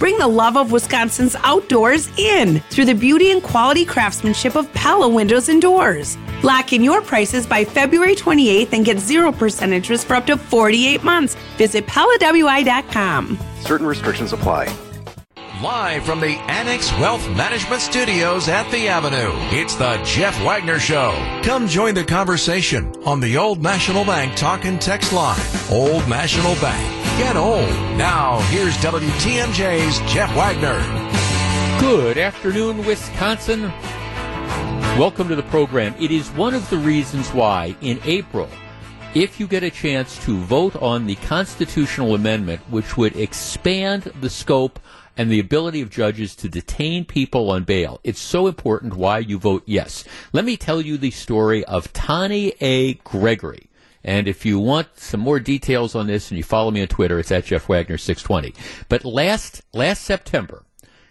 [0.00, 5.06] Bring the love of Wisconsin's outdoors in through the beauty and quality craftsmanship of Pella
[5.06, 6.16] Windows and Doors.
[6.42, 11.04] Lock in your prices by February 28th and get 0% interest for up to 48
[11.04, 11.36] months.
[11.58, 13.38] Visit PellaWI.com.
[13.60, 14.74] Certain restrictions apply.
[15.62, 21.10] Live from the Annex Wealth Management Studios at the Avenue, it's the Jeff Wagner Show.
[21.44, 25.38] Come join the conversation on the Old National Bank talk and text line.
[25.70, 27.18] Old National Bank.
[27.18, 27.68] Get old.
[27.98, 30.78] Now, here's WTMJ's Jeff Wagner.
[31.78, 33.64] Good afternoon, Wisconsin.
[34.98, 35.94] Welcome to the program.
[36.00, 38.48] It is one of the reasons why in April,
[39.12, 44.30] if you get a chance to vote on the constitutional amendment, which would expand the
[44.30, 44.80] scope
[45.16, 48.00] and the ability of judges to detain people on bail.
[48.04, 50.04] It's so important why you vote yes.
[50.32, 52.94] Let me tell you the story of Tani A.
[52.94, 53.68] Gregory.
[54.02, 57.18] And if you want some more details on this and you follow me on Twitter,
[57.18, 58.54] it's at Jeff Wagner 620.
[58.88, 60.64] But last, last September,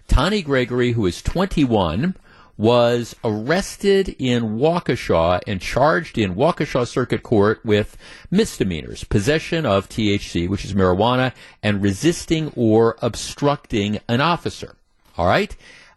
[0.08, 2.16] Tani Gregory, who is 21,
[2.60, 7.96] was arrested in Waukesha and charged in Waukesha Circuit Court with
[8.30, 11.32] misdemeanors, possession of THC, which is marijuana,
[11.64, 14.76] and resisting or obstructing an officer.
[15.18, 15.56] All right?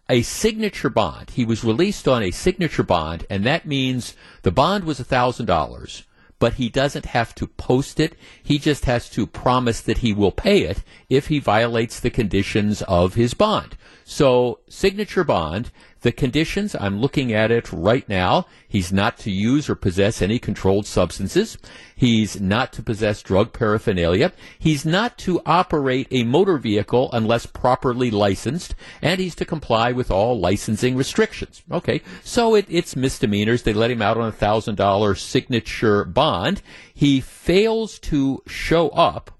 [0.08, 1.30] A signature bond.
[1.30, 6.04] He was released on a signature bond, and that means the bond was $1,000
[6.38, 8.16] but he doesn't have to post it.
[8.42, 12.82] He just has to promise that he will pay it if he violates the conditions
[12.82, 13.76] of his bond.
[14.12, 15.70] So, signature bond,
[16.02, 18.46] the conditions, I'm looking at it right now.
[18.68, 21.56] He's not to use or possess any controlled substances.
[21.96, 24.32] He's not to possess drug paraphernalia.
[24.58, 28.74] He's not to operate a motor vehicle unless properly licensed.
[29.00, 31.62] And he's to comply with all licensing restrictions.
[31.72, 33.62] Okay, so it, it's misdemeanors.
[33.62, 36.60] They let him out on a $1,000 signature bond.
[36.92, 39.30] He fails to show up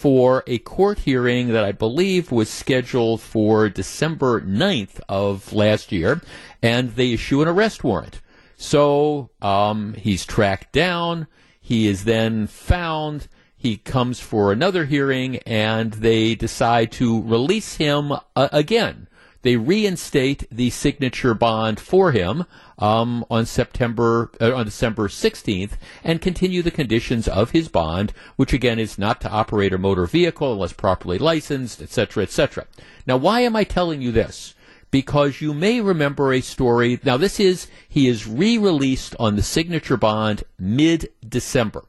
[0.00, 6.22] for a court hearing that I believe was scheduled for December 9th of last year,
[6.62, 8.22] and they issue an arrest warrant.
[8.56, 11.26] So um, he's tracked down.
[11.60, 13.28] He is then found.
[13.54, 19.06] He comes for another hearing, and they decide to release him uh, again.
[19.42, 22.44] They reinstate the signature bond for him
[22.78, 25.72] um, on September uh, on December 16th
[26.04, 30.06] and continue the conditions of his bond, which again is not to operate a motor
[30.06, 32.66] vehicle unless properly licensed, etc., etc.
[33.06, 34.54] Now, why am I telling you this?
[34.90, 37.00] Because you may remember a story.
[37.04, 41.84] Now, this is he is re-released on the signature bond mid-December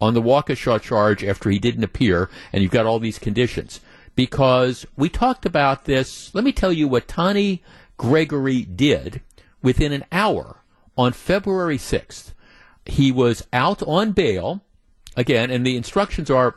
[0.00, 3.80] on the Waukesha charge after he didn't appear, and you've got all these conditions.
[4.16, 6.34] Because we talked about this.
[6.34, 7.62] Let me tell you what Tani
[7.96, 9.20] Gregory did
[9.62, 10.62] within an hour
[10.96, 12.32] on February 6th.
[12.84, 14.62] He was out on bail
[15.16, 16.56] again, and the instructions are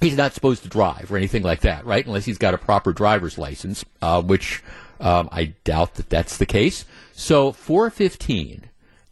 [0.00, 2.06] he's not supposed to drive or anything like that, right?
[2.06, 4.62] Unless he's got a proper driver's license, uh, which
[5.00, 6.84] um, I doubt that that's the case.
[7.12, 8.64] So 4:15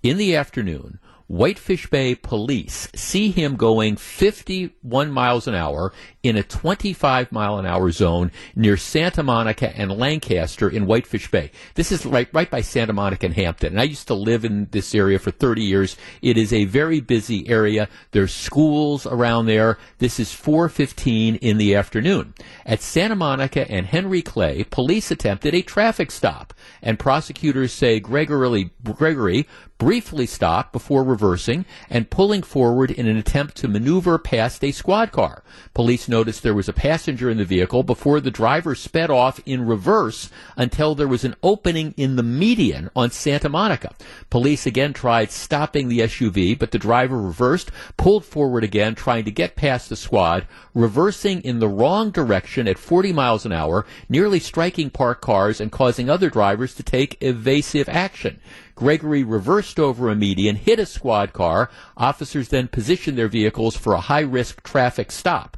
[0.02, 5.92] in the afternoon, Whitefish Bay police see him going 51 miles an hour
[6.22, 11.50] in a 25 mile an hour zone near Santa Monica and Lancaster in Whitefish Bay.
[11.74, 13.72] This is right, right by Santa Monica and Hampton.
[13.72, 15.96] And I used to live in this area for 30 years.
[16.20, 17.88] It is a very busy area.
[18.10, 19.78] There's schools around there.
[19.98, 22.34] This is 4:15 in the afternoon.
[22.66, 26.52] At Santa Monica and Henry Clay, police attempted a traffic stop,
[26.82, 29.46] and prosecutors say Gregory, Gregory
[29.78, 35.12] briefly stopped before reversing and pulling forward in an attempt to maneuver past a squad
[35.12, 35.42] car.
[35.74, 39.66] Police noticed there was a passenger in the vehicle before the driver sped off in
[39.66, 43.92] reverse until there was an opening in the median on Santa Monica.
[44.30, 49.30] Police again tried stopping the SUV, but the driver reversed, pulled forward again, trying to
[49.30, 54.38] get past the squad, reversing in the wrong direction at 40 miles an hour, nearly
[54.38, 58.40] striking parked cars and causing other drivers to take evasive action.
[58.74, 61.70] Gregory reversed over a median, hit a squad car.
[61.96, 65.56] Officers then positioned their vehicles for a high risk traffic stop.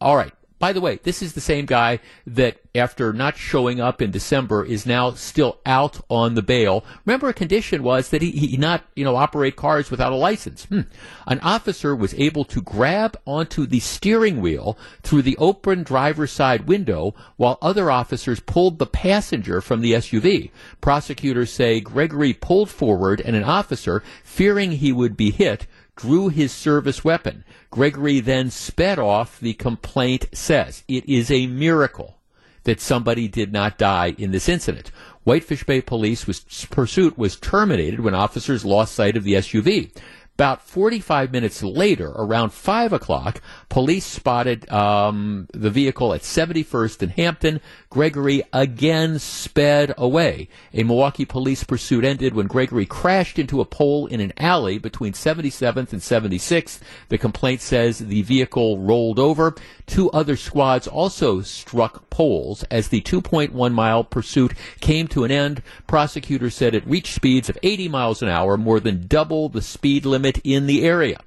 [0.00, 0.32] All right.
[0.64, 4.64] By the way, this is the same guy that, after not showing up in December,
[4.64, 6.86] is now still out on the bail.
[7.04, 10.64] Remember, a condition was that he, he not, you know, operate cars without a license.
[10.64, 10.88] Hmm.
[11.26, 16.66] An officer was able to grab onto the steering wheel through the open driver's side
[16.66, 20.50] window, while other officers pulled the passenger from the SUV.
[20.80, 26.52] Prosecutors say Gregory pulled forward, and an officer, fearing he would be hit, drew his
[26.52, 27.44] service weapon.
[27.74, 30.84] Gregory then sped off, the complaint says.
[30.86, 32.18] It is a miracle
[32.62, 34.92] that somebody did not die in this incident.
[35.24, 36.38] Whitefish Bay Police was,
[36.70, 39.90] pursuit was terminated when officers lost sight of the SUV.
[40.36, 47.12] About 45 minutes later, around 5 o'clock, police spotted um, the vehicle at 71st and
[47.12, 47.60] Hampton.
[47.88, 50.48] Gregory again sped away.
[50.72, 55.12] A Milwaukee police pursuit ended when Gregory crashed into a pole in an alley between
[55.12, 56.80] 77th and 76th.
[57.10, 59.54] The complaint says the vehicle rolled over.
[59.86, 65.62] Two other squads also struck poles as the 2.1 mile pursuit came to an end.
[65.86, 70.04] Prosecutors said it reached speeds of 80 miles an hour, more than double the speed
[70.04, 71.20] limit in the area.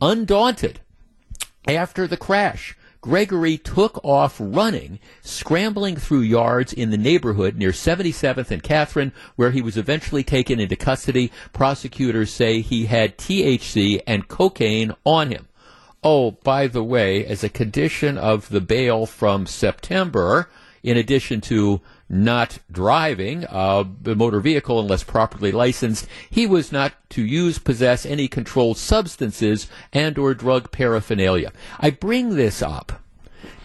[0.00, 0.80] Undaunted,
[1.66, 8.50] after the crash, Gregory took off running, scrambling through yards in the neighborhood near 77th
[8.50, 11.30] and Catherine, where he was eventually taken into custody.
[11.52, 15.48] Prosecutors say he had THC and cocaine on him.
[16.02, 20.48] Oh, by the way, as a condition of the bail from September,
[20.82, 27.24] in addition to not driving a motor vehicle unless properly licensed, he was not to
[27.24, 31.52] use, possess any controlled substances and or drug paraphernalia.
[31.80, 33.00] I bring this up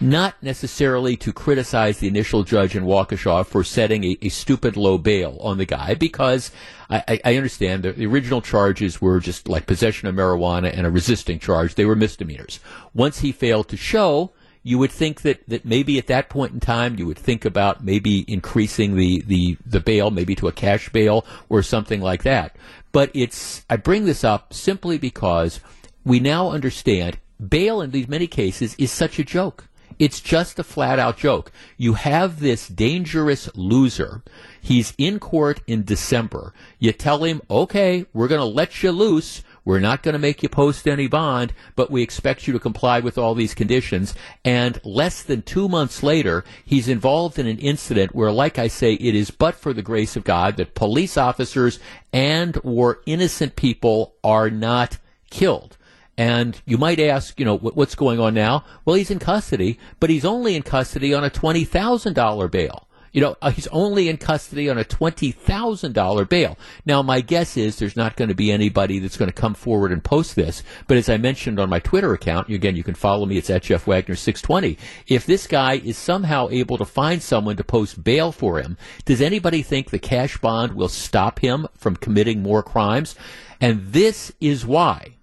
[0.00, 4.96] not necessarily to criticize the initial judge in Waukesha for setting a, a stupid low
[4.96, 6.50] bail on the guy, because
[6.88, 11.38] I, I understand the original charges were just like possession of marijuana and a resisting
[11.38, 11.74] charge.
[11.74, 12.60] They were misdemeanors.
[12.94, 16.60] Once he failed to show, you would think that, that maybe at that point in
[16.60, 20.88] time you would think about maybe increasing the, the, the bail, maybe to a cash
[20.90, 22.56] bail or something like that.
[22.92, 25.60] But it's, I bring this up simply because
[26.04, 27.18] we now understand
[27.48, 29.66] bail in these many cases is such a joke.
[29.98, 31.52] It's just a flat out joke.
[31.76, 34.22] You have this dangerous loser.
[34.60, 36.54] He's in court in December.
[36.78, 40.42] You tell him, okay, we're going to let you loose we're not going to make
[40.42, 44.14] you post any bond, but we expect you to comply with all these conditions.
[44.44, 48.94] And less than two months later, he's involved in an incident where, like I say,
[48.94, 51.78] it is but for the grace of God that police officers
[52.12, 54.98] and or innocent people are not
[55.30, 55.76] killed.
[56.16, 58.64] And you might ask, you know, what's going on now?
[58.84, 62.86] Well, he's in custody, but he's only in custody on a $20,000 bail.
[63.12, 66.56] You know, uh, he's only in custody on a $20,000 bail.
[66.86, 69.90] Now, my guess is there's not going to be anybody that's going to come forward
[69.90, 70.62] and post this.
[70.86, 73.36] But as I mentioned on my Twitter account, again, you can follow me.
[73.36, 74.78] It's at Jeff Wagner 620.
[75.08, 79.20] If this guy is somehow able to find someone to post bail for him, does
[79.20, 83.16] anybody think the cash bond will stop him from committing more crimes?
[83.60, 85.16] And this is why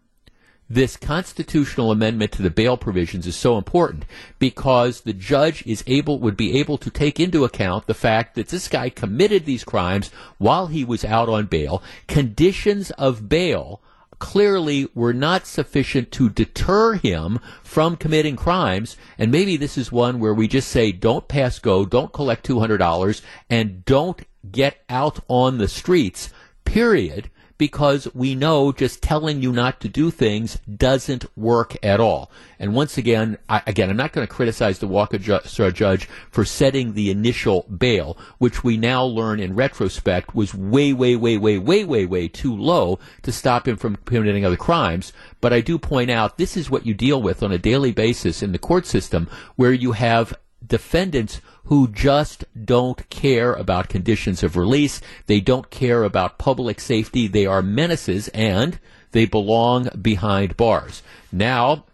[0.70, 4.06] this constitutional amendment to the bail provisions is so important
[4.40, 8.50] because the judge is able would be able to take into account the fact that
[8.50, 11.82] this guy committed these crimes while he was out on bail.
[12.08, 13.82] Conditions of bail
[14.20, 18.98] clearly were not sufficient to deter him from committing crimes.
[19.18, 23.22] And maybe this is one where we just say don't pass go don't collect $200
[23.50, 24.22] and don't
[24.52, 26.30] get out on the streets
[26.66, 32.32] period because we know just telling you not to do things doesn't work at all.
[32.60, 36.94] And once again, I, again, I'm not going to criticize the Waukesha judge for setting
[36.94, 41.84] the initial bail, which we now learn in retrospect was way, way, way, way, way,
[41.84, 45.14] way, way too low to stop him from committing other crimes.
[45.42, 48.42] But I do point out this is what you deal with on a daily basis
[48.44, 50.34] in the court system where you have
[50.66, 55.02] defendants who just don't care about conditions of release.
[55.28, 57.28] They don't care about public safety.
[57.28, 58.80] They are menaces and
[59.12, 61.04] they belong behind bars.
[61.32, 61.86] Now,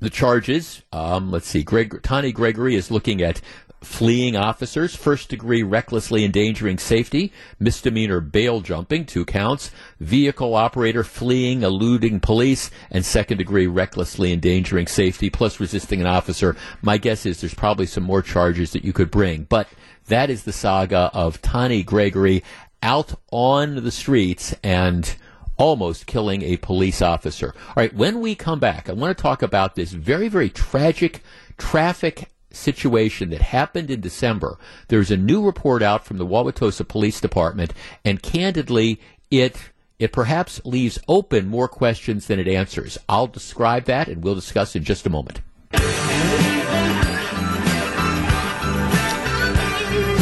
[0.00, 3.40] the charges, um, let's see, Greg, Tani Gregory is looking at
[3.82, 11.62] fleeing officers, first degree recklessly endangering safety, misdemeanor bail jumping, two counts, vehicle operator fleeing,
[11.62, 16.56] eluding police, and second degree recklessly endangering safety, plus resisting an officer.
[16.82, 19.68] My guess is there's probably some more charges that you could bring, but
[20.08, 22.42] that is the saga of Tani Gregory
[22.82, 25.16] out on the streets and
[25.56, 27.54] almost killing a police officer.
[27.68, 31.22] All right, when we come back, I want to talk about this very, very tragic
[31.56, 34.58] traffic situation that happened in December.
[34.88, 37.72] There's a new report out from the Wauwatosa Police Department,
[38.04, 39.56] and candidly, it
[39.98, 42.98] it perhaps leaves open more questions than it answers.
[43.08, 45.40] I'll describe that, and we'll discuss in just a moment.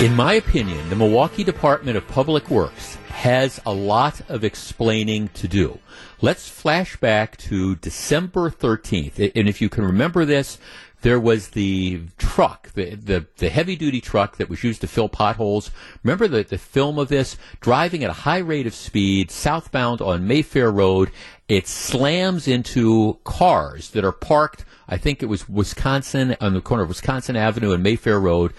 [0.01, 5.49] In my opinion, the Milwaukee Department of Public Works has a lot of explaining to
[5.49, 5.79] do.
[6.21, 9.33] Let's flash back to December 13th.
[9.35, 10.59] And if you can remember this,
[11.05, 15.11] there was the truck, the, the, the heavy duty truck that was used to fill
[15.11, 15.71] potholes.
[16.03, 17.37] Remember the, the film of this?
[17.61, 21.11] Driving at a high rate of speed southbound on Mayfair Road.
[21.47, 26.85] It slams into cars that are parked, I think it was Wisconsin, on the corner
[26.85, 28.55] of Wisconsin Avenue and Mayfair Road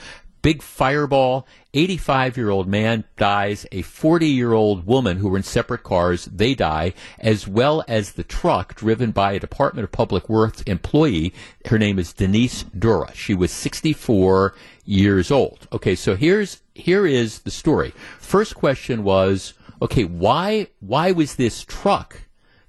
[0.45, 1.47] big fireball.
[1.73, 3.65] 85 year old man dies.
[3.71, 8.11] A 40 year old woman who were in separate cars, they die, as well as
[8.11, 11.33] the truck driven by a Department of Public Works employee.
[11.65, 13.11] Her name is Denise Dura.
[13.15, 14.53] She was 64
[14.85, 15.67] years old.
[15.73, 17.91] Okay, so here's here is the story.
[18.19, 22.21] First question was, okay, why why was this truck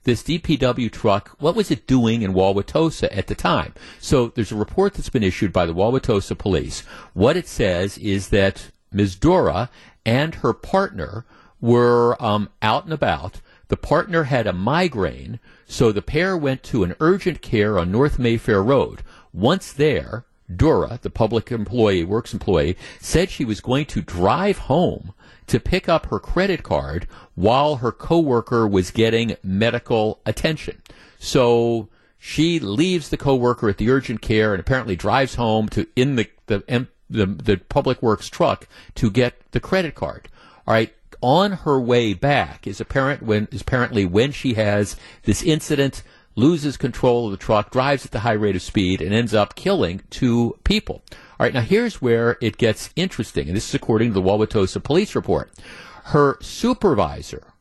[0.06, 3.74] this DPW truck, what was it doing in Wauwatosa at the time?
[4.00, 6.80] So there's a report that's been issued by the Wauwatosa police.
[7.12, 9.16] What it says is that Ms.
[9.16, 9.68] Dora
[10.06, 11.26] and her partner
[11.60, 13.40] were um, out and about.
[13.68, 18.18] The partner had a migraine, so the pair went to an urgent care on North
[18.18, 19.02] Mayfair Road.
[19.32, 25.12] Once there, Dora, the public employee, works employee, said she was going to drive home
[25.46, 30.82] to pick up her credit card while her coworker was getting medical attention.
[31.18, 31.88] So
[32.18, 36.28] she leaves the coworker at the urgent care and apparently drives home to in the
[36.46, 40.28] the the, the public works truck to get the credit card.
[40.66, 40.92] All right.
[41.22, 46.02] On her way back is apparent when is apparently when she has this incident,
[46.34, 49.54] loses control of the truck, drives at the high rate of speed, and ends up
[49.54, 51.02] killing two people.
[51.38, 54.82] All right, now here's where it gets interesting, and this is according to the Wauwatosa
[54.82, 55.50] police report.
[56.04, 57.52] Her supervisor,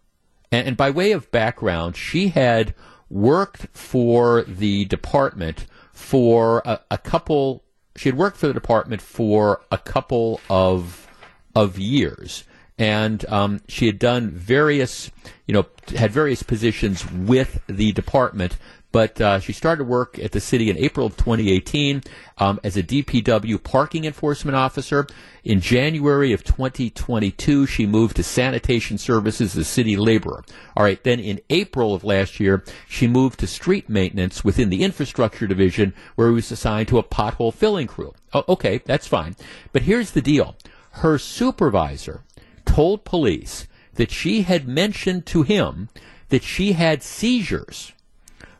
[0.50, 2.74] and, and by way of background, she had
[3.10, 7.66] worked for the department for a, a couple.
[7.98, 11.10] She had worked for the department for a couple of
[11.54, 12.46] of years,
[12.78, 15.12] and um, she had done various,
[15.48, 15.66] you know,
[15.98, 18.58] had various positions with the department
[18.96, 22.02] but uh, she started work at the city in April of 2018
[22.38, 25.06] um, as a DPW parking enforcement officer.
[25.44, 30.46] In January of 2022, she moved to sanitation services as a city laborer.
[30.78, 34.82] All right, then in April of last year, she moved to street maintenance within the
[34.82, 38.14] infrastructure division, where he was assigned to a pothole filling crew.
[38.34, 39.36] Oh, okay, that's fine.
[39.74, 40.56] But here's the deal
[40.92, 42.24] her supervisor
[42.64, 45.90] told police that she had mentioned to him
[46.30, 47.92] that she had seizures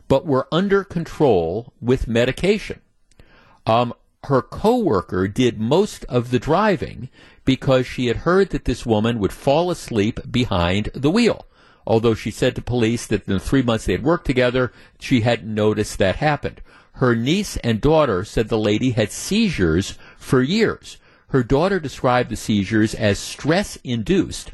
[0.08, 2.80] but were under control with medication.
[3.66, 3.92] Um,
[4.24, 7.08] her coworker did most of the driving
[7.44, 11.46] because she had heard that this woman would fall asleep behind the wheel.
[11.86, 15.20] Although she said to police that in the three months they had worked together, she
[15.20, 16.60] hadn't noticed that happened.
[16.94, 20.96] Her niece and daughter said the lady had seizures for years.
[21.28, 24.50] Her daughter described the seizures as stress induced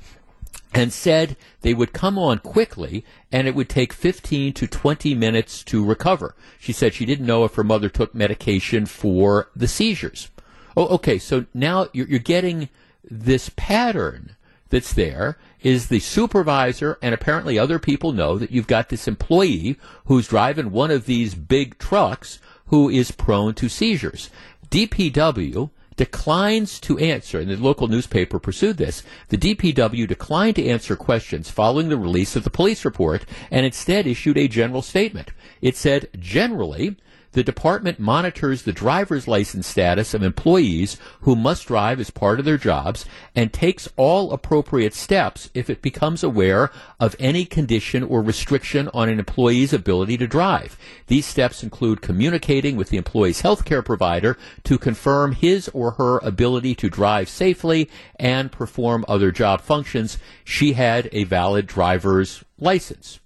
[0.74, 5.62] and said they would come on quickly and it would take 15 to 20 minutes
[5.64, 6.34] to recover.
[6.58, 10.30] She said she didn't know if her mother took medication for the seizures.
[10.76, 11.18] Oh, okay.
[11.18, 12.68] So now you're, you're getting
[13.08, 14.36] this pattern
[14.70, 19.78] that's there is the supervisor and apparently other people know that you've got this employee
[20.06, 24.30] who's driving one of these big trucks who is prone to seizures.
[24.70, 29.02] DPW declines to answer, and the local newspaper pursued this.
[29.28, 34.06] The DPW declined to answer questions following the release of the police report and instead
[34.06, 35.30] issued a general statement.
[35.60, 36.96] It said, generally,
[37.32, 42.44] the department monitors the driver's license status of employees who must drive as part of
[42.44, 46.70] their jobs and takes all appropriate steps if it becomes aware
[47.00, 50.78] of any condition or restriction on an employee's ability to drive.
[51.06, 56.18] These steps include communicating with the employee's health care provider to confirm his or her
[56.18, 60.18] ability to drive safely and perform other job functions.
[60.44, 63.20] She had a valid driver's license.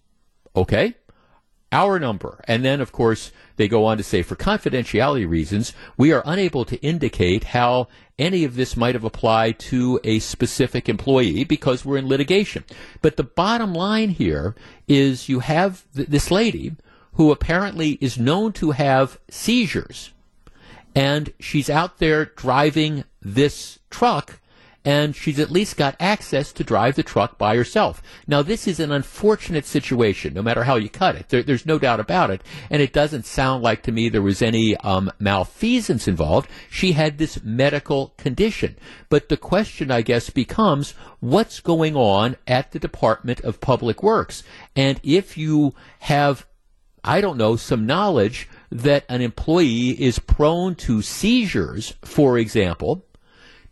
[0.55, 0.95] Okay?
[1.73, 2.41] Our number.
[2.45, 6.65] And then, of course, they go on to say, for confidentiality reasons, we are unable
[6.67, 11.99] to indicate how any of this might have applied to a specific employee because we're
[11.99, 12.65] in litigation.
[13.03, 14.55] But the bottom line here
[14.89, 16.77] is you have th- this lady
[17.15, 20.13] who apparently is known to have seizures,
[20.95, 24.39] and she's out there driving this truck
[24.87, 28.01] and she's at least got access to drive the truck by herself.
[28.29, 31.29] Now, this is an unfortunate situation, no matter how you cut it.
[31.29, 32.41] There, there's no doubt about it.
[32.71, 36.49] And it doesn't sound like to me there was any um, malfeasance involved.
[36.71, 38.77] She had this medical condition.
[39.09, 44.45] But the question, I guess, becomes what's going on at the Department of Public Works?
[44.77, 46.47] And if you have
[47.07, 53.06] I don't know, some knowledge that an employee is prone to seizures, for example,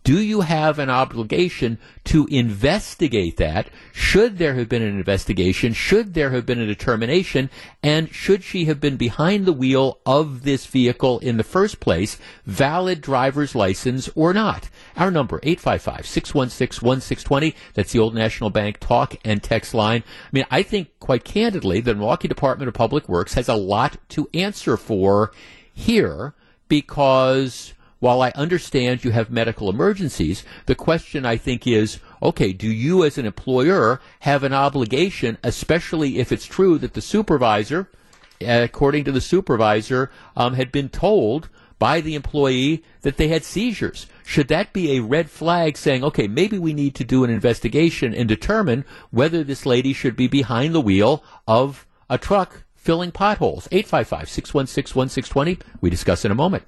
[0.04, 3.70] do you have an obligation to investigate that?
[3.92, 5.72] Should there have been an investigation?
[5.72, 7.48] Should there have been a determination?
[7.82, 12.18] And should she have been behind the wheel of this vehicle in the first place,
[12.44, 14.68] valid driver's license or not?
[14.94, 17.54] Our number, 855-616-1620.
[17.72, 20.04] That's the Old National Bank talk and text line.
[20.06, 23.96] I mean, I think quite candidly, the Milwaukee Department of Public Works has a lot
[24.10, 25.32] to answer for
[25.72, 26.34] here
[26.68, 27.72] because
[28.04, 33.02] while I understand you have medical emergencies, the question I think is, okay, do you
[33.02, 37.88] as an employer have an obligation, especially if it's true that the supervisor,
[38.42, 44.06] according to the supervisor, um, had been told by the employee that they had seizures.
[44.22, 48.12] Should that be a red flag saying, okay, maybe we need to do an investigation
[48.12, 53.66] and determine whether this lady should be behind the wheel of a truck filling potholes?
[53.72, 55.58] 855 616 1620.
[55.80, 56.64] We discuss in a moment.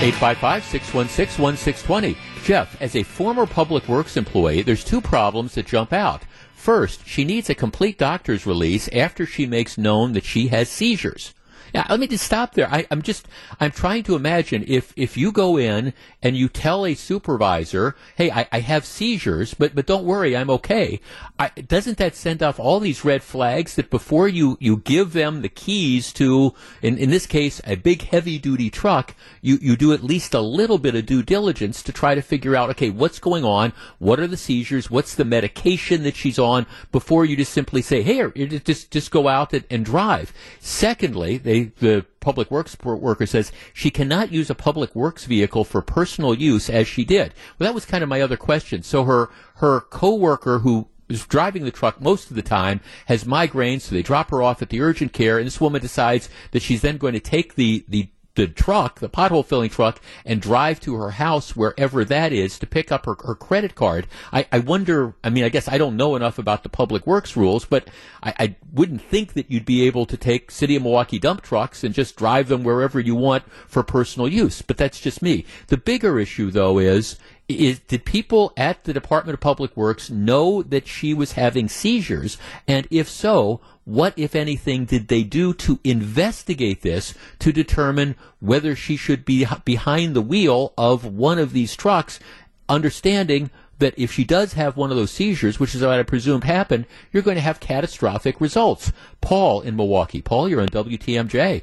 [0.00, 2.16] 855 616 1620.
[2.44, 6.22] Jeff, as a former public works employee, there's two problems that jump out.
[6.54, 11.34] First, she needs a complete doctor's release after she makes known that she has seizures.
[11.74, 12.68] Now, let me just stop there.
[12.70, 13.28] I, am just,
[13.60, 18.30] I'm trying to imagine if, if you go in and you tell a supervisor, hey,
[18.30, 21.00] I, I have seizures, but, but don't worry, I'm okay.
[21.38, 25.42] I, doesn't that send off all these red flags that before you, you give them
[25.42, 29.92] the keys to, in, in this case, a big heavy duty truck, you, you do
[29.92, 33.18] at least a little bit of due diligence to try to figure out, okay, what's
[33.18, 33.72] going on?
[33.98, 34.90] What are the seizures?
[34.90, 39.28] What's the medication that she's on before you just simply say, hey, just, just go
[39.28, 40.32] out and, and drive.
[40.60, 45.82] Secondly, they the public works worker says she cannot use a public works vehicle for
[45.82, 47.34] personal use as she did.
[47.58, 48.82] Well, that was kind of my other question.
[48.82, 53.82] So her her coworker who is driving the truck most of the time has migraines,
[53.82, 56.82] so they drop her off at the urgent care, and this woman decides that she's
[56.82, 60.94] then going to take the the the truck, the pothole filling truck, and drive to
[60.94, 64.06] her house, wherever that is, to pick up her, her credit card.
[64.32, 67.36] I, I wonder, I mean, I guess I don't know enough about the public works
[67.36, 67.90] rules, but
[68.22, 71.82] I, I wouldn't think that you'd be able to take City of Milwaukee dump trucks
[71.82, 74.62] and just drive them wherever you want for personal use.
[74.62, 75.44] But that's just me.
[75.66, 77.18] The bigger issue, though, is
[77.48, 82.36] is did people at the Department of Public Works know that she was having seizures?
[82.68, 88.76] And if so, what, if anything, did they do to investigate this to determine whether
[88.76, 92.20] she should be behind the wheel of one of these trucks,
[92.68, 96.42] understanding that if she does have one of those seizures, which is what I presume
[96.42, 98.92] happened, you're going to have catastrophic results.
[99.22, 100.20] Paul in Milwaukee.
[100.20, 101.62] Paul, you're on WTMJ.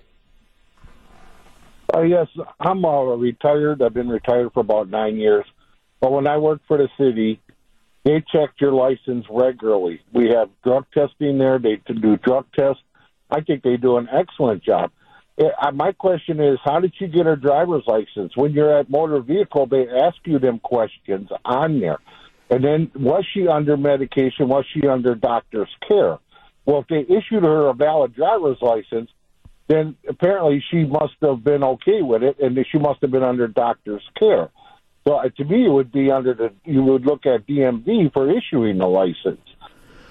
[1.94, 2.27] Uh, yes,
[2.60, 3.84] I'm uh, retired.
[3.84, 5.46] I've been retired for about nine years.
[6.01, 7.39] But when I worked for the city,
[8.06, 10.00] they checked your license regularly.
[10.14, 11.58] We have drug testing there.
[11.60, 12.84] They do drug tests.
[13.32, 14.92] I think they do an excellent job.
[15.38, 18.38] It, uh, my question is, how did she get her driver's license?
[18.38, 21.98] When you're at motor vehicle, they ask you them questions on there.
[22.51, 24.48] And then, was she under medication?
[24.48, 26.20] Was she under doctor's care?
[26.66, 29.10] Well, if they issued her a valid driver's license,
[29.68, 33.48] then apparently she must have been okay with it, and she must have been under
[33.48, 34.50] doctor's care.
[35.07, 38.29] So uh, to me, it would be under the you would look at DMV for
[38.29, 39.39] issuing the license.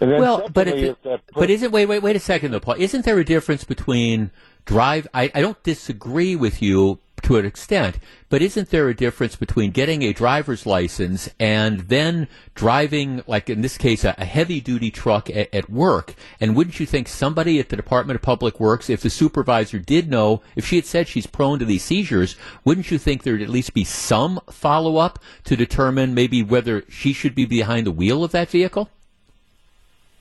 [0.00, 2.76] well, but if it, but isn't wait wait wait a second though, Paul?
[2.78, 4.30] Isn't there a difference between
[4.64, 5.08] drive?
[5.12, 9.70] I, I don't disagree with you to an extent, but isn't there a difference between
[9.70, 14.90] getting a driver's license and then driving, like in this case, a, a heavy duty
[14.90, 16.14] truck at, at, work?
[16.40, 20.10] And wouldn't you think somebody at the Department of Public Works, if the supervisor did
[20.10, 23.48] know, if she had said she's prone to these seizures, wouldn't you think there'd at
[23.48, 28.22] least be some follow up to determine maybe whether she should be behind the wheel
[28.22, 28.90] of that vehicle?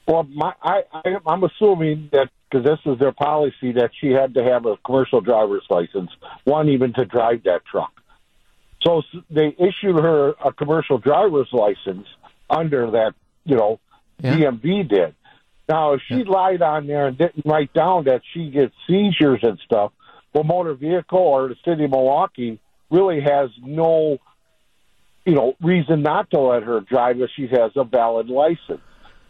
[0.08, 4.34] Well, my, I, I, I'm assuming that because this is their policy that she had
[4.36, 6.12] to have a commercial driver's license,
[6.44, 7.92] one even to drive that truck.
[8.84, 12.06] So they issued her a commercial driver's license
[12.50, 13.13] under that,
[13.46, 13.80] you know,
[14.20, 14.36] yeah.
[14.36, 15.16] DMV did.
[15.68, 16.30] Now, if she yeah.
[16.30, 19.94] lied on there and didn't write down that she gets seizures and stuff,
[20.34, 22.60] well, motor vehicle or the city of Milwaukee
[22.92, 24.18] really has no,
[25.26, 28.82] you know, reason not to let her drive if she has a valid license.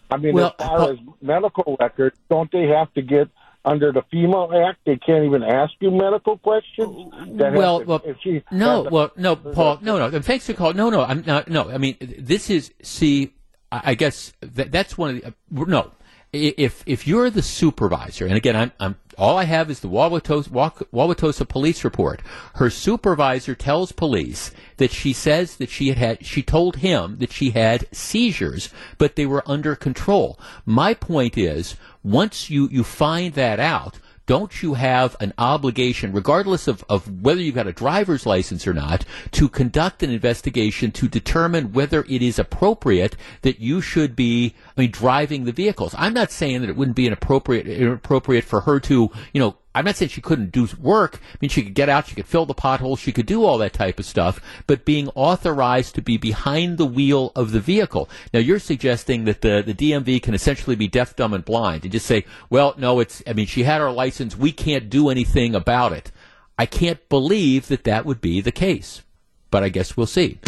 [0.10, 3.30] I mean, well, as far as medical records, don't they have to get
[3.66, 4.80] under the FEMA Act?
[4.86, 7.12] They can't even ask you medical questions.
[7.28, 10.22] well, to, well, she, no, well, no, Paul, no, no.
[10.22, 10.78] Thanks for calling.
[10.78, 11.48] No, no, I'm not.
[11.48, 13.34] No, I mean, this is see.
[13.72, 15.92] I guess that, that's one of the uh, no
[16.34, 20.50] if if you're the supervisor, and again, I'm, I'm all I have is the Wauwatosa,
[20.92, 22.22] Wauwatosa police report.
[22.56, 27.32] Her supervisor tells police that she says that she had, had she told him that
[27.32, 30.40] she had seizures, but they were under control.
[30.66, 36.68] My point is, once you you find that out, don't you have an obligation, regardless
[36.68, 41.08] of, of whether you've got a driver's license or not, to conduct an investigation to
[41.08, 45.94] determine whether it is appropriate that you should be, I mean, driving the vehicles?
[45.98, 49.86] I'm not saying that it wouldn't be inappropriate, inappropriate for her to, you know, I'm
[49.86, 51.20] not saying she couldn't do work.
[51.34, 53.58] I mean, she could get out, she could fill the potholes, she could do all
[53.58, 58.10] that type of stuff, but being authorized to be behind the wheel of the vehicle.
[58.34, 61.92] Now, you're suggesting that the, the DMV can essentially be deaf, dumb, and blind and
[61.92, 65.56] just say, well, no, it's, I mean, she had her license, we can't do anything
[65.56, 66.12] about it.
[66.58, 69.02] I can't believe that that would be the case.
[69.50, 70.40] But I guess we'll see.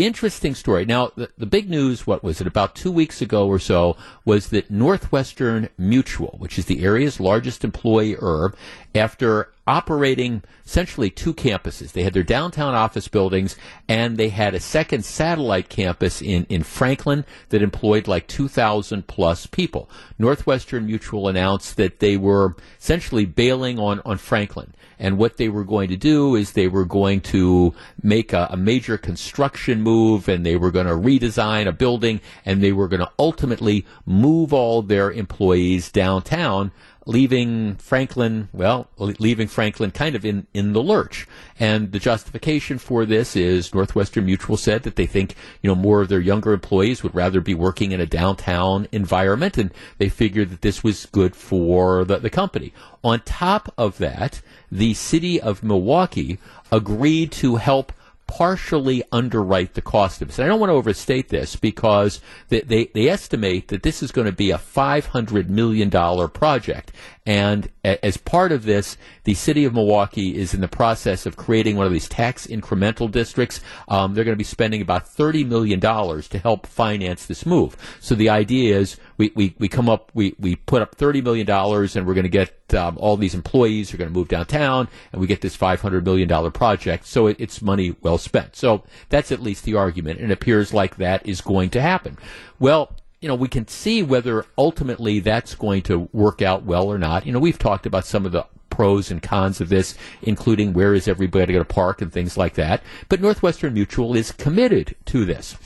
[0.00, 0.86] Interesting story.
[0.86, 4.48] Now, the, the big news, what was it, about two weeks ago or so, was
[4.48, 8.54] that Northwestern Mutual, which is the area's largest employer,
[8.94, 11.92] after operating essentially two campuses.
[11.92, 13.54] They had their downtown office buildings
[13.88, 19.46] and they had a second satellite campus in, in Franklin that employed like 2,000 plus
[19.46, 19.88] people.
[20.18, 24.74] Northwestern Mutual announced that they were essentially bailing on, on Franklin.
[24.98, 27.72] And what they were going to do is they were going to
[28.02, 32.62] make a, a major construction move and they were going to redesign a building and
[32.62, 36.70] they were going to ultimately move all their employees downtown
[37.06, 41.26] leaving Franklin, well, leaving Franklin kind of in, in the lurch.
[41.58, 46.02] And the justification for this is Northwestern Mutual said that they think, you know, more
[46.02, 50.50] of their younger employees would rather be working in a downtown environment, and they figured
[50.50, 52.72] that this was good for the, the company.
[53.02, 56.38] On top of that, the city of Milwaukee
[56.70, 57.92] agreed to help
[58.30, 60.38] partially underwrite the cost of this.
[60.38, 64.12] And I don't want to overstate this because they, they, they estimate that this is
[64.12, 65.90] going to be a $500 million
[66.30, 66.92] project.
[67.30, 71.76] And as part of this, the city of Milwaukee is in the process of creating
[71.76, 73.60] one of these tax incremental districts.
[73.86, 77.76] Um, they're going to be spending about $30 million to help finance this move.
[78.00, 81.48] So the idea is we, we, we come up, we, we put up $30 million
[81.48, 85.20] and we're going to get um, all these employees are going to move downtown and
[85.20, 87.06] we get this $500 million project.
[87.06, 88.56] So it, it's money well spent.
[88.56, 90.18] So that's at least the argument.
[90.18, 92.18] And it appears like that is going to happen.
[92.58, 96.98] Well, you know, we can see whether ultimately that's going to work out well or
[96.98, 97.26] not.
[97.26, 100.94] You know, we've talked about some of the pros and cons of this, including where
[100.94, 102.82] is everybody going to park and things like that.
[103.08, 105.56] But Northwestern Mutual is committed to this.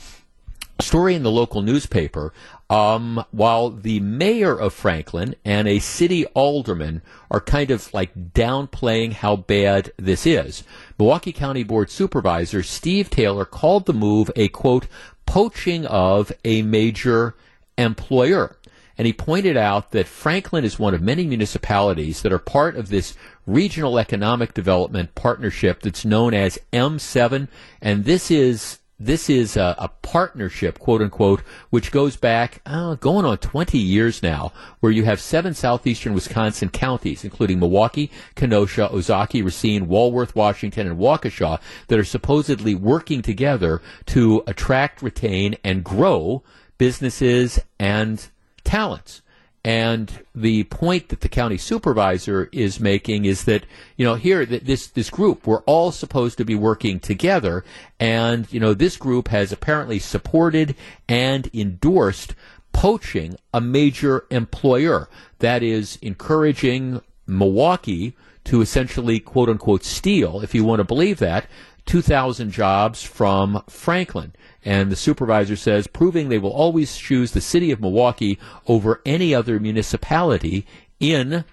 [0.81, 2.33] Story in the local newspaper
[2.69, 9.13] um, while the mayor of Franklin and a city alderman are kind of like downplaying
[9.13, 10.65] how bad this is.
[10.99, 14.87] Milwaukee County Board Supervisor Steve Taylor called the move a quote,
[15.25, 17.35] poaching of a major
[17.77, 18.57] employer.
[18.97, 22.89] And he pointed out that Franklin is one of many municipalities that are part of
[22.89, 27.49] this regional economic development partnership that's known as M7.
[27.81, 33.25] And this is this is a, a, partnership, quote unquote, which goes back uh, going
[33.25, 39.43] on 20 years now, where you have seven southeastern Wisconsin counties, including Milwaukee, Kenosha, Ozaukee,
[39.43, 46.41] Racine, Walworth, Washington, and Waukesha, that are supposedly working together to attract, retain, and grow
[46.77, 48.27] businesses and
[48.63, 49.21] talents.
[49.65, 53.65] And the point that the county supervisor is making is that,
[53.97, 57.65] you know, here, this, this group, we're all supposed to be working together.
[57.99, 60.75] And, you know, this group has apparently supported
[61.09, 62.35] and endorsed
[62.73, 65.09] poaching a major employer.
[65.39, 71.47] That is encouraging Milwaukee to essentially, quote unquote, steal, if you want to believe that,
[71.85, 74.33] 2,000 jobs from Franklin.
[74.65, 79.33] And the supervisor says, proving they will always choose the city of Milwaukee over any
[79.33, 80.65] other municipality
[80.99, 81.45] in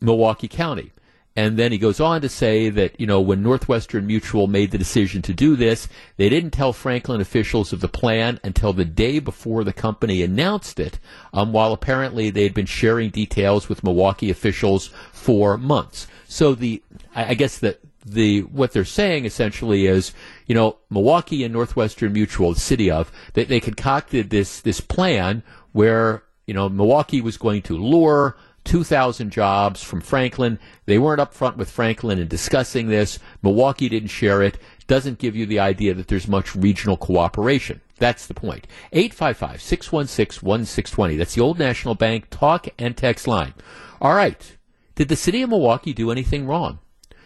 [0.00, 0.92] Milwaukee County.
[1.36, 4.78] And then he goes on to say that, you know, when Northwestern Mutual made the
[4.78, 9.20] decision to do this, they didn't tell Franklin officials of the plan until the day
[9.20, 10.98] before the company announced it,
[11.32, 16.08] um, while apparently they had been sharing details with Milwaukee officials for months.
[16.26, 16.82] So the,
[17.14, 20.12] I guess that the what they're saying essentially is,
[20.50, 25.44] you know, Milwaukee and Northwestern Mutual, the city of, they, they concocted this this plan
[25.70, 30.58] where you know Milwaukee was going to lure 2,000 jobs from Franklin.
[30.86, 33.20] They weren't upfront with Franklin in discussing this.
[33.44, 34.58] Milwaukee didn't share it.
[34.88, 37.80] Doesn't give you the idea that there's much regional cooperation.
[37.98, 38.66] That's the point.
[38.90, 41.16] 855 616 1620.
[41.16, 43.54] That's the Old National Bank talk and text line.
[44.00, 44.56] All right.
[44.96, 46.80] Did the city of Milwaukee do anything wrong?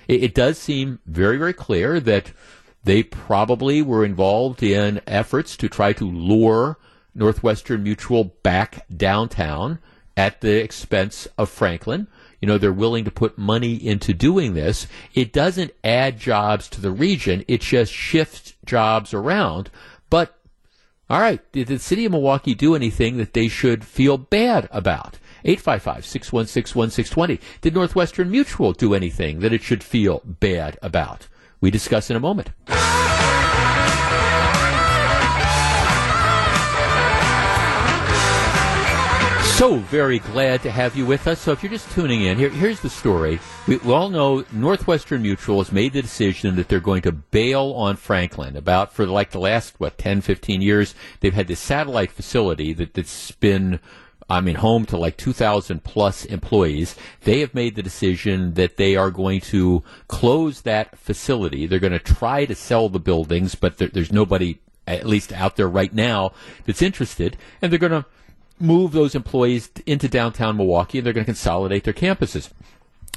[0.08, 2.32] it, it does seem very, very clear that
[2.84, 6.78] they probably were involved in efforts to try to lure
[7.14, 9.78] Northwestern Mutual back downtown
[10.16, 12.06] at the expense of Franklin.
[12.40, 14.86] You know, they're willing to put money into doing this.
[15.14, 19.70] It doesn't add jobs to the region, it just shifts jobs around.
[20.10, 20.38] But,
[21.08, 25.18] all right, did the city of Milwaukee do anything that they should feel bad about?
[25.46, 27.40] 855 616 1620.
[27.60, 31.28] Did Northwestern Mutual do anything that it should feel bad about?
[31.64, 32.50] We discuss in a moment.
[39.56, 41.40] So very glad to have you with us.
[41.40, 43.40] So if you're just tuning in, here, here's the story.
[43.66, 47.72] We, we, all know Northwestern Mutual has made the decision that they're going to bail
[47.74, 48.58] on Franklin.
[48.58, 52.92] About for like the last what 10, 15 years, they've had this satellite facility that,
[52.92, 53.80] that's been
[54.28, 56.96] I mean, home to like 2,000 plus employees.
[57.22, 61.66] They have made the decision that they are going to close that facility.
[61.66, 65.56] They're going to try to sell the buildings, but there, there's nobody, at least out
[65.56, 66.32] there right now,
[66.64, 67.36] that's interested.
[67.60, 68.06] And they're going to
[68.58, 72.50] move those employees into downtown Milwaukee and they're going to consolidate their campuses.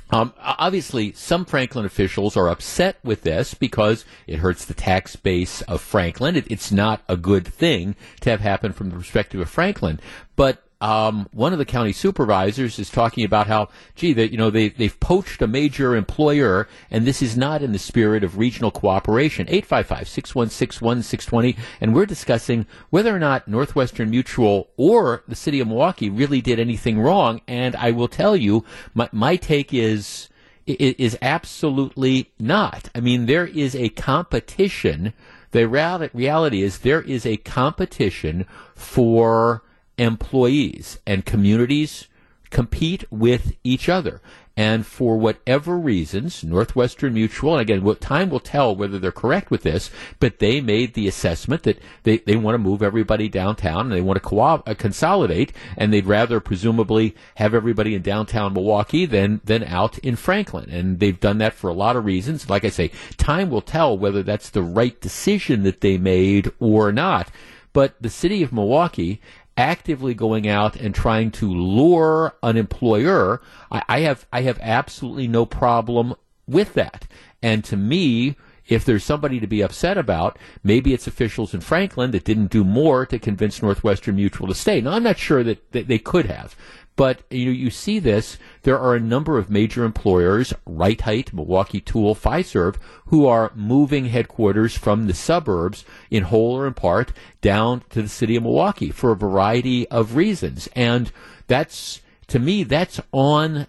[0.10, 5.62] Um, obviously, some Franklin officials are upset with this because it hurts the tax base
[5.64, 6.38] of Franklin.
[6.38, 10.00] It, it's not a good thing to have happen from the perspective of Franklin.
[10.38, 14.52] But um, one of the county supervisors is talking about how, gee, that you know
[14.52, 18.70] they they've poached a major employer, and this is not in the spirit of regional
[18.70, 19.48] cooperation.
[19.48, 26.42] 855-616-1620, and we're discussing whether or not Northwestern Mutual or the city of Milwaukee really
[26.42, 27.42] did anything wrong.
[27.48, 28.64] And I will tell you,
[28.94, 30.30] my my take is
[30.68, 32.90] is absolutely not.
[32.94, 35.14] I mean, there is a competition.
[35.52, 39.64] The reality is there is a competition for
[39.98, 42.08] employees and communities
[42.50, 44.22] compete with each other.
[44.60, 49.52] And for whatever reasons, Northwestern Mutual, and again, what time will tell whether they're correct
[49.52, 53.82] with this, but they made the assessment that they, they want to move everybody downtown
[53.82, 58.52] and they want to co- uh, consolidate, and they'd rather presumably have everybody in downtown
[58.52, 60.72] Milwaukee than, than out in Franklin.
[60.72, 62.50] And they've done that for a lot of reasons.
[62.50, 66.92] Like I say, time will tell whether that's the right decision that they made or
[66.92, 67.30] not.
[67.74, 69.22] But the city of Milwaukee
[69.58, 73.42] actively going out and trying to lure an employer,
[73.72, 76.16] I, I have I have absolutely no problem
[76.48, 77.08] with that.
[77.42, 78.36] And to me,
[78.68, 82.64] if there's somebody to be upset about, maybe it's officials in Franklin that didn't do
[82.64, 84.82] more to convince Northwestern Mutual to stay.
[84.82, 86.56] Now, I'm not sure that, that they could have,
[86.98, 88.38] but you know, you see this.
[88.64, 94.76] There are a number of major employers, Rite-Hite, Milwaukee Tool, Fiserv, who are moving headquarters
[94.76, 99.12] from the suburbs, in whole or in part, down to the city of Milwaukee for
[99.12, 100.68] a variety of reasons.
[100.76, 101.12] And
[101.46, 103.68] that's, to me, that's on,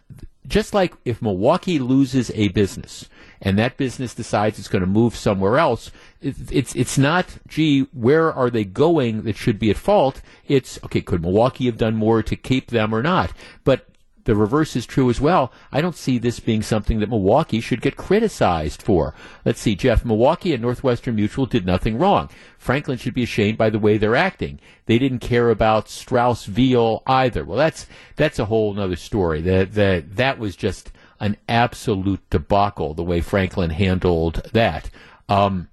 [0.48, 3.08] just like if Milwaukee loses a business,
[3.40, 8.32] and that business decides it's going to move somewhere else, it's it's not gee where
[8.32, 10.20] are they going that should be at fault.
[10.46, 11.00] It's okay.
[11.00, 13.32] Could Milwaukee have done more to keep them or not?
[13.64, 13.87] But
[14.28, 15.50] the reverse is true as well.
[15.72, 19.14] I don't see this being something that Milwaukee should get criticized for.
[19.46, 20.04] Let's see, Jeff.
[20.04, 22.28] Milwaukee and Northwestern Mutual did nothing wrong.
[22.58, 24.60] Franklin should be ashamed by the way they're acting.
[24.84, 27.42] They didn't care about Strauss Veal either.
[27.42, 27.86] Well, that's
[28.16, 29.40] that's a whole other story.
[29.40, 34.90] That that that was just an absolute debacle the way Franklin handled that.
[35.30, 35.68] Um,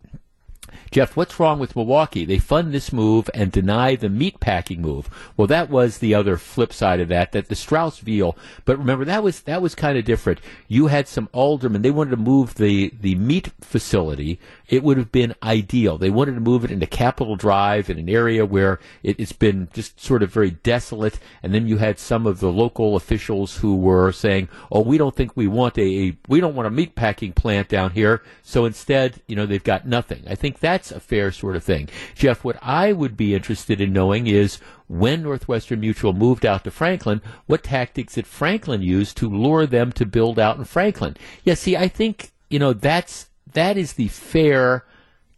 [0.96, 2.24] Jeff, what's wrong with Milwaukee?
[2.24, 5.10] They fund this move and deny the meat packing move.
[5.36, 9.04] Well, that was the other flip side of that, that the Strauss Veal, but remember
[9.04, 10.40] that was that was kind of different.
[10.70, 14.40] You had some aldermen, they wanted to move the, the meat facility.
[14.70, 15.98] It would have been ideal.
[15.98, 19.68] They wanted to move it into Capitol Drive in an area where it, it's been
[19.74, 21.20] just sort of very desolate.
[21.44, 25.14] And then you had some of the local officials who were saying, "Oh, we don't
[25.14, 29.22] think we want a we don't want a meat packing plant down here." So instead,
[29.28, 30.24] you know, they've got nothing.
[30.26, 31.90] I think that's that's a fair sort of thing.
[32.14, 36.72] Jeff, what I would be interested in knowing is when Northwestern Mutual moved out to
[36.72, 41.18] Franklin, what tactics did Franklin use to lure them to build out in Franklin?
[41.44, 44.86] Yeah, see, I think, you know, that's, that is the fair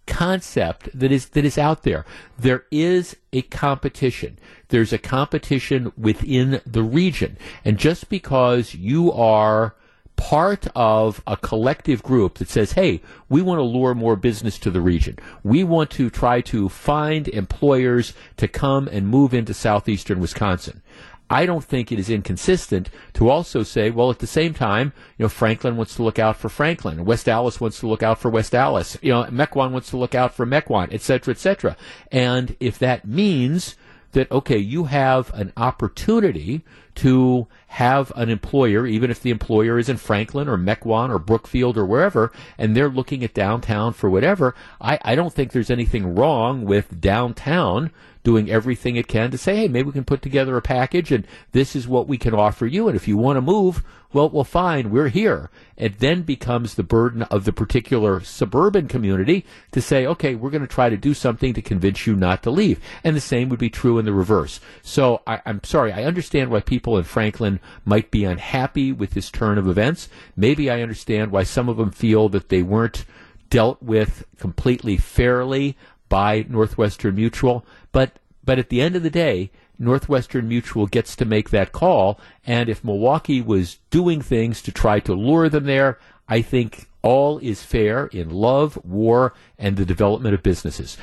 [0.05, 2.05] concept that is that is out there.
[2.39, 4.39] There is a competition.
[4.69, 7.38] There's a competition within the region.
[7.65, 9.75] And just because you are
[10.17, 14.69] part of a collective group that says, hey, we want to lure more business to
[14.69, 15.17] the region.
[15.43, 20.82] We want to try to find employers to come and move into southeastern Wisconsin.
[21.30, 25.23] I don't think it is inconsistent to also say, well, at the same time, you
[25.23, 28.30] know, Franklin wants to look out for Franklin, West Allis wants to look out for
[28.30, 31.75] West Allis, you know, Mequon wants to look out for Mequon, et cetera, et cetera.
[32.12, 33.75] And if that means
[34.17, 36.63] that, okay, you have an opportunity
[36.95, 41.77] to have an employer, even if the employer is in Franklin or Mequon or Brookfield
[41.77, 46.15] or wherever, and they're looking at downtown for whatever, I, I don't think there's anything
[46.15, 47.91] wrong with downtown
[48.27, 51.25] doing everything it can to say, hey, maybe we can put together a package and
[51.51, 52.87] this is what we can offer you.
[52.87, 55.49] And if you want to move, well, well, fine, we're here.
[55.75, 60.61] It then becomes the burden of the particular suburban community to say, okay, we're going
[60.61, 62.79] to try to do something to convince you not to leave.
[63.03, 64.61] And the same would be true in the reverse.
[64.81, 69.11] So I, I'm sorry, I understand why people people in Franklin might be unhappy with
[69.11, 70.07] this turn of events.
[70.37, 73.03] Maybe I understand why some of them feel that they weren't
[73.49, 75.75] dealt with completely fairly
[76.09, 77.65] by Northwestern Mutual.
[77.91, 82.19] But but at the end of the day, Northwestern Mutual gets to make that call.
[82.45, 87.37] And if Milwaukee was doing things to try to lure them there, I think all
[87.39, 90.97] is fair in love, war, and the development of businesses.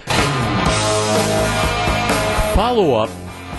[2.54, 3.10] Follow up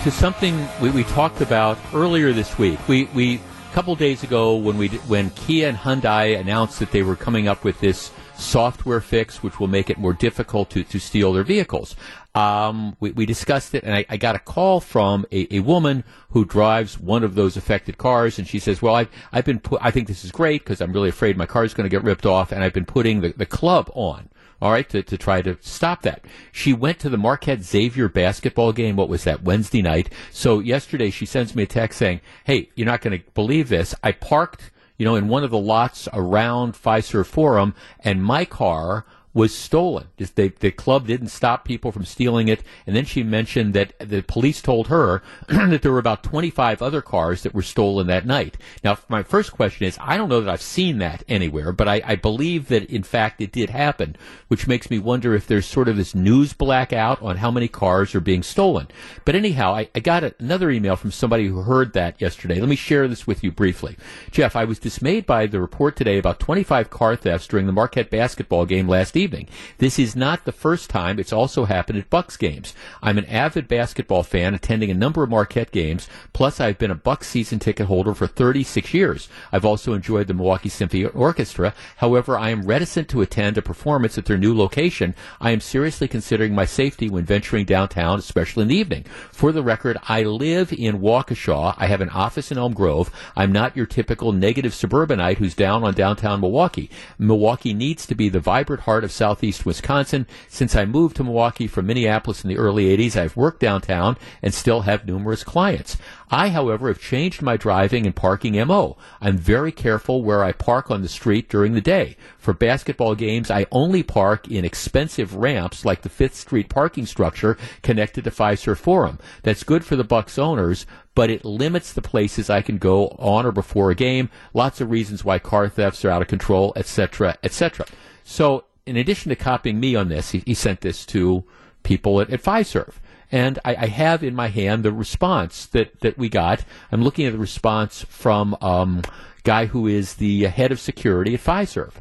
[0.04, 2.78] to something we, we talked about earlier this week.
[2.88, 7.02] We, we a couple days ago when we when Kia and Hyundai announced that they
[7.02, 10.98] were coming up with this software fix which will make it more difficult to, to
[10.98, 11.96] steal their vehicles.
[12.34, 16.04] Um, we, we, discussed it, and I, I, got a call from a, a, woman
[16.30, 19.80] who drives one of those affected cars, and she says, "Well, I've, I've been put,
[19.82, 22.04] I think this is great because I'm really afraid my car is going to get
[22.04, 24.28] ripped off, and I've been putting the, the club on."
[24.60, 26.24] All right, to, to try to stop that.
[26.50, 28.96] She went to the Marquette Xavier basketball game.
[28.96, 30.10] What was that, Wednesday night?
[30.30, 33.94] So yesterday she sends me a text saying, Hey, you're not going to believe this.
[34.02, 39.04] I parked you know, in one of the lots around Fiserv Forum, and my car
[39.36, 40.08] was stolen.
[40.16, 42.62] The club didn't stop people from stealing it.
[42.86, 47.02] And then she mentioned that the police told her that there were about 25 other
[47.02, 48.56] cars that were stolen that night.
[48.82, 52.00] Now, my first question is, I don't know that I've seen that anywhere, but I,
[52.06, 54.16] I believe that in fact it did happen,
[54.48, 58.14] which makes me wonder if there's sort of this news blackout on how many cars
[58.14, 58.88] are being stolen.
[59.26, 62.58] But anyhow, I, I got another email from somebody who heard that yesterday.
[62.58, 63.98] Let me share this with you briefly.
[64.30, 68.08] Jeff, I was dismayed by the report today about 25 car thefts during the Marquette
[68.08, 69.48] basketball game last evening evening.
[69.78, 71.18] This is not the first time.
[71.18, 72.74] It's also happened at Bucks games.
[73.02, 76.08] I'm an avid basketball fan, attending a number of Marquette games.
[76.32, 79.28] Plus, I've been a Bucks season ticket holder for 36 years.
[79.50, 81.74] I've also enjoyed the Milwaukee Symphony Orchestra.
[81.96, 85.16] However, I am reticent to attend a performance at their new location.
[85.40, 89.04] I am seriously considering my safety when venturing downtown, especially in the evening.
[89.32, 91.74] For the record, I live in Waukesha.
[91.76, 93.10] I have an office in Elm Grove.
[93.34, 96.90] I'm not your typical negative suburbanite who's down on downtown Milwaukee.
[97.18, 100.26] Milwaukee needs to be the vibrant heart of southeast Wisconsin.
[100.48, 104.54] Since I moved to Milwaukee from Minneapolis in the early 80s, I've worked downtown and
[104.54, 105.96] still have numerous clients.
[106.30, 108.96] I, however, have changed my driving and parking MO.
[109.20, 112.16] I'm very careful where I park on the street during the day.
[112.38, 117.56] For basketball games, I only park in expensive ramps like the Fifth Street parking structure
[117.82, 119.18] connected to Fiserv Forum.
[119.42, 123.46] That's good for the Bucks owners, but it limits the places I can go on
[123.46, 124.28] or before a game.
[124.52, 127.86] Lots of reasons why car thefts are out of control, etc., etc.
[128.24, 131.44] So in addition to copying me on this, he, he sent this to
[131.82, 132.94] people at, at Fiserv.
[133.32, 136.64] And I, I, have in my hand the response that, that we got.
[136.92, 139.02] I'm looking at the response from um,
[139.42, 141.92] guy who is the head of security at Fiserv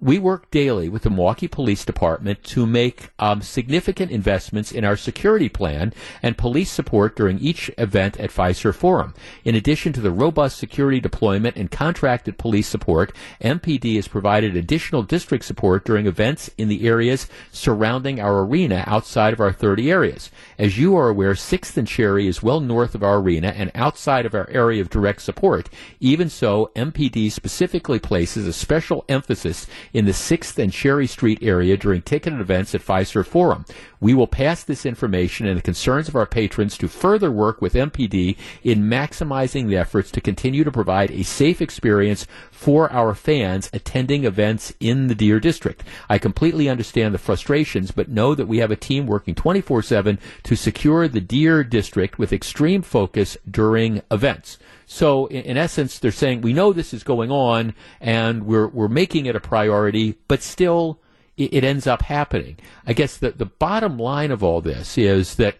[0.00, 4.96] we work daily with the Milwaukee Police Department to make um, significant investments in our
[4.96, 9.12] security plan and police support during each event at Fiserv Forum.
[9.44, 15.02] In addition to the robust security deployment and contracted police support, MPD has provided additional
[15.02, 20.30] district support during events in the areas surrounding our arena outside of our 30 areas.
[20.58, 24.26] As you are aware, 6th and Cherry is well north of our arena and outside
[24.26, 25.68] of our area of direct support.
[25.98, 31.76] Even so, MPD specifically places a special emphasis in the 6th and Cherry Street area
[31.76, 33.64] during ticketed events at Fiserv Forum.
[34.00, 37.74] We will pass this information and the concerns of our patrons to further work with
[37.74, 43.70] MPD in maximizing the efforts to continue to provide a safe experience for our fans
[43.72, 45.82] attending events in the Deer District.
[46.08, 50.18] I completely understand the frustrations, but know that we have a team working 24 7
[50.44, 54.58] to secure the Deer District with extreme focus during events.
[54.90, 58.88] So in, in, essence, they're saying we know this is going on and we're we're
[58.88, 60.98] making it a priority, but still
[61.36, 62.56] it, it ends up happening.
[62.86, 65.58] I guess that the bottom line of all this is that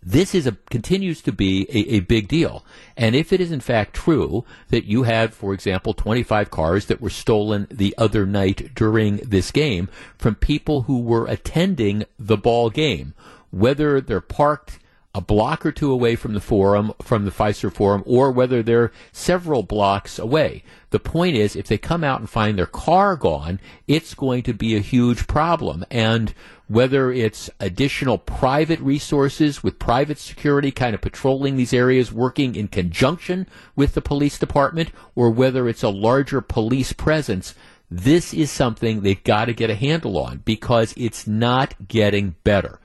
[0.00, 2.64] this is a continues to be a, a, big deal.
[2.96, 7.00] And if it is in fact true that you had, for example, 25 cars that
[7.00, 12.70] were stolen the other night during this game from people who were attending the ball
[12.70, 13.12] game,
[13.50, 14.78] whether they're parked
[15.14, 18.90] a block or two away from the forum, from the Fiserv forum, or whether they're
[19.12, 20.64] several blocks away.
[20.90, 24.52] The point is, if they come out and find their car gone, it's going to
[24.52, 25.84] be a huge problem.
[25.90, 26.34] And
[26.66, 32.68] whether it's additional private resources with private security kind of patrolling these areas, working in
[32.68, 33.46] conjunction
[33.76, 37.54] with the police department, or whether it's a larger police presence,
[37.90, 42.80] this is something they've got to get a handle on because it's not getting better.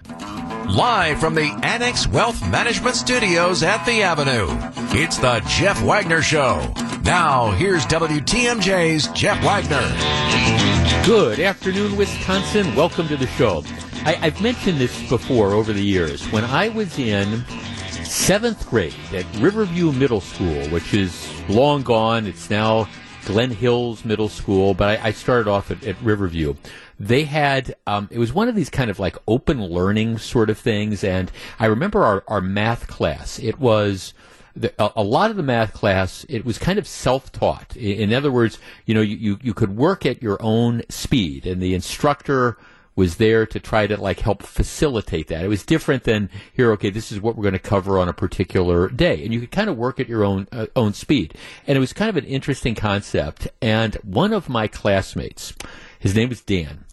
[0.69, 4.47] Live from the Annex Wealth Management Studios at the Avenue,
[4.91, 6.71] it's the Jeff Wagner Show.
[7.03, 9.81] Now, here's WTMJ's Jeff Wagner.
[11.07, 12.75] Good afternoon, Wisconsin.
[12.75, 13.63] Welcome to the show.
[14.05, 16.23] I, have mentioned this before over the years.
[16.31, 17.43] When I was in
[18.03, 22.27] seventh grade at Riverview Middle School, which is long gone.
[22.27, 22.87] It's now
[23.29, 26.55] Glen Hills Middle School, but I, I started off at, at, Riverview.
[26.99, 30.57] They had, um, it was one of these kind of like open learning sort of
[30.57, 31.03] things.
[31.03, 33.37] And I remember our, our math class.
[33.37, 34.15] It was,
[34.55, 37.77] the, a, a, lot of the math class, it was kind of self-taught.
[37.77, 38.57] In, in other words,
[38.87, 42.57] you know, you, you, you could work at your own speed and the instructor
[42.99, 45.45] was there to try to like help facilitate that.
[45.45, 46.73] It was different than here.
[46.73, 49.51] Okay, this is what we're going to cover on a particular day, and you could
[49.51, 51.33] kind of work at your own uh, own speed.
[51.65, 53.47] And it was kind of an interesting concept.
[53.61, 55.53] And one of my classmates,
[55.97, 56.83] his name was Dan.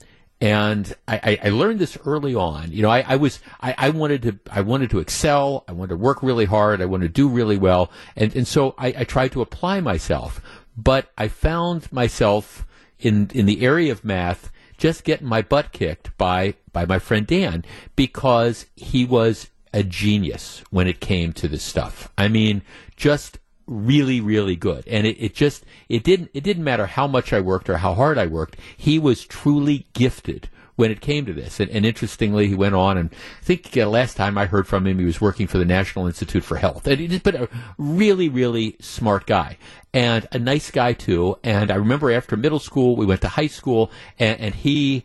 [0.41, 2.71] And I, I, learned this early on.
[2.71, 5.65] You know, I, I was I, I, wanted to I wanted to excel.
[5.67, 6.81] I wanted to work really hard.
[6.81, 7.91] I wanted to do really well.
[8.15, 10.41] And and so I, I tried to apply myself.
[10.77, 12.67] But I found myself
[13.01, 17.27] in in the area of math just getting my butt kicked by by my friend
[17.27, 17.65] Dan
[17.95, 22.11] because he was a genius when it came to this stuff.
[22.17, 22.63] I mean,
[22.97, 27.33] just really really good and it, it just it didn't it didn't matter how much
[27.33, 31.33] i worked or how hard i worked he was truly gifted when it came to
[31.33, 31.59] this.
[31.59, 34.87] And, and interestingly, he went on, and I think uh, last time I heard from
[34.87, 36.87] him, he was working for the National Institute for Health.
[36.87, 37.49] And he's been a
[37.79, 39.59] really, really smart guy
[39.93, 41.39] and a nice guy too.
[41.43, 45.05] And I remember after middle school, we went to high school, and, and he.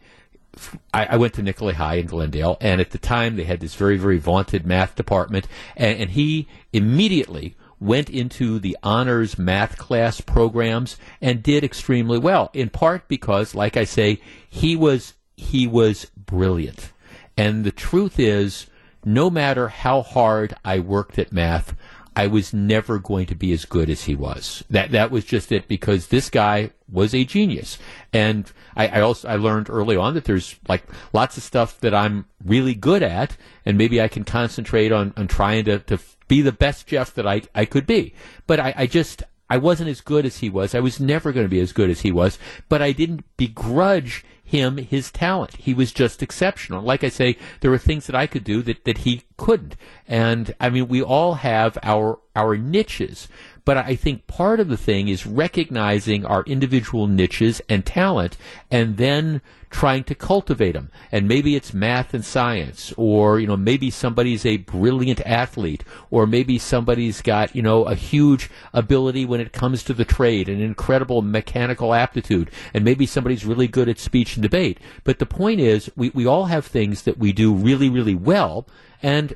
[0.94, 3.96] I, went to Nicolet High in Glendale, and at the time they had this very,
[3.96, 5.48] very vaunted math department,
[5.78, 12.70] and he immediately went into the honors math class programs and did extremely well, in
[12.70, 16.92] part because, like I say, he was he was brilliant.
[17.36, 18.68] And the truth is,
[19.04, 21.76] no matter how hard I worked at math,
[22.16, 24.64] I was never going to be as good as he was.
[24.70, 27.80] That that was just it because this guy was a genius.
[28.14, 30.84] And I, I, also I learned early on that there's like
[31.14, 35.28] lots of stuff that I'm really good at, and maybe I can concentrate on, on
[35.28, 38.14] trying to, to be the best Jeff that I, I could be.
[38.46, 40.76] But I, I just I wasn't as good as he was.
[40.76, 42.38] I was never going to be as good as he was,
[42.70, 45.56] but I didn't begrudge him his talent.
[45.56, 46.84] He was just exceptional.
[46.84, 49.78] Like I say, there were things that I could do that, that he couldn't.
[50.10, 53.30] And I mean, we all have our, our niches.
[53.64, 58.38] But I think part of the thing is recognizing our individual niches and talent
[58.72, 60.92] and then trying to cultivate them.
[61.12, 66.28] And maybe it's math and science, or, you know, maybe somebody's a brilliant athlete, or
[66.28, 70.62] maybe somebody's got, you know, a huge ability when it comes to the trade, an
[70.62, 74.78] incredible mechanical aptitude, and maybe somebody's really good at speech and debate.
[75.06, 78.68] But the point is, we, we all have things that we do really, really well,
[79.02, 79.36] and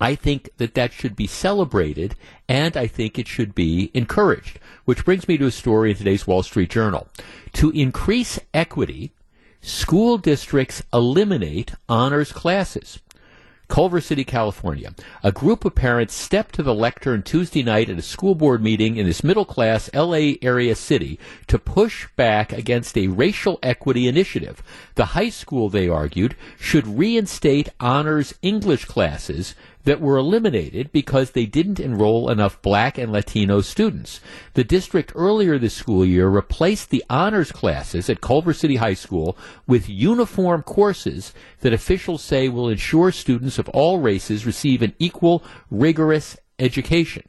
[0.00, 2.14] I think that that should be celebrated
[2.48, 4.58] and I think it should be encouraged.
[4.84, 7.08] Which brings me to a story in today's Wall Street Journal.
[7.54, 9.12] To increase equity,
[9.60, 13.00] school districts eliminate honors classes.
[13.68, 14.94] Culver City, California.
[15.22, 18.96] A group of parents stepped to the lectern Tuesday night at a school board meeting
[18.96, 24.62] in this middle class LA area city to push back against a racial equity initiative.
[24.94, 29.54] The high school, they argued, should reinstate honors English classes
[29.88, 34.20] that were eliminated because they didn't enroll enough black and Latino students.
[34.52, 39.34] The district earlier this school year replaced the honors classes at Culver City High School
[39.66, 45.42] with uniform courses that officials say will ensure students of all races receive an equal,
[45.70, 47.26] rigorous education.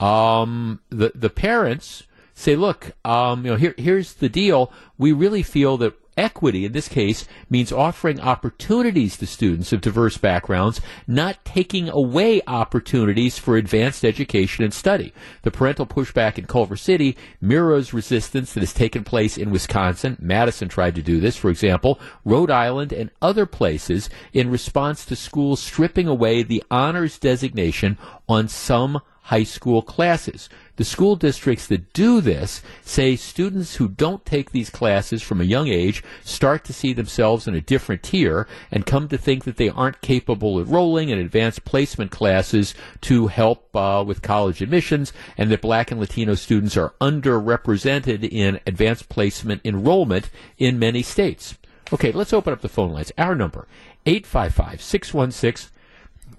[0.00, 2.02] Um, the the parents
[2.34, 4.72] say, look, um, you know, here, here's the deal.
[4.98, 10.16] We really feel that equity in this case means offering opportunities to students of diverse
[10.16, 15.12] backgrounds, not taking away opportunities for advanced education and study.
[15.42, 20.16] The parental pushback in Culver City mirrors resistance that has taken place in Wisconsin.
[20.20, 25.16] Madison tried to do this, for example, Rhode Island and other places in response to
[25.16, 27.98] schools stripping away the honors designation
[28.28, 30.48] on some high school classes.
[30.76, 35.44] The school districts that do this say students who don't take these classes from a
[35.44, 39.58] young age start to see themselves in a different tier and come to think that
[39.58, 45.12] they aren't capable of enrolling in advanced placement classes to help uh, with college admissions,
[45.38, 51.56] and that black and Latino students are underrepresented in advanced placement enrollment in many states.
[51.92, 53.12] Okay, let's open up the phone lines.
[53.18, 53.68] Our number,
[54.06, 55.70] 855 616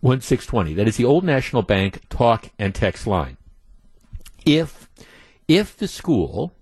[0.04, 0.74] 1620.
[0.74, 3.38] That is the Old National Bank talk and text line.
[4.46, 4.90] If
[5.48, 6.54] if the school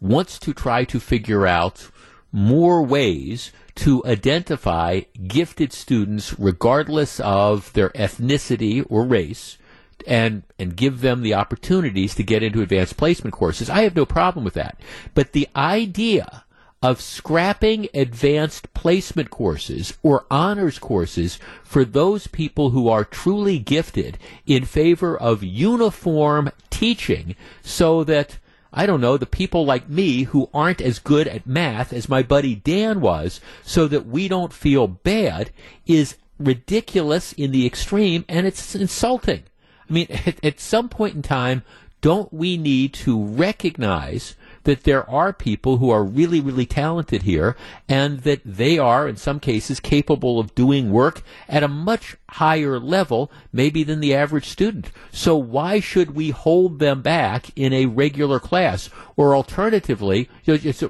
[0.00, 1.90] wants to try to figure out
[2.30, 9.58] more ways to identify gifted students regardless of their ethnicity or race
[10.06, 13.68] and and give them the opportunities to get into advanced placement courses.
[13.68, 14.78] I have no problem with that.
[15.12, 16.44] But the idea
[16.82, 24.18] of scrapping advanced placement courses or honors courses for those people who are truly gifted
[24.46, 28.38] in favor of uniform teaching so that
[28.72, 32.22] I don't know, the people like me who aren't as good at math as my
[32.22, 35.50] buddy Dan was, so that we don't feel bad,
[35.86, 39.44] is ridiculous in the extreme and it's insulting.
[39.88, 41.62] I mean, at, at some point in time,
[42.02, 44.34] don't we need to recognize
[44.66, 47.56] that there are people who are really, really talented here
[47.88, 52.80] and that they are, in some cases, capable of doing work at a much higher
[52.80, 54.90] level, maybe than the average student.
[55.12, 58.90] So why should we hold them back in a regular class?
[59.16, 60.28] Or alternatively,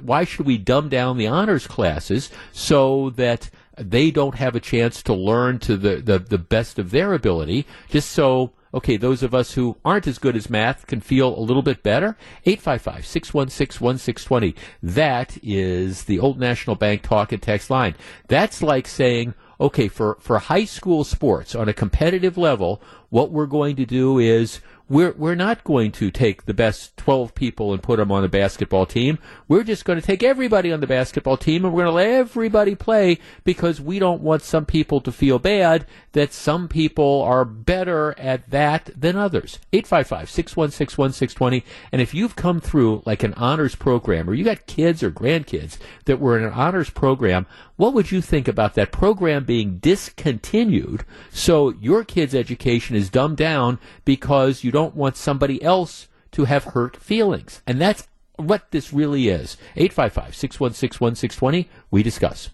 [0.03, 5.03] why should we dumb down the honors classes so that they don't have a chance
[5.03, 9.35] to learn to the, the, the best of their ability just so okay, those of
[9.35, 12.15] us who aren't as good as math can feel a little bit better.
[12.45, 14.55] 855 616 1620.
[14.83, 17.95] That is the Old National Bank talk and text line.
[18.29, 23.47] That's like saying, okay, for, for high school sports on a competitive level, what we're
[23.47, 27.83] going to do is we're we're not going to take the best 12 people and
[27.83, 29.19] put them on a basketball team.
[29.49, 32.09] We're just going to take everybody on the basketball team and we're going to let
[32.09, 37.45] everybody play because we don't want some people to feel bad that some people are
[37.45, 39.59] better at that than others.
[39.73, 45.11] 855-616-1620 and if you've come through like an honors program or you got kids or
[45.11, 49.79] grandkids that were in an honors program, what would you think about that program being
[49.79, 56.45] discontinued so your kid's education is dumbed down because you don't want somebody else to
[56.45, 57.63] have hurt feelings?
[57.67, 58.07] And that's
[58.37, 59.57] what this really is.
[59.75, 61.71] 855 616 1620.
[61.91, 62.51] We discuss.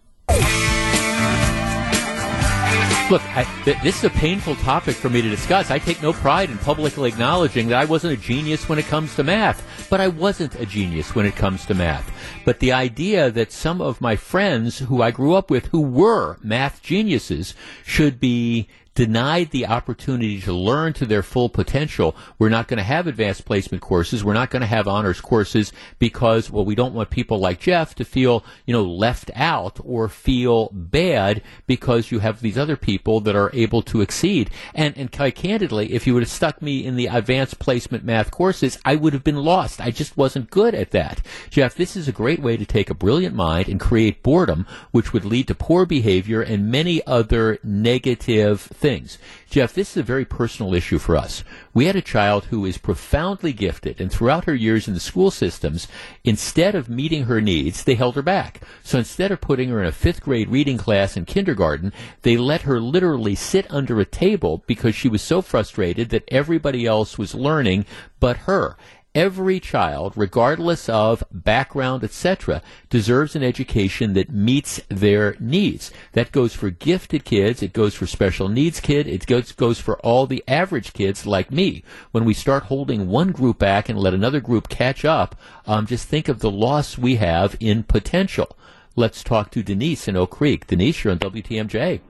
[3.11, 5.73] Look, I, th- this is a painful topic for me to discuss.
[5.73, 9.17] I take no pride in publicly acknowledging that I wasn't a genius when it comes
[9.17, 12.09] to math, but I wasn't a genius when it comes to math.
[12.45, 16.39] But the idea that some of my friends who I grew up with who were
[16.41, 17.55] math geniuses
[17.85, 22.15] should be denied the opportunity to learn to their full potential.
[22.39, 24.23] We're not going to have advanced placement courses.
[24.23, 27.95] We're not going to have honors courses because, well, we don't want people like Jeff
[27.97, 33.21] to feel, you know, left out or feel bad because you have these other people
[33.21, 34.51] that are able to exceed.
[34.75, 38.31] And, and quite candidly, if you would have stuck me in the advanced placement math
[38.31, 39.81] courses, I would have been lost.
[39.81, 41.23] I just wasn't good at that.
[41.51, 45.13] Jeff, this is a great way to take a brilliant mind and create boredom, which
[45.13, 49.17] would lead to poor behavior and many other negative things.
[49.49, 51.45] Jeff, this is a very personal issue for us.
[51.73, 55.31] We had a child who is profoundly gifted, and throughout her years in the school
[55.31, 55.87] systems,
[56.25, 58.61] instead of meeting her needs, they held her back.
[58.83, 62.63] So instead of putting her in a fifth grade reading class in kindergarten, they let
[62.63, 67.35] her literally sit under a table because she was so frustrated that everybody else was
[67.35, 67.87] learning
[68.19, 68.77] but her
[69.15, 75.93] every child, regardless of background, etc., deserves an education that meets their needs.
[76.13, 79.99] That goes for gifted kids, it goes for special needs kids, it goes, goes for
[80.01, 81.85] all the average kids like me.
[82.13, 85.37] When we start holding one group back and let another group catch up,
[85.67, 88.57] um, just think of the loss we have in potential.
[88.97, 90.67] Let's talk to Denise in Oak Creek.
[90.67, 92.01] Denise, you're on WTMJ.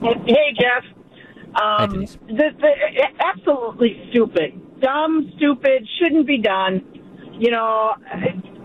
[0.00, 0.84] Hey, Jeff.
[1.60, 6.84] Um, the, the, absolutely stupid dumb, stupid, shouldn't be done.
[7.38, 7.94] You know,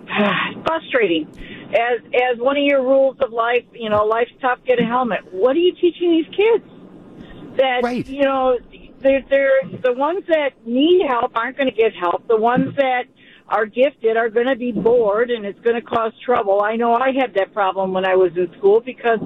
[0.65, 1.27] frustrating.
[1.69, 4.59] As as one of your rules of life, you know, life's tough.
[4.65, 5.21] Get a helmet.
[5.31, 7.57] What are you teaching these kids?
[7.57, 8.05] That right.
[8.07, 8.57] you know,
[8.99, 12.27] they're they're the ones that need help aren't going to get help.
[12.27, 13.03] The ones that
[13.47, 16.61] are gifted are going to be bored and it's going to cause trouble.
[16.61, 19.19] I know I had that problem when I was in school because,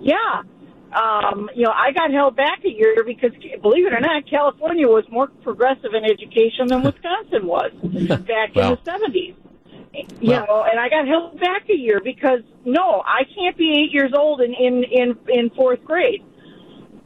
[0.00, 0.42] yeah,
[0.94, 4.86] um, you know, I got held back a year because, believe it or not, California
[4.86, 7.72] was more progressive in education than Wisconsin was
[8.26, 8.72] back well.
[8.72, 9.34] in the 70s.
[10.20, 10.46] You well.
[10.46, 14.12] know, and I got held back a year because no, I can't be eight years
[14.16, 16.24] old in in in, in fourth grade.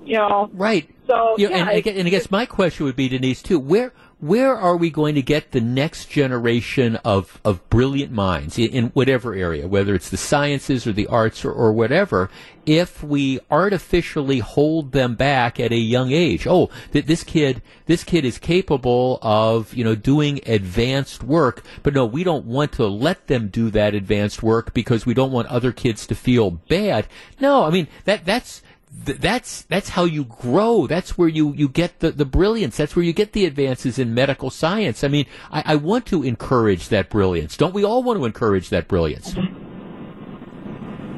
[0.04, 0.88] You know, right?
[1.06, 3.58] So you know, yeah, and, and I guess my question would be, Denise, too.
[3.58, 8.70] Where where are we going to get the next generation of, of brilliant minds in,
[8.70, 12.28] in, whatever area, whether it's the sciences or the arts or, or whatever,
[12.66, 16.48] if we artificially hold them back at a young age?
[16.48, 22.04] Oh, this kid, this kid is capable of, you know, doing advanced work, but no,
[22.04, 25.70] we don't want to let them do that advanced work because we don't want other
[25.70, 27.06] kids to feel bad.
[27.40, 28.62] No, I mean, that, that's,
[29.06, 30.86] th- that's that's how you grow.
[30.86, 32.76] That's where you, you get the, the brilliance.
[32.76, 35.04] That's where you get the advances in medical science.
[35.04, 37.56] I mean, I, I want to encourage that brilliance.
[37.56, 39.34] Don't we all want to encourage that brilliance?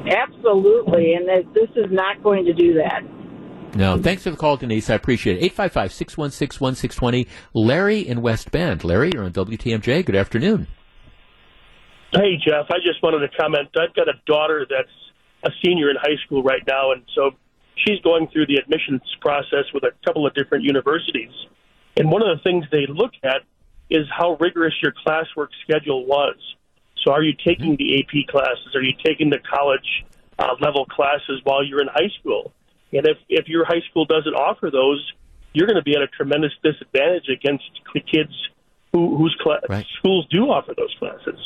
[0.09, 3.03] Absolutely, and that this is not going to do that.
[3.75, 4.89] No, thanks for the call, Denise.
[4.89, 5.43] I appreciate it.
[5.43, 7.27] 855 616 1620.
[7.53, 8.83] Larry in West Bend.
[8.83, 10.05] Larry, you're on WTMJ.
[10.05, 10.67] Good afternoon.
[12.11, 12.65] Hey, Jeff.
[12.69, 13.69] I just wanted to comment.
[13.79, 14.89] I've got a daughter that's
[15.43, 17.31] a senior in high school right now, and so
[17.85, 21.31] she's going through the admissions process with a couple of different universities.
[21.97, 23.41] And one of the things they look at
[23.89, 26.35] is how rigorous your classwork schedule was.
[27.03, 28.75] So, are you taking the AP classes?
[28.75, 30.05] Are you taking the college
[30.39, 32.53] uh, level classes while you're in high school?
[32.93, 35.11] And if if your high school doesn't offer those,
[35.53, 38.31] you're going to be at a tremendous disadvantage against the kids
[38.93, 39.85] who, whose cl- right.
[39.97, 41.39] schools do offer those classes.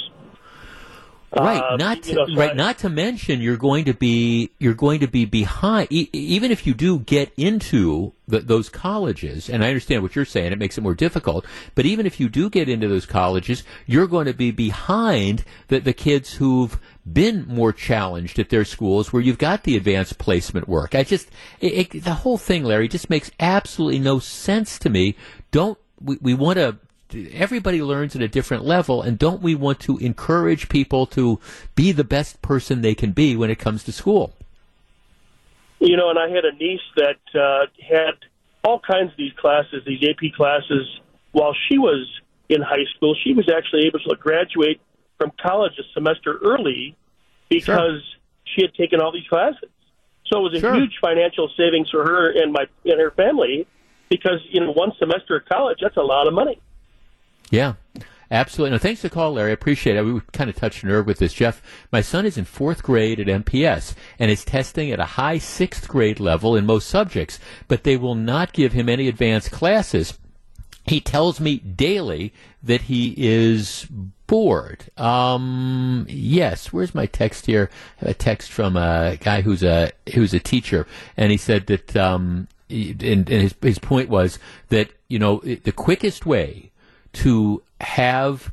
[1.33, 2.51] Right, uh, not to, know, so right.
[2.51, 5.91] I, not to mention, you're going to be you're going to be behind.
[5.91, 10.23] E- even if you do get into the, those colleges, and I understand what you're
[10.23, 11.45] saying, it makes it more difficult.
[11.73, 15.79] But even if you do get into those colleges, you're going to be behind the,
[15.79, 16.79] the kids who've
[17.11, 20.95] been more challenged at their schools, where you've got the advanced placement work.
[20.95, 25.15] I just it, it, the whole thing, Larry, just makes absolutely no sense to me.
[25.51, 26.77] Don't we, we want to
[27.13, 31.39] everybody learns at a different level, and don't we want to encourage people to
[31.75, 34.33] be the best person they can be when it comes to school?
[35.79, 38.15] You know, and I had a niece that uh, had
[38.63, 40.99] all kinds of these classes, these AP classes,
[41.31, 42.07] while she was
[42.49, 43.15] in high school.
[43.23, 44.81] She was actually able to graduate
[45.17, 46.95] from college a semester early
[47.49, 48.45] because sure.
[48.45, 49.69] she had taken all these classes.
[50.27, 50.75] So it was a sure.
[50.75, 53.67] huge financial savings for her and my and her family
[54.09, 56.59] because you know one semester of college that's a lot of money.
[57.49, 57.73] Yeah.
[58.31, 58.71] Absolutely.
[58.71, 59.51] No, thanks for the call, Larry.
[59.51, 60.01] I appreciate it.
[60.03, 61.33] We kind of touched a nerve with this.
[61.33, 65.37] Jeff, my son is in fourth grade at MPS and is testing at a high
[65.37, 70.17] sixth grade level in most subjects, but they will not give him any advanced classes.
[70.85, 72.33] He tells me daily
[72.63, 73.87] that he is
[74.27, 74.85] bored.
[74.97, 76.73] Um, yes.
[76.73, 77.69] Where's my text here?
[78.01, 82.47] a text from a guy who's a who's a teacher, and he said that um,
[82.69, 84.39] and, and his his point was
[84.69, 86.71] that you know the quickest way
[87.15, 88.51] to have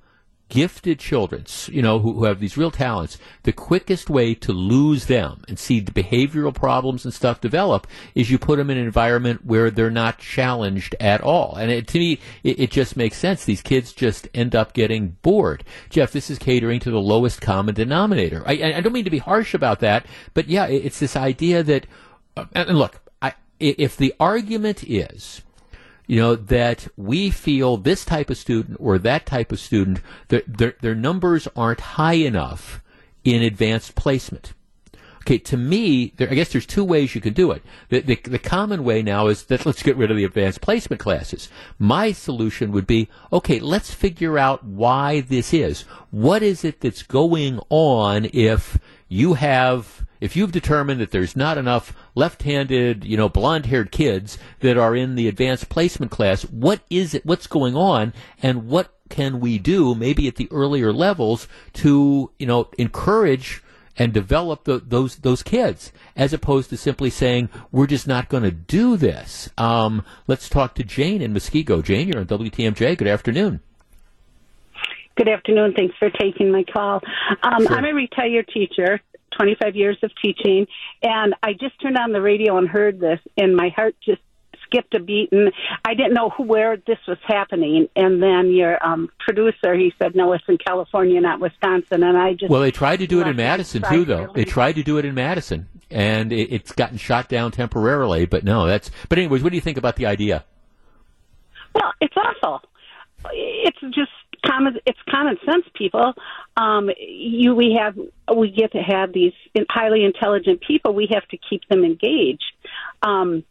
[0.53, 5.07] gifted children, you know, who, who, have these real talents, the quickest way to lose
[5.07, 8.85] them and see the behavioral problems and stuff develop is you put them in an
[8.85, 11.55] environment where they're not challenged at all.
[11.57, 13.47] And it, to me, it, it, just makes sense.
[13.47, 15.65] These kids just end up getting bored.
[15.89, 18.43] Jeff, this is catering to the lowest common denominator.
[18.47, 20.05] I, I don't mean to be harsh about that,
[20.35, 21.87] but yeah, it, it's this idea that,
[22.37, 25.41] uh, and look, I, if the argument is,
[26.13, 29.99] you know, that we feel this type of student or that type of student,
[30.29, 32.83] their, their, their numbers aren't high enough
[33.25, 34.53] in advanced placement.
[35.21, 37.63] Okay, to me, there, I guess there's two ways you can do it.
[37.89, 41.01] The, the, the, common way now is that let's get rid of the advanced placement
[41.01, 41.49] classes.
[41.79, 45.87] My solution would be, okay, let's figure out why this is.
[46.11, 48.77] What is it that's going on if
[49.09, 54.79] you have if you've determined that there's not enough left-handed, you know, blonde-haired kids that
[54.79, 57.27] are in the advanced placement class, what is it?
[57.27, 58.15] What's going on?
[58.41, 63.65] And what can we do, maybe at the earlier levels, to you know encourage
[63.99, 68.45] and develop the, those those kids, as opposed to simply saying we're just not going
[68.45, 69.51] to do this.
[69.59, 71.83] Um, let's talk to Jane in Muskego.
[71.83, 72.97] Jane, you're on WTMJ.
[72.97, 73.59] Good afternoon.
[75.17, 75.75] Good afternoon.
[75.77, 77.01] Thanks for taking my call.
[77.43, 77.77] Um, sure.
[77.77, 79.01] I'm a retired teacher,
[79.37, 80.67] 25 years of teaching,
[81.03, 84.21] and I just turned on the radio and heard this, and my heart just
[84.73, 85.53] skipped a beat and
[85.85, 87.89] I didn't know who, where this was happening.
[87.95, 92.03] And then your um, producer, he said, no, it's in California, not Wisconsin.
[92.03, 92.51] And I just.
[92.51, 94.33] Well, they tried to do it in Madison too, though.
[94.35, 98.45] They tried to do it in Madison and it, it's gotten shot down temporarily, but
[98.45, 100.45] no, that's, but anyways, what do you think about the idea?
[101.75, 102.63] Well, it's awful.
[103.31, 104.11] It's just
[104.45, 106.13] common it's common sense people.
[106.57, 107.97] Um you we have
[108.37, 109.33] we get to have these
[109.71, 110.95] highly intelligent people.
[110.95, 112.45] We have to keep them engaged.
[113.03, 113.45] Um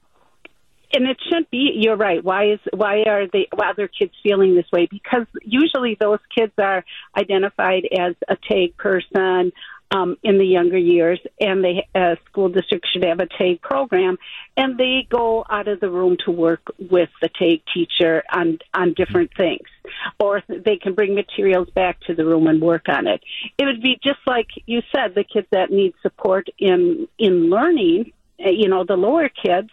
[0.93, 2.23] and it shouldn't be you're right.
[2.23, 4.87] Why is why are they why are their kids feeling this way?
[4.89, 6.83] Because usually those kids are
[7.17, 9.51] identified as a TAG person
[9.91, 14.17] um, in the younger years, and the uh, school district should have a TAG program,
[14.55, 18.93] and they go out of the room to work with the TAG teacher on on
[18.93, 19.67] different things,
[20.19, 23.21] or they can bring materials back to the room and work on it.
[23.57, 28.13] It would be just like you said, the kids that need support in in learning.
[28.43, 29.69] Uh, you know, the lower kids,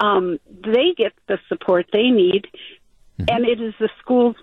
[0.00, 2.46] um, they get the support they need,
[3.18, 3.24] mm-hmm.
[3.28, 4.36] and it is the school's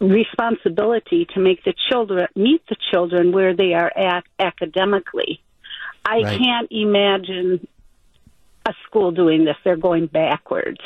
[0.00, 5.40] responsibility to make the children meet the children where they are at academically.
[6.04, 6.38] I right.
[6.38, 7.66] can't imagine
[8.66, 9.56] a school doing this.
[9.64, 10.80] They're going backwards.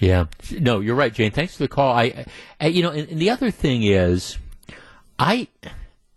[0.00, 0.26] Yeah.
[0.50, 1.30] No, you're right, Jane.
[1.30, 1.94] Thanks for the call.
[1.94, 2.26] I,
[2.60, 4.38] I you know, and, and the other thing is,
[5.18, 5.48] I,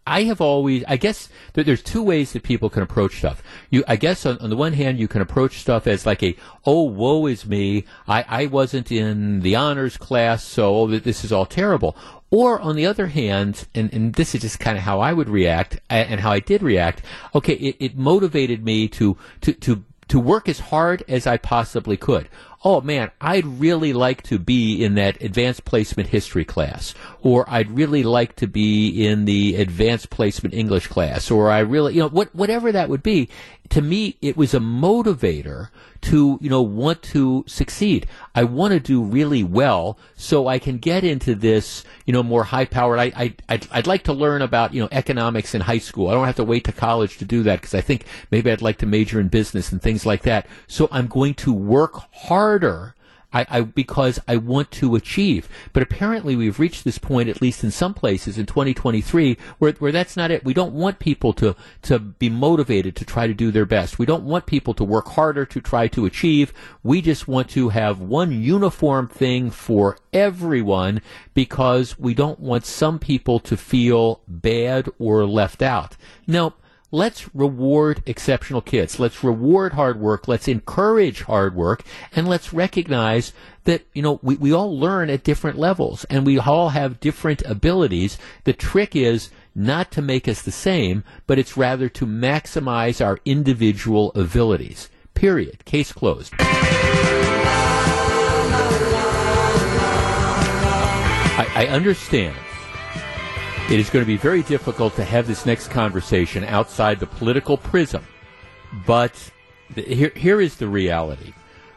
[0.07, 3.41] I have always, I guess that there's two ways that people can approach stuff.
[3.71, 6.35] You, I guess on, on the one hand, you can approach stuff as like a,
[6.63, 7.85] oh, woe is me.
[8.07, 11.97] I, I wasn't in the honors class, so oh, this is all terrible.
[12.29, 15.29] Or on the other hand, and, and this is just kind of how I would
[15.29, 17.01] react and how I did react.
[17.33, 21.97] Okay, it, it motivated me to, to, to, to work as hard as I possibly
[21.97, 22.29] could
[22.65, 27.69] oh man, I'd really like to be in that advanced placement history class, or I'd
[27.69, 32.09] really like to be in the advanced placement English class, or I really, you know,
[32.09, 33.29] what, whatever that would be.
[33.69, 35.69] To me, it was a motivator
[36.01, 38.07] to, you know, want to succeed.
[38.33, 42.43] I want to do really well so I can get into this, you know, more
[42.43, 42.99] high powered.
[42.99, 46.09] I, I, I'd, I'd like to learn about, you know, economics in high school.
[46.09, 48.61] I don't have to wait to college to do that because I think maybe I'd
[48.61, 50.47] like to major in business and things like that.
[50.67, 52.95] So I'm going to work harder
[53.35, 55.49] I, I, because I want to achieve.
[55.73, 59.91] But apparently, we've reached this point, at least in some places in 2023, where, where
[59.91, 60.45] that's not it.
[60.45, 63.99] We don't want people to, to be motivated to try to do their best.
[63.99, 66.53] We don't want people to work harder to try to achieve.
[66.81, 71.01] We just want to have one uniform thing for everyone
[71.33, 75.97] because we don't want some people to feel bad or left out.
[76.25, 76.61] Nope
[76.91, 78.99] let's reward exceptional kids.
[78.99, 80.27] Let's reward hard work.
[80.27, 81.83] Let's encourage hard work.
[82.15, 83.33] And let's recognize
[83.65, 87.41] that, you know, we, we all learn at different levels and we all have different
[87.43, 88.17] abilities.
[88.43, 93.19] The trick is not to make us the same, but it's rather to maximize our
[93.25, 94.89] individual abilities.
[95.13, 95.65] Period.
[95.65, 96.33] Case closed.
[101.37, 102.35] I, I understand
[103.69, 107.57] it is going to be very difficult to have this next conversation outside the political
[107.57, 108.05] prism.
[108.85, 109.31] But
[109.75, 111.33] here, here is the reality.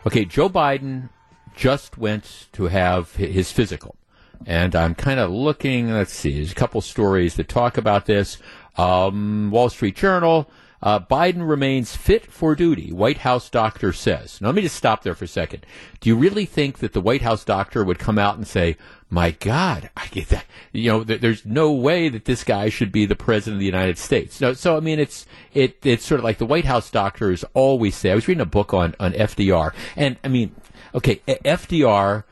[0.07, 1.09] Okay, Joe Biden
[1.57, 3.97] just went to have his physical.
[4.45, 8.37] And I'm kind of looking, let's see, there's a couple stories that talk about this.
[8.77, 10.49] Um, Wall Street Journal,
[10.83, 14.41] uh, Biden remains fit for duty, White House doctor says.
[14.41, 15.67] Now, let me just stop there for a second.
[16.01, 18.77] Do you really think that the White House doctor would come out and say,
[19.11, 20.45] my God, I get that.
[20.73, 23.67] You know, th- there's no way that this guy should be the president of the
[23.67, 24.41] United States.
[24.41, 27.97] No, so I mean, it's it it's sort of like the White House doctors always
[27.97, 28.13] say.
[28.13, 30.55] I was reading a book on on FDR, and I mean,
[30.95, 32.25] okay, FDR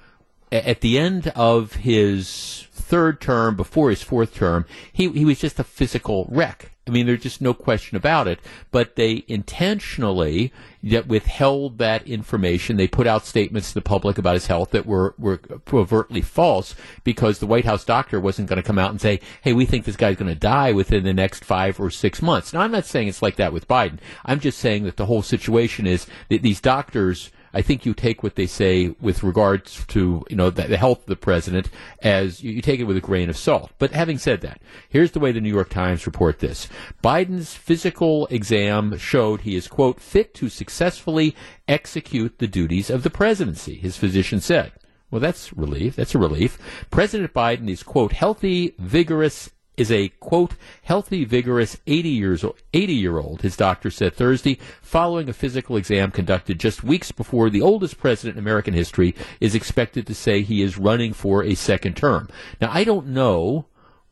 [0.53, 5.59] at the end of his third term, before his fourth term, he he was just
[5.59, 6.76] a physical wreck.
[6.89, 8.39] I mean, there's just no question about it.
[8.70, 12.76] But they intentionally withheld that information.
[12.76, 15.41] They put out statements to the public about his health that were, were
[15.72, 19.53] overtly false because the White House doctor wasn't going to come out and say, hey,
[19.53, 22.53] we think this guy's going to die within the next five or six months.
[22.53, 23.99] Now, I'm not saying it's like that with Biden.
[24.24, 28.22] I'm just saying that the whole situation is that these doctors I think you take
[28.22, 31.70] what they say with regards to you know the, the health of the president
[32.02, 33.72] as you, you, take it with a grain of salt.
[33.78, 36.68] But having said that, here's the way the New York Times report this:
[37.02, 41.34] Biden's physical exam showed he is quote fit to successfully
[41.66, 43.76] execute the duties of the presidency.
[43.76, 44.72] His physician said.
[45.11, 45.94] Well, that's relief.
[45.96, 46.59] That's a relief.
[46.90, 53.18] President Biden is, quote, healthy, vigorous, is a quote healthy, vigorous 80 years 80 year
[53.18, 53.43] old.
[53.43, 58.37] His doctor said Thursday, following a physical exam conducted just weeks before the oldest president
[58.37, 62.29] in American history is expected to say he is running for a second term.
[62.61, 63.66] Now, I don't know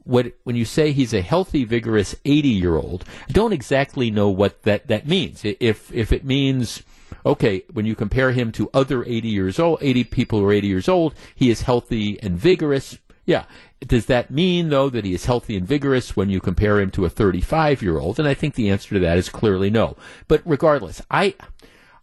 [0.05, 3.05] what when you say he's a healthy, vigorous 80 year old.
[3.29, 5.45] I don't exactly know what that that means.
[5.45, 6.83] If if it means
[7.27, 10.67] okay, when you compare him to other 80 years old, 80 people who are 80
[10.67, 12.99] years old, he is healthy and vigorous.
[13.25, 13.45] Yeah.
[13.81, 17.05] Does that mean, though, that he is healthy and vigorous when you compare him to
[17.05, 18.18] a 35 year old?
[18.18, 19.97] And I think the answer to that is clearly no.
[20.29, 21.35] But regardless, I.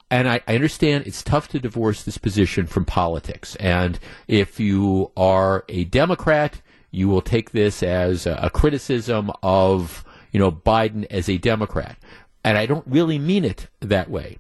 [0.10, 3.56] And I, I understand it's tough to divorce this position from politics.
[3.56, 3.98] And
[4.28, 6.62] if you are a Democrat,
[6.92, 10.04] you will take this as a, a criticism of,
[10.34, 11.98] you know, Biden as a Democrat.
[12.44, 14.38] And I don't really mean it that way.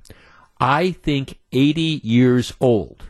[0.60, 3.04] I think 80 years old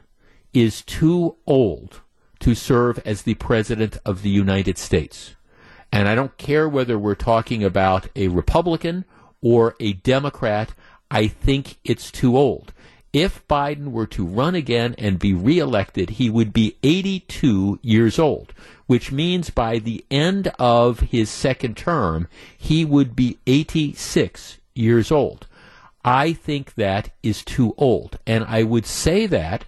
[0.53, 2.01] is too old
[2.41, 5.35] to serve as the President of the United States.
[5.91, 9.05] And I don't care whether we're talking about a Republican
[9.41, 10.73] or a Democrat,
[11.09, 12.73] I think it's too old.
[13.13, 18.53] If Biden were to run again and be reelected, he would be 82 years old,
[18.87, 25.47] which means by the end of his second term, he would be 86 years old.
[26.05, 28.17] I think that is too old.
[28.25, 29.65] And I would say that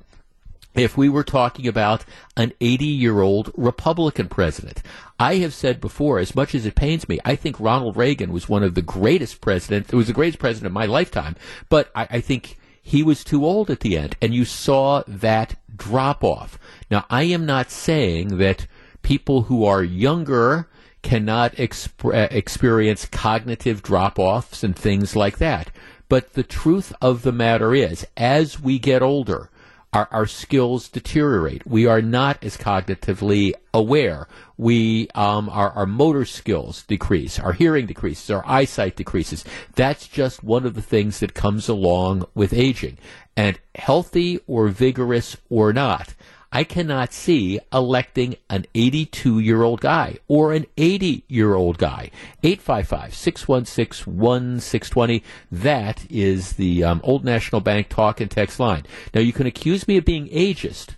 [0.75, 2.05] if we were talking about
[2.35, 4.81] an 80 year old Republican president.
[5.19, 8.49] I have said before, as much as it pains me, I think Ronald Reagan was
[8.49, 11.35] one of the greatest presidents, it was the greatest president of my lifetime,
[11.69, 15.55] but I, I think he was too old at the end, and you saw that
[15.73, 16.59] drop off.
[16.91, 18.67] Now, I am not saying that
[19.03, 20.67] people who are younger
[21.01, 25.69] cannot exp- uh, experience cognitive drop offs and things like that.
[26.09, 29.49] But the truth of the matter is, as we get older,
[29.93, 31.65] our, our skills deteriorate.
[31.67, 34.27] We are not as cognitively aware.
[34.57, 37.39] We um, our, our motor skills decrease.
[37.39, 38.29] Our hearing decreases.
[38.31, 39.45] Our eyesight decreases.
[39.75, 42.97] That's just one of the things that comes along with aging.
[43.37, 46.13] And healthy or vigorous or not,
[46.55, 52.11] I cannot see electing an 82 year old guy or an 80 year old guy.
[52.43, 55.23] 855 616 1620.
[55.51, 58.85] That is the um, Old National Bank talk and text line.
[59.15, 60.89] Now, you can accuse me of being ageist,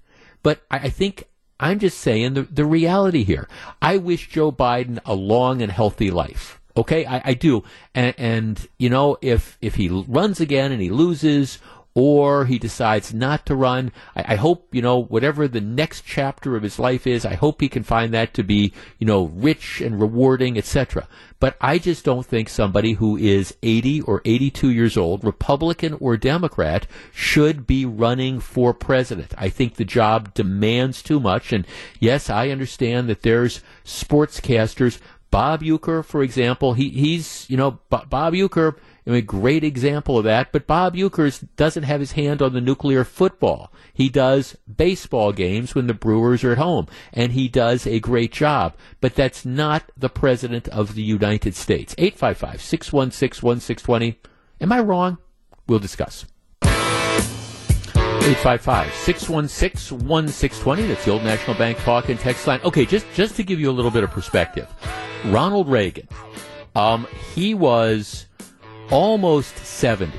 [0.43, 1.24] but I, I think
[1.58, 3.47] I'm just saying the, the reality here.
[3.82, 6.60] I wish Joe Biden a long and healthy life.
[6.76, 7.64] Okay, I, I do.
[7.93, 11.60] And, and, you know, if, if he runs again and he loses,
[11.96, 13.89] or he decides not to run.
[14.18, 17.62] I, I, hope, you know, whatever the next chapter of his life is, I hope
[17.62, 21.08] he can find that to be, you know, rich and rewarding, etc.
[21.39, 26.18] But I just don't think somebody who is 80 or 82 years old, Republican or
[26.18, 29.34] Democrat, should be running for president.
[29.38, 31.54] I think the job demands too much.
[31.54, 31.66] And
[32.02, 35.00] yes, I understand that there's sportscasters.
[35.32, 38.76] Bob Uecker, for example, he, he's, you know, Bob mean,
[39.14, 40.51] a great example of that.
[40.51, 43.72] But Bob Uecker doesn't have his hand on the nuclear football.
[43.93, 48.32] He does baseball games when the Brewers are at home, and he does a great
[48.32, 48.76] job.
[49.01, 51.93] But that's not the president of the United States.
[51.97, 54.20] 855 616 1620.
[54.62, 55.18] Am I wrong?
[55.68, 56.26] We'll discuss.
[56.64, 60.88] 855 616 1620.
[60.88, 62.60] That's the Old National Bank talk and text line.
[62.64, 64.68] Okay, just, just to give you a little bit of perspective.
[65.26, 66.08] Ronald Reagan,
[66.76, 68.26] um, he was
[68.91, 70.17] almost 70.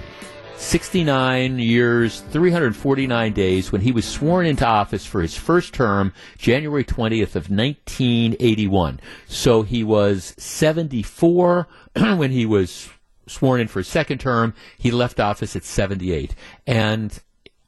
[0.56, 6.84] 69 years, 349 days when he was sworn into office for his first term, January
[6.84, 9.00] 20th of 1981.
[9.28, 12.88] So he was 74 when he was
[13.26, 14.54] sworn in for his second term.
[14.78, 16.34] He left office at 78.
[16.66, 17.18] And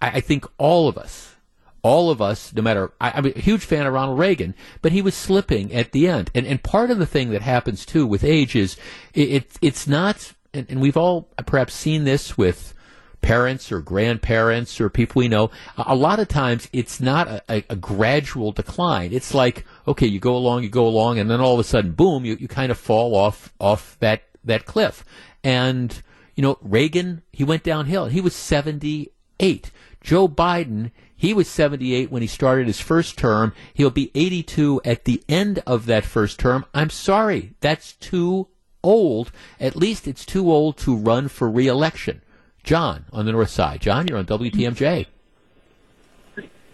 [0.01, 1.37] I, I think all of us,
[1.83, 5.03] all of us, no matter, I, am a huge fan of Ronald Reagan, but he
[5.03, 6.31] was slipping at the end.
[6.35, 8.77] And, and part of the thing that happens too with age is
[9.15, 12.75] it, it it's not and, and we've all perhaps seen this with
[13.21, 17.65] parents or grandparents or people we know, a lot of times it's not a, a,
[17.71, 19.13] a, gradual decline.
[19.13, 21.93] It's like, okay, you go along, you go along, and then all of a sudden,
[21.93, 25.05] boom, you, you kind of fall off, off that, that cliff.
[25.43, 26.01] And,
[26.35, 28.07] you know, Reagan, he went downhill.
[28.07, 29.71] He was 78.
[30.01, 33.53] Joe Biden, he was 78 when he started his first term.
[33.75, 36.65] He'll be 82 at the end of that first term.
[36.73, 37.55] I'm sorry.
[37.61, 38.49] That's too
[38.83, 42.23] old, at least it's too old to run for reelection.
[42.63, 43.81] John on the north side.
[43.81, 45.07] John, you're on WTMJ.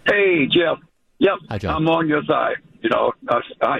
[0.05, 0.79] Hey, Jeff.
[1.19, 1.33] Yep.
[1.49, 1.75] Hi, John.
[1.75, 2.57] I'm on your side.
[2.81, 3.79] You know, uh, I,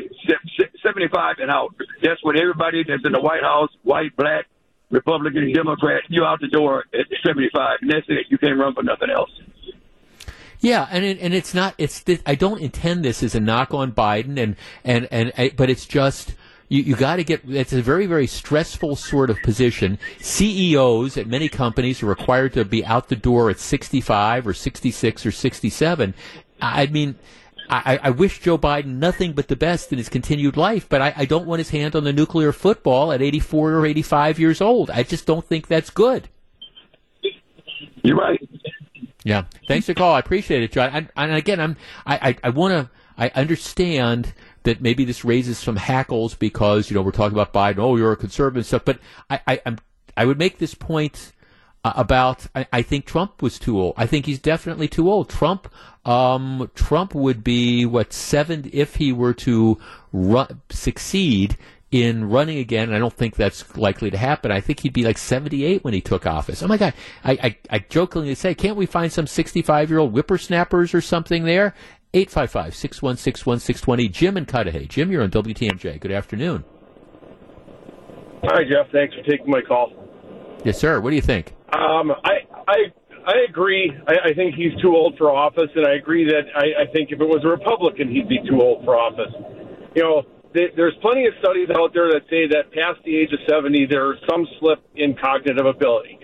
[0.83, 1.75] 75 and out.
[2.01, 4.45] That's what everybody that's in the White House, white, black,
[4.89, 7.79] Republican, Democrat, you out the door at 75.
[7.81, 8.27] And that's it.
[8.29, 9.29] You can't run for nothing else.
[10.59, 11.75] Yeah, and it, and it's not.
[11.77, 12.03] It's.
[12.25, 16.33] I don't intend this as a knock on Biden, and and and but it's just
[16.67, 19.99] you, you got to get, it's a very, very stressful sort of position.
[20.19, 25.25] CEOs at many companies are required to be out the door at 65 or 66
[25.25, 26.13] or 67.
[26.61, 27.15] I mean,
[27.69, 31.13] I, I, wish Joe Biden nothing but the best in his continued life, but I,
[31.17, 34.91] I, don't want his hand on the nuclear football at 84 or 85 years old.
[34.91, 36.29] I just don't think that's good.
[38.03, 38.39] You're right.
[39.23, 39.45] Yeah.
[39.67, 40.13] Thanks for the call.
[40.13, 40.91] I appreciate it, John.
[40.93, 44.33] And, and again, I'm, I, I, I want to, I understand
[44.65, 47.79] that maybe this raises some hackles because you know we're talking about Biden.
[47.79, 48.85] Oh, you're a conservative and stuff.
[48.85, 48.99] But
[49.29, 49.77] I, I, I'm,
[50.17, 51.31] I would make this point
[51.83, 52.47] uh, about.
[52.53, 53.93] I, I, think Trump was too old.
[53.97, 55.29] I think he's definitely too old.
[55.29, 55.71] Trump,
[56.03, 59.79] um, Trump would be what seven if he were to
[60.11, 61.57] run, succeed
[61.91, 62.89] in running again.
[62.89, 64.51] and I don't think that's likely to happen.
[64.51, 66.61] I think he'd be like 78 when he took office.
[66.61, 66.93] Oh my God.
[67.23, 71.45] I, I, I jokingly say, can't we find some 65 year old whippersnappers or something
[71.45, 71.73] there?
[72.15, 74.07] 855 616 1620.
[74.07, 74.87] Jim and Cudahy.
[74.87, 75.99] Jim, you're on WTMJ.
[75.99, 76.63] Good afternoon.
[78.43, 78.89] Hi, Jeff.
[78.93, 79.91] Thanks for taking my call.
[80.63, 81.01] Yes, sir.
[81.01, 81.53] What do you think?
[81.73, 82.77] Um, I, I,
[83.25, 83.91] I agree.
[84.07, 87.11] I, I think he's too old for office, and I agree that I, I think
[87.11, 89.33] if it was a Republican, he'd be too old for office.
[89.93, 93.33] You know, th- there's plenty of studies out there that say that past the age
[93.33, 96.19] of 70, there's some slip in cognitive ability.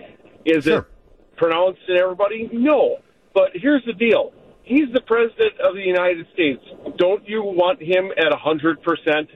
[0.46, 0.78] Is sure.
[0.78, 2.48] it pronounced in everybody?
[2.50, 2.96] No.
[3.34, 4.32] But here's the deal
[4.62, 6.62] he's the president of the United States.
[6.96, 9.28] Don't you want him at a hundred percent?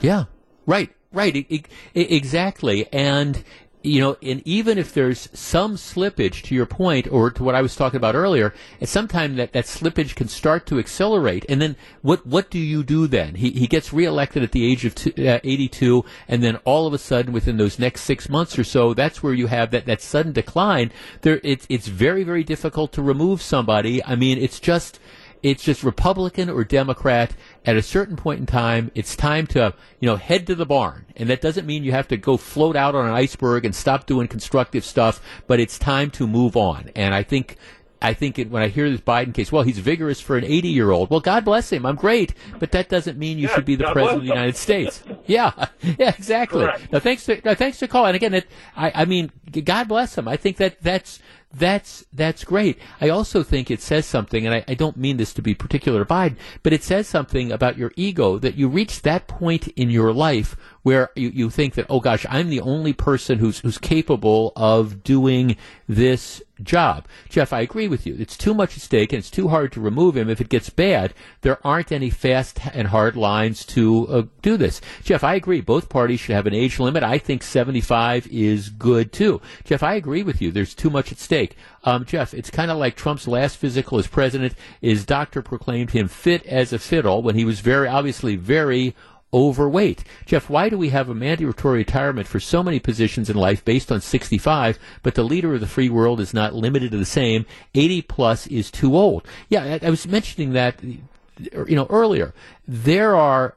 [0.00, 0.24] Yeah,
[0.66, 1.46] right, right,
[1.94, 2.86] exactly.
[2.92, 3.42] And
[3.82, 7.62] you know, and even if there's some slippage to your point or to what I
[7.62, 11.46] was talking about earlier, at some time that, that slippage can start to accelerate.
[11.48, 13.36] And then what, what do you do then?
[13.36, 16.92] He, he gets reelected at the age of two, uh, 82, and then all of
[16.92, 20.02] a sudden within those next six months or so, that's where you have that, that
[20.02, 20.90] sudden decline.
[21.22, 24.04] There, it's, it's very, very difficult to remove somebody.
[24.04, 24.98] I mean, it's just,
[25.42, 27.32] it's just Republican or Democrat.
[27.64, 31.06] At a certain point in time, it's time to, you know, head to the barn.
[31.16, 34.06] And that doesn't mean you have to go float out on an iceberg and stop
[34.06, 36.90] doing constructive stuff, but it's time to move on.
[36.96, 37.56] And I think
[38.00, 40.68] I think it, when I hear this Biden case, well, he's vigorous for an 80
[40.68, 41.10] year old.
[41.10, 41.84] Well, God bless him.
[41.84, 44.34] I'm great, but that doesn't mean you yeah, should be the God president of the
[44.34, 45.02] United States.
[45.26, 46.64] Yeah, yeah, exactly.
[46.64, 46.90] Correct.
[46.90, 48.06] Now, thanks to now, thanks to call.
[48.06, 49.30] And again, it, I, I mean,
[49.64, 50.26] God bless him.
[50.26, 51.18] I think that that's
[51.52, 52.78] that's that's great.
[53.00, 56.04] I also think it says something, and I, I, don't mean this to be particular
[56.04, 59.88] to Biden, but it says something about your ego that you reach that point in
[59.88, 63.78] your life where you, you think that, oh gosh, I'm the only person who's who's
[63.78, 65.56] capable of doing
[65.88, 67.06] this job.
[67.28, 68.16] Jeff, I agree with you.
[68.18, 70.28] It's too much at stake and it's too hard to remove him.
[70.28, 74.80] If it gets bad, there aren't any fast and hard lines to uh, do this.
[75.02, 75.60] Jeff, I agree.
[75.60, 77.02] Both parties should have an age limit.
[77.02, 79.40] I think 75 is good too.
[79.64, 80.50] Jeff, I agree with you.
[80.50, 81.37] There's too much at stake.
[81.84, 84.54] Um, Jeff, it's kind of like Trump's last physical as president.
[84.80, 88.94] His doctor proclaimed him fit as a fiddle when he was very, obviously very
[89.32, 90.04] overweight.
[90.26, 93.92] Jeff, why do we have a mandatory retirement for so many positions in life based
[93.92, 97.44] on 65, but the leader of the free world is not limited to the same?
[97.74, 99.26] 80 plus is too old.
[99.48, 102.32] Yeah, I, I was mentioning that, you know, earlier.
[102.66, 103.56] There are,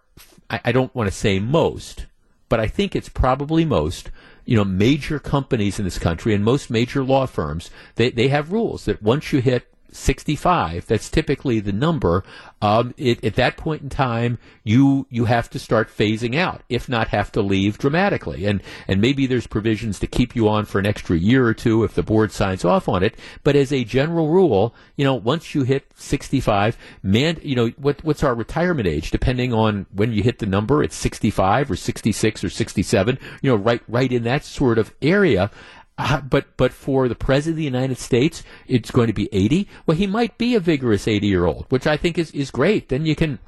[0.50, 2.06] I, I don't want to say most,
[2.50, 4.12] but I think it's probably most
[4.52, 8.52] you know, major companies in this country and most major law firms, they, they have
[8.52, 12.24] rules that once you hit 65, that's typically the number.
[12.62, 16.88] Um, it, at that point in time, you you have to start phasing out, if
[16.88, 18.46] not have to leave dramatically.
[18.46, 21.84] And and maybe there's provisions to keep you on for an extra year or two
[21.84, 23.16] if the board signs off on it.
[23.44, 28.04] But as a general rule, you know, once you hit 65, man, you know, what
[28.04, 29.12] what's our retirement age?
[29.12, 33.20] Depending on when you hit the number, it's 65 or 66 or 67.
[33.42, 35.50] You know, right right in that sort of area.
[35.98, 39.68] Uh, but but for the president of the United States, it's going to be 80.
[39.86, 42.90] Well, he might be a vigorous 80 year old, which I think is, is great.
[42.90, 43.40] Then you can,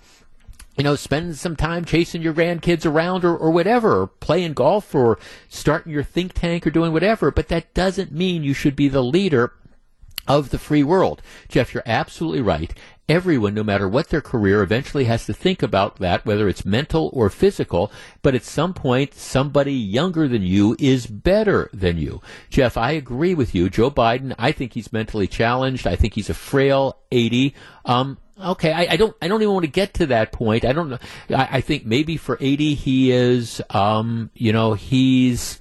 [0.78, 4.94] you know, spend some time chasing your grandkids around or, or whatever, or playing golf
[4.94, 5.18] or
[5.50, 7.32] starting your think tank or doing whatever.
[7.32, 9.54] But that doesn't mean you should be the leader
[10.28, 11.22] of the free world.
[11.50, 12.74] Jeff, you're absolutely right
[13.10, 17.10] everyone, no matter what their career, eventually has to think about that, whether it's mental
[17.14, 17.92] or physical.
[18.22, 22.22] But at some point, somebody younger than you is better than you.
[22.50, 23.70] Jeff, I agree with you.
[23.70, 25.86] Joe Biden, I think he's mentally challenged.
[25.88, 27.54] I think he's a frail 80.
[27.86, 29.16] Um, okay, I, I, don't.
[29.22, 30.66] I don't even want to get to that point.
[30.66, 31.00] I don't know.
[31.30, 33.62] I, I think maybe for eighty he is.
[33.70, 35.60] Um, you know, he's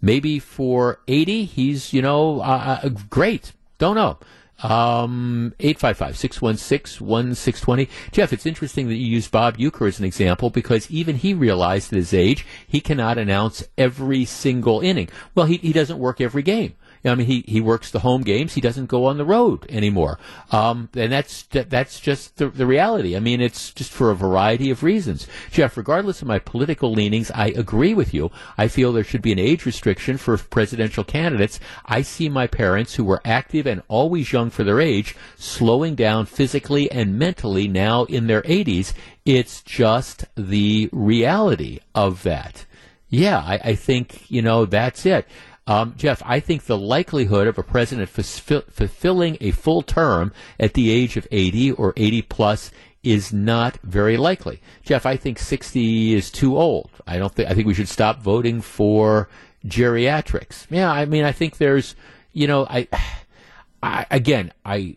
[0.00, 1.92] maybe for eighty he's.
[1.92, 3.52] You know, uh, uh great.
[3.78, 4.18] Don't know.
[4.62, 7.88] Um, 855-616-1620.
[8.12, 11.92] Jeff, it's interesting that you use Bob Uecker as an example because even he realized
[11.92, 15.08] at his age he cannot announce every single inning.
[15.34, 16.74] Well, he, he doesn't work every game.
[17.04, 18.54] I mean, he, he works the home games.
[18.54, 20.18] He doesn't go on the road anymore.
[20.50, 23.16] Um, and that's that's just the, the reality.
[23.16, 25.26] I mean, it's just for a variety of reasons.
[25.50, 28.30] Jeff, regardless of my political leanings, I agree with you.
[28.56, 31.60] I feel there should be an age restriction for presidential candidates.
[31.84, 36.26] I see my parents, who were active and always young for their age, slowing down
[36.26, 38.94] physically and mentally now in their 80s.
[39.24, 42.66] It's just the reality of that.
[43.08, 45.26] Yeah, I, I think, you know, that's it.
[45.66, 50.90] Um, Jeff, I think the likelihood of a president fulfilling a full term at the
[50.90, 52.70] age of 80 or 80 plus
[53.02, 54.60] is not very likely.
[54.82, 56.90] Jeff, I think 60 is too old.
[57.06, 59.28] I don't think I think we should stop voting for
[59.66, 60.66] geriatrics.
[60.70, 61.94] Yeah, I mean, I think there's,
[62.32, 62.88] you know, I,
[63.82, 64.96] I again, I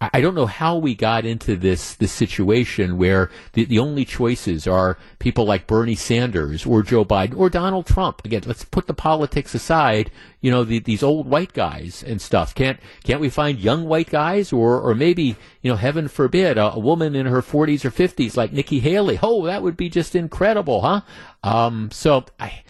[0.00, 4.66] I don't know how we got into this this situation where the, the only choices
[4.66, 8.22] are people like Bernie Sanders or Joe Biden or Donald Trump.
[8.24, 10.10] Again, let's put the politics aside.
[10.40, 12.54] You know, the, these old white guys and stuff.
[12.54, 16.72] Can't can't we find young white guys or or maybe you know, heaven forbid, a,
[16.74, 19.18] a woman in her 40s or 50s like Nikki Haley?
[19.22, 21.00] Oh, that would be just incredible, huh?
[21.42, 22.62] Um, so I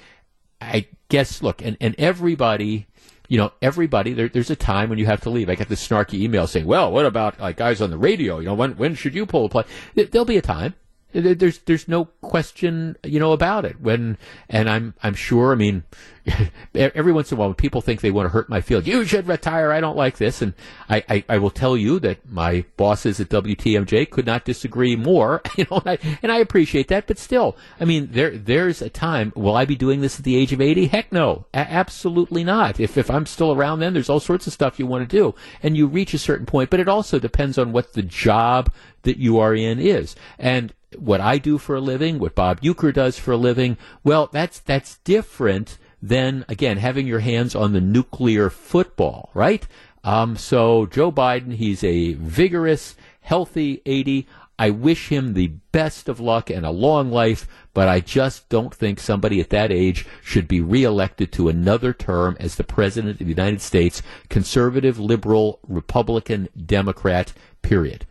[0.61, 2.87] I guess look, and and everybody
[3.29, 5.49] you know, everybody, there, there's a time when you have to leave.
[5.49, 8.39] I get this snarky email saying, well, what about like guys on the radio?
[8.39, 9.67] You know, when, when should you pull the plug?
[9.95, 10.75] There'll be a time.
[11.15, 13.81] There's there's no question, you know, about it.
[13.81, 15.53] When and I'm I'm sure.
[15.53, 15.85] I mean,
[16.75, 19.05] every once in a while, when people think they want to hurt my field, you
[19.05, 19.71] should retire.
[19.71, 20.55] I don't like this, and
[20.89, 25.43] I, I, I will tell you that my bosses at WTMJ could not disagree more.
[25.57, 27.07] You know, and I, and I appreciate that.
[27.07, 29.33] But still, I mean, there there's a time.
[29.37, 30.87] Will I be doing this at the age of eighty?
[30.87, 32.81] Heck no, a- absolutely not.
[32.81, 35.37] If if I'm still around then, there's all sorts of stuff you want to do,
[35.63, 36.71] and you reach a certain point.
[36.71, 41.21] But it also depends on what the job that you are in is, and what
[41.21, 44.99] I do for a living, what Bob Uecker does for a living, well, that's that's
[44.99, 49.67] different than again having your hands on the nuclear football, right?
[50.05, 54.29] Um, so Joe Biden, he's a vigorous, healthy 80.
[54.59, 58.73] I wish him the best of luck and a long life, but I just don't
[58.73, 63.27] think somebody at that age should be reelected to another term as the President of
[63.27, 67.33] the United States, conservative, liberal, Republican, Democrat,
[67.63, 68.07] period.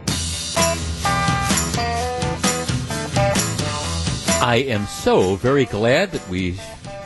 [4.43, 6.59] I am so very glad that we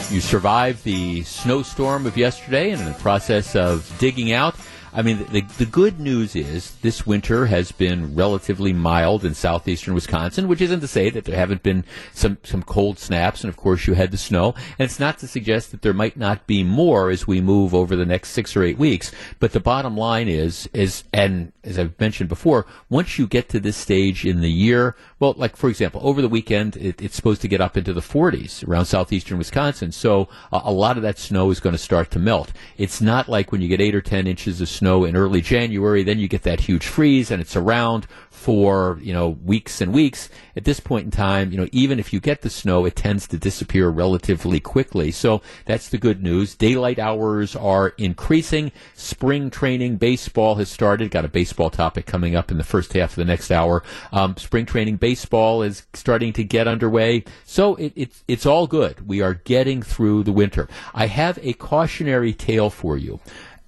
[0.09, 4.55] you survived the snowstorm of yesterday and in the process of digging out
[4.97, 9.93] I mean, the, the good news is this winter has been relatively mild in southeastern
[9.93, 13.57] Wisconsin, which isn't to say that there haven't been some, some cold snaps, and of
[13.57, 14.55] course you had the snow.
[14.79, 17.95] And it's not to suggest that there might not be more as we move over
[17.95, 19.11] the next six or eight weeks.
[19.39, 23.59] But the bottom line is, is, and as I've mentioned before, once you get to
[23.59, 27.41] this stage in the year, well, like for example, over the weekend, it, it's supposed
[27.41, 29.91] to get up into the 40s around southeastern Wisconsin.
[29.91, 32.51] So a, a lot of that snow is going to start to melt.
[32.79, 35.41] It's not like when you get eight or 10 inches of snow snow in early
[35.41, 36.01] January.
[36.01, 40.29] Then you get that huge freeze and it's around for, you know, weeks and weeks.
[40.55, 43.27] At this point in time, you know, even if you get the snow, it tends
[43.27, 45.11] to disappear relatively quickly.
[45.11, 46.55] So that's the good news.
[46.55, 48.71] Daylight hours are increasing.
[48.93, 51.11] Spring training baseball has started.
[51.11, 53.83] Got a baseball topic coming up in the first half of the next hour.
[54.13, 57.25] Um, spring training baseball is starting to get underway.
[57.43, 59.05] So it, it's, it's all good.
[59.05, 60.69] We are getting through the winter.
[60.93, 63.19] I have a cautionary tale for you.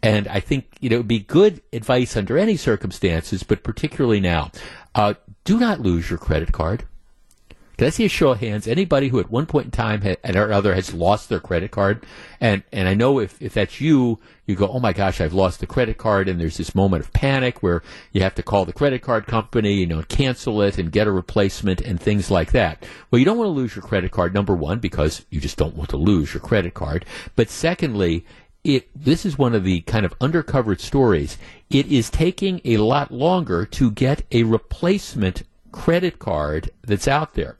[0.01, 4.19] And I think you know, it would be good advice under any circumstances, but particularly
[4.19, 4.51] now.
[4.95, 6.85] Uh, do not lose your credit card.
[7.79, 8.67] Can I see a show of hands?
[8.67, 12.05] Anybody who at one point in time had, or other has lost their credit card,
[12.41, 15.61] and and I know if if that's you, you go, oh my gosh, I've lost
[15.61, 17.81] the credit card, and there's this moment of panic where
[18.11, 21.11] you have to call the credit card company, you know, cancel it and get a
[21.11, 22.85] replacement and things like that.
[23.11, 25.77] Well, you don't want to lose your credit card, number one, because you just don't
[25.77, 27.05] want to lose your credit card.
[27.37, 28.25] But secondly,
[28.75, 31.37] it this is one of the kind of undercovered stories.
[31.69, 37.57] It is taking a lot longer to get a replacement credit card that's out there.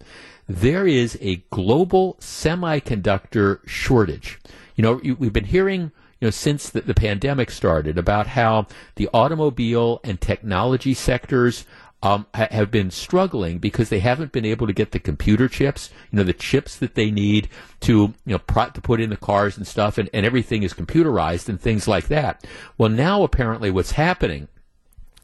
[0.47, 4.39] There is a global semiconductor shortage.
[4.75, 9.09] You know, we've been hearing you know, since the, the, pandemic started about how the
[9.13, 11.65] automobile and technology sectors
[12.01, 15.89] um, ha- have been struggling because they haven't been able to get the computer chips,
[16.11, 17.49] you know, the chips that they need
[17.81, 20.73] to, you know, pro- to put in the cars and stuff, and, and everything is
[20.73, 22.45] computerized and things like that.
[22.77, 24.47] Well, now apparently what's happening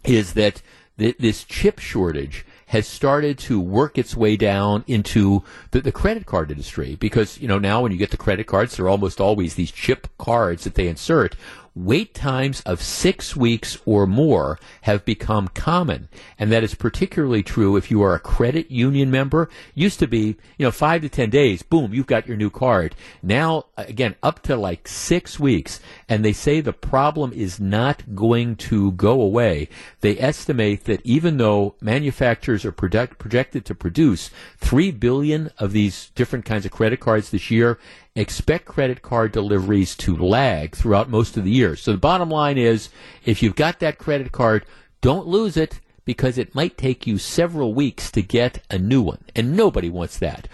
[0.03, 0.61] is that
[0.97, 6.25] th- this chip shortage has started to work its way down into the, the, credit
[6.25, 9.53] card industry because you know now when you get the credit cards they're almost always
[9.53, 11.35] these chip cards that they insert
[11.75, 16.07] wait times of six weeks or more have become common.
[16.39, 19.49] And that is particularly true if you are a credit union member.
[19.73, 22.95] Used to be, you know, five to ten days, boom, you've got your new card.
[23.21, 25.81] Now, again, up to like six weeks.
[26.07, 29.67] And they say the problem is not going to go away.
[29.99, 36.11] They estimate that even though manufacturers are project- projected to produce three billion of these
[36.15, 37.77] different kinds of credit cards this year,
[38.15, 41.75] expect credit card deliveries to lag throughout most of the year.
[41.75, 42.89] So the bottom line is
[43.25, 44.65] if you've got that credit card,
[45.01, 49.25] don't lose it because it might take you several weeks to get a new one.
[49.35, 50.47] And nobody wants that.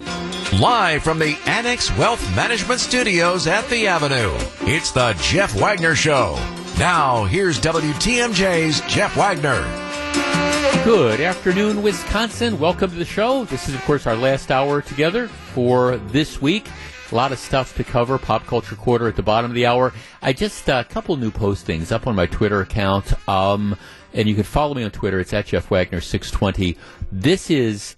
[0.59, 6.36] Live from the Annex Wealth Management Studios at the Avenue, it's the Jeff Wagner Show.
[6.80, 9.62] Now, here's WTMJ's Jeff Wagner.
[10.84, 12.59] Good afternoon, Wisconsin.
[12.59, 13.45] Welcome to the show.
[13.45, 16.68] This is, of course, our last hour together for this week.
[17.12, 18.18] A lot of stuff to cover.
[18.18, 19.93] Pop culture quarter at the bottom of the hour.
[20.22, 23.14] I just uh, a couple new postings up on my Twitter account.
[23.28, 23.76] Um,
[24.14, 25.20] and you can follow me on Twitter.
[25.20, 26.78] It's at Jeff Wagner six twenty.
[27.12, 27.95] This is.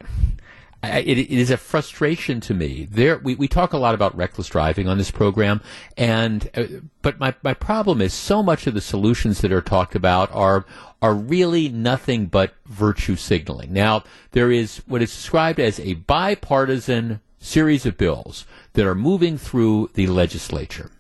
[0.86, 2.90] It, it is a frustration to me.
[2.92, 5.62] There, we, we talk a lot about reckless driving on this program,
[5.96, 6.66] and uh,
[7.02, 10.66] but my, my problem is so much of the solutions that are talked about are
[11.02, 13.72] are really nothing but virtue signaling.
[13.72, 19.38] Now, there is what is described as a bipartisan series of bills that are moving
[19.38, 20.92] through the legislature.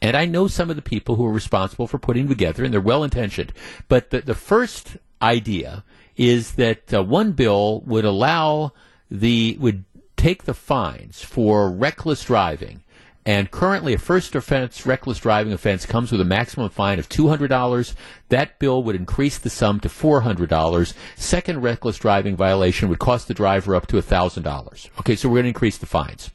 [0.00, 2.80] And I know some of the people who are responsible for putting together, and they're
[2.80, 3.52] well intentioned.
[3.88, 5.84] But the, the first idea
[6.16, 8.72] is that uh, one bill would allow
[9.10, 9.84] the would
[10.16, 12.82] take the fines for reckless driving
[13.28, 17.94] and currently, a first offense reckless driving offense comes with a maximum fine of $200.
[18.30, 20.94] That bill would increase the sum to $400.
[21.14, 24.88] Second reckless driving violation would cost the driver up to $1,000.
[25.00, 26.30] Okay, so we're going to increase the fines.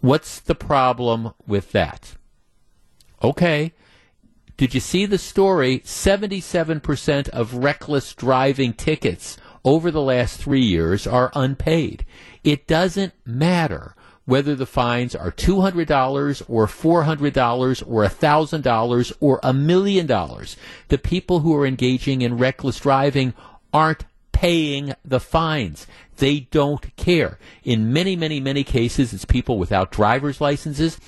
[0.00, 2.14] What's the problem with that?
[3.22, 3.72] Okay.
[4.56, 5.80] Did you see the story?
[5.80, 12.04] 77% of reckless driving tickets over the last three years are unpaid.
[12.42, 13.94] It doesn't matter
[14.24, 20.56] whether the fines are $200 or $400 or $1,000 or a million dollars.
[20.88, 23.32] The people who are engaging in reckless driving
[23.72, 25.86] aren't paying the fines.
[26.16, 27.38] They don't care.
[27.64, 30.98] In many, many, many cases, it's people without driver's licenses.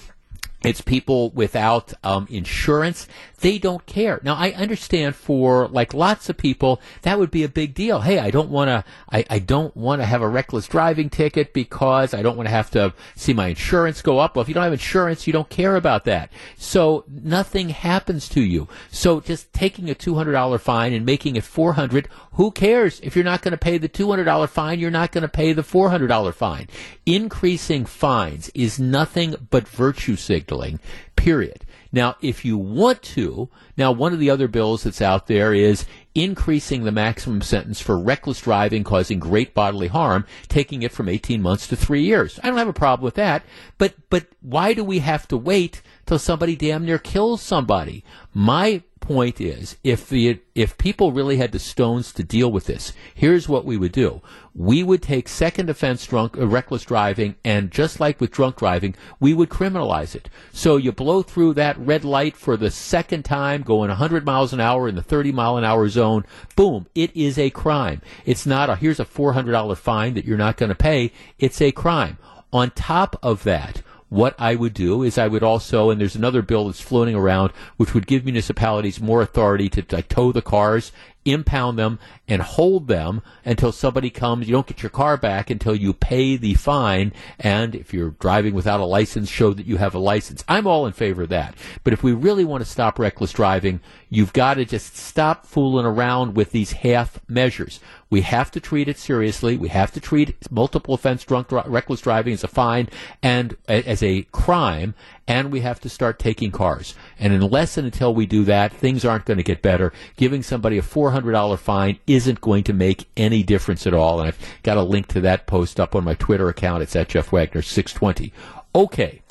[0.63, 3.09] It's people without um, insurance.
[3.41, 4.21] They don't care.
[4.23, 8.01] Now, I understand for like lots of people, that would be a big deal.
[8.01, 11.55] Hey, I don't want to, I, I don't want to have a reckless driving ticket
[11.55, 14.37] because I don't want to have to see my insurance go up.
[14.37, 16.31] Well, if you don't have insurance, you don't care about that.
[16.57, 18.69] So nothing happens to you.
[18.91, 23.01] So just taking a $200 fine and making it 400, who cares?
[23.01, 25.63] If you're not going to pay the $200 fine, you're not going to pay the
[25.63, 26.69] $400 fine.
[27.07, 30.79] Increasing fines is nothing but virtue signaling,
[31.17, 31.65] period.
[31.93, 35.87] Now, if you want to, now one of the other bills that's out there is
[36.15, 41.43] increasing the maximum sentence for reckless driving causing great bodily harm, taking it from 18
[41.43, 42.39] months to three years.
[42.43, 43.45] I don't have a problem with that,
[43.79, 48.05] but, but why do we have to wait till somebody damn near kills somebody?
[48.33, 52.93] My point is, if the if people really had the stones to deal with this,
[53.13, 54.23] here's what we would do:
[54.55, 58.95] we would take second offense drunk uh, reckless driving, and just like with drunk driving,
[59.19, 60.29] we would criminalize it.
[60.53, 64.61] So you blow through that red light for the second time, going 100 miles an
[64.61, 66.25] hour in the 30 mile an hour zone.
[66.55, 66.87] Boom!
[66.95, 68.03] It is a crime.
[68.25, 71.11] It's not a here's a $400 fine that you're not going to pay.
[71.37, 72.17] It's a crime.
[72.53, 76.43] On top of that what I would do is I would also, and there's another
[76.43, 80.93] bill that's floating around, which would give municipalities more authority to, to tow the cars
[81.25, 81.99] impound them
[82.29, 84.49] and hold them until somebody comes.
[84.49, 87.13] You don't get your car back until you pay the fine.
[87.39, 90.45] And if you're driving without a license, show that you have a license.
[90.49, 91.55] I'm all in favor of that.
[91.85, 95.87] But if we really want to stop reckless driving, you've got to just stop fooling
[95.87, 97.81] around with these half measures.
[98.09, 99.57] We have to treat it seriously.
[99.57, 102.89] We have to treat multiple offense drunk reckless driving as a fine
[103.23, 104.95] and as a crime
[105.27, 106.95] and we have to start taking cars.
[107.19, 109.93] And unless and until we do that, things aren't going to get better.
[110.17, 114.21] Giving somebody a $400 fine isn't going to make any difference at all.
[114.21, 116.83] And I've got a link to that post up on my Twitter account.
[116.83, 118.33] It's at Jeff Wagner 620.
[118.75, 119.23] Okay.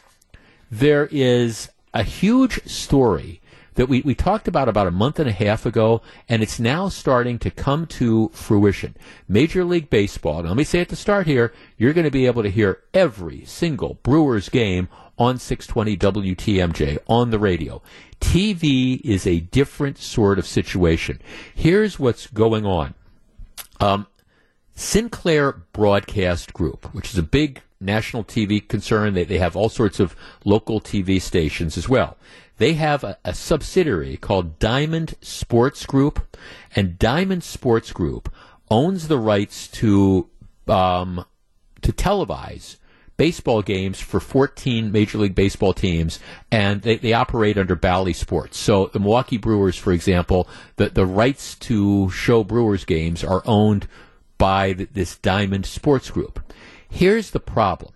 [0.72, 3.42] There is a huge story
[3.80, 6.90] that we, we talked about about a month and a half ago, and it's now
[6.90, 8.94] starting to come to fruition.
[9.28, 12.26] Major League Baseball, now let me say at the start here, you're going to be
[12.26, 14.90] able to hear every single Brewers game
[15.20, 17.82] on 620 WTMJ on the radio.
[18.22, 21.22] TV is a different sort of situation.
[21.54, 22.96] Here's what's going on.
[23.80, 24.08] Um,
[24.74, 30.00] Sinclair Broadcast Group, which is a big national TV concern, they, they have all sorts
[30.00, 30.16] of
[30.46, 32.18] local TV stations as well.
[32.58, 36.38] They have a, a subsidiary called Diamond Sports Group,
[36.76, 38.34] and Diamond Sports Group
[38.72, 40.30] owns the rights to
[40.68, 41.26] um,
[41.82, 42.78] to televise
[43.20, 48.58] baseball games for 14 Major League Baseball teams, and they, they operate under Bally Sports.
[48.58, 50.48] So the Milwaukee Brewers, for example,
[50.78, 53.90] the, the rights to show Brewers games are owned
[54.38, 56.40] by this Diamond Sports Group.
[56.88, 57.92] Here's the problem.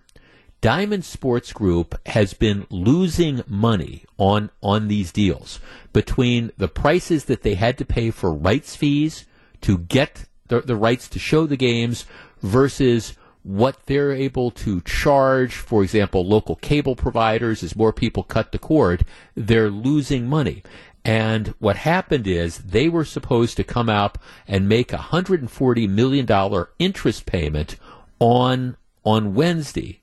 [0.60, 5.58] Diamond Sports Group has been losing money on on these deals
[5.94, 9.24] between the prices that they had to pay for rights fees
[9.62, 12.04] to get the, the rights to show the games
[12.42, 13.14] versus
[13.44, 18.58] what they're able to charge, for example, local cable providers, as more people cut the
[18.58, 19.04] cord,
[19.36, 20.62] they're losing money.
[21.04, 24.16] And what happened is they were supposed to come out
[24.48, 27.76] and make a $140 million interest payment
[28.18, 30.00] on, on Wednesday,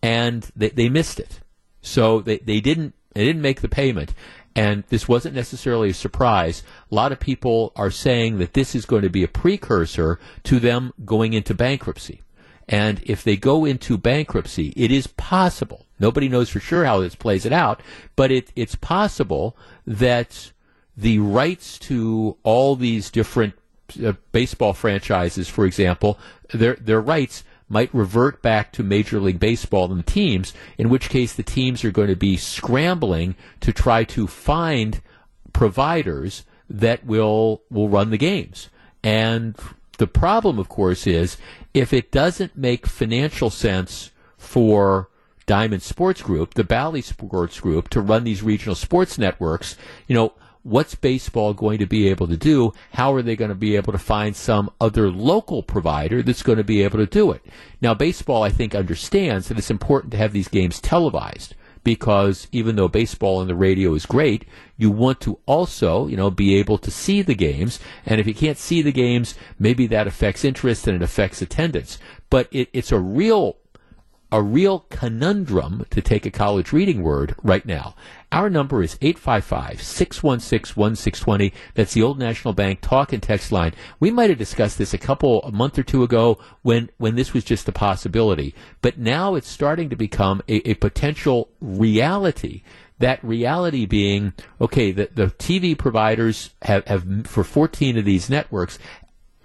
[0.00, 1.40] and they, they missed it.
[1.82, 4.14] So they, they didn't, they didn't make the payment.
[4.54, 6.62] And this wasn't necessarily a surprise.
[6.92, 10.60] A lot of people are saying that this is going to be a precursor to
[10.60, 12.22] them going into bankruptcy.
[12.68, 15.86] And if they go into bankruptcy, it is possible.
[15.98, 17.80] Nobody knows for sure how this plays it out,
[18.16, 20.52] but it, it's possible that
[20.96, 23.54] the rights to all these different
[24.04, 26.18] uh, baseball franchises, for example,
[26.52, 31.08] their their rights might revert back to Major League Baseball and the teams, in which
[31.08, 35.00] case the teams are going to be scrambling to try to find
[35.52, 38.68] providers that will will run the games.
[39.02, 39.56] And
[39.96, 41.36] the problem, of course, is
[41.72, 45.08] if it doesn't make financial sense for
[45.46, 49.76] Diamond Sports Group, the Bally Sports Group, to run these regional sports networks,
[50.06, 52.72] you know, what's baseball going to be able to do?
[52.92, 56.58] How are they going to be able to find some other local provider that's going
[56.58, 57.44] to be able to do it?
[57.80, 61.54] Now, baseball, I think, understands that it's important to have these games televised
[61.84, 64.46] because even though baseball on the radio is great,
[64.76, 67.78] you want to also, you know, be able to see the games.
[68.06, 71.98] And if you can't see the games, maybe that affects interest and it affects attendance.
[72.30, 73.56] But it, it's a real
[74.34, 77.94] a real conundrum, to take a college reading word, right now.
[78.32, 81.52] Our number is 855 616 1620.
[81.74, 83.74] That's the Old National Bank talk and text line.
[84.00, 87.32] We might have discussed this a couple, a month or two ago when, when this
[87.32, 88.56] was just a possibility.
[88.82, 92.64] But now it's starting to become a, a potential reality
[93.00, 98.78] that reality being okay the, the tv providers have, have for 14 of these networks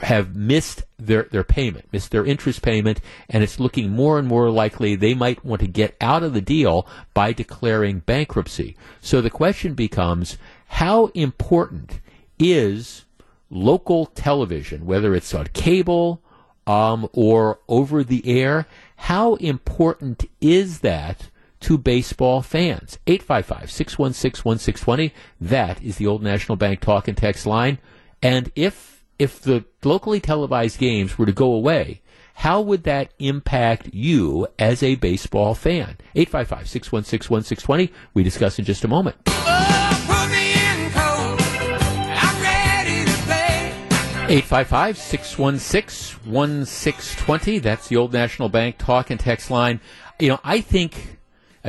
[0.02, 3.00] have missed their, their payment, missed their interest payment,
[3.30, 6.42] and it's looking more and more likely they might want to get out of the
[6.42, 8.76] deal by declaring bankruptcy.
[9.02, 12.00] So the question becomes how important
[12.38, 13.06] is
[13.50, 16.22] local television, whether it's on cable
[16.68, 18.68] um, or over the air?
[18.96, 21.30] How important is that?
[21.62, 22.98] to baseball fans.
[23.06, 25.14] 855 616 1620.
[25.42, 27.80] That is the Old National Bank talk and text line.
[28.22, 32.02] And if if the locally televised games were to go away,
[32.36, 35.98] how would that impact you as a baseball fan?
[36.16, 37.94] 855 616 1620.
[38.14, 39.18] We discuss in just a moment.
[44.30, 47.60] 855 616 1620.
[47.60, 49.82] That's the Old National Bank talk and text line.
[50.20, 51.19] You know, I think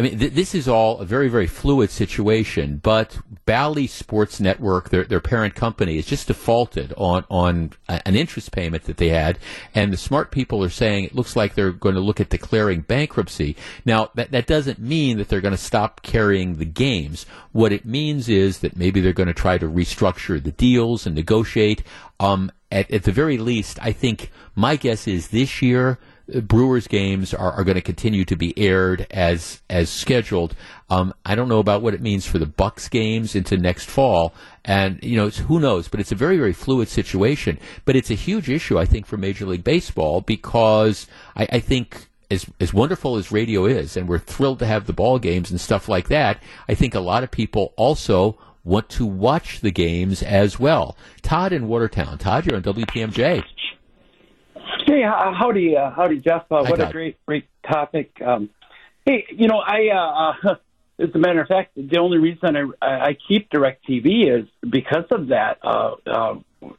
[0.00, 4.88] I mean, th- this is all a very, very fluid situation, but Bally Sports Network,
[4.88, 9.10] their, their parent company, has just defaulted on, on a, an interest payment that they
[9.10, 9.38] had,
[9.74, 12.80] and the smart people are saying it looks like they're going to look at declaring
[12.80, 13.56] bankruptcy.
[13.84, 17.26] Now, that, that doesn't mean that they're going to stop carrying the games.
[17.52, 21.14] What it means is that maybe they're going to try to restructure the deals and
[21.14, 21.82] negotiate.
[22.18, 25.98] Um, at, at the very least, I think my guess is this year
[26.42, 30.54] Brewers games are, are going to continue to be aired as as scheduled.
[30.88, 34.34] Um, I don't know about what it means for the Bucks games into next fall,
[34.64, 35.88] and you know who knows.
[35.88, 37.58] But it's a very very fluid situation.
[37.84, 42.08] But it's a huge issue, I think, for Major League Baseball because I, I think
[42.30, 45.60] as as wonderful as radio is, and we're thrilled to have the ball games and
[45.60, 46.42] stuff like that.
[46.68, 50.96] I think a lot of people also want to watch the games as well.
[51.22, 52.18] Todd in Watertown.
[52.18, 53.42] Todd, you're on WTMJ.
[54.90, 56.50] Hey, howdy, uh, howdy, Jeff.
[56.50, 58.10] Uh, what a great, great topic.
[58.20, 58.50] Um,
[59.06, 60.54] hey, you know, I, uh, uh,
[60.98, 65.28] as a matter of fact, the only reason I, I keep DirecTV is because of
[65.28, 65.58] that.
[65.62, 66.34] Uh, uh,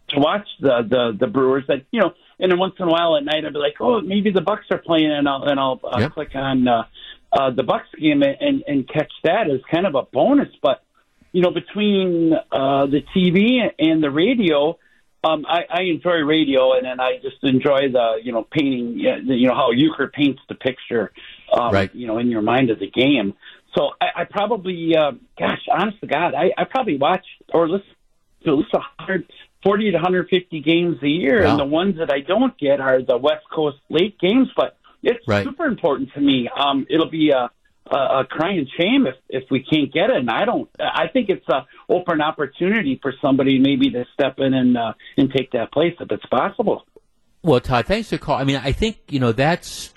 [0.09, 3.15] to watch the, the the Brewers, that you know, and then once in a while
[3.15, 5.79] at night, I'd be like, oh, maybe the Bucks are playing, and I'll and I'll
[5.81, 6.11] uh, yep.
[6.11, 6.83] click on uh,
[7.31, 10.49] uh, the Bucks game and and catch that as kind of a bonus.
[10.61, 10.83] But
[11.31, 14.77] you know, between uh, the TV and the radio
[15.23, 18.97] um, I, I enjoy radio, and then I just enjoy the you know painting.
[18.97, 21.11] You know how Uecker paints the picture,
[21.53, 21.93] um, right.
[21.93, 23.35] you know, in your mind of the game.
[23.75, 27.87] So I, I probably, uh, gosh, honest to God, I, I probably watch or listen
[28.43, 31.51] to at least 140 to 150 games a year, wow.
[31.51, 34.49] and the ones that I don't get are the West Coast late games.
[34.55, 35.45] But it's right.
[35.45, 36.49] super important to me.
[36.49, 37.51] Um, it'll be a
[37.91, 40.17] a, a crying shame if if we can't get it.
[40.17, 40.69] And I don't.
[40.79, 45.31] I think it's a open opportunity for somebody maybe to step in and uh, and
[45.31, 46.85] take that place if it's possible.
[47.43, 48.37] Well, Todd, thanks for call.
[48.37, 49.93] I mean, I think you know that's.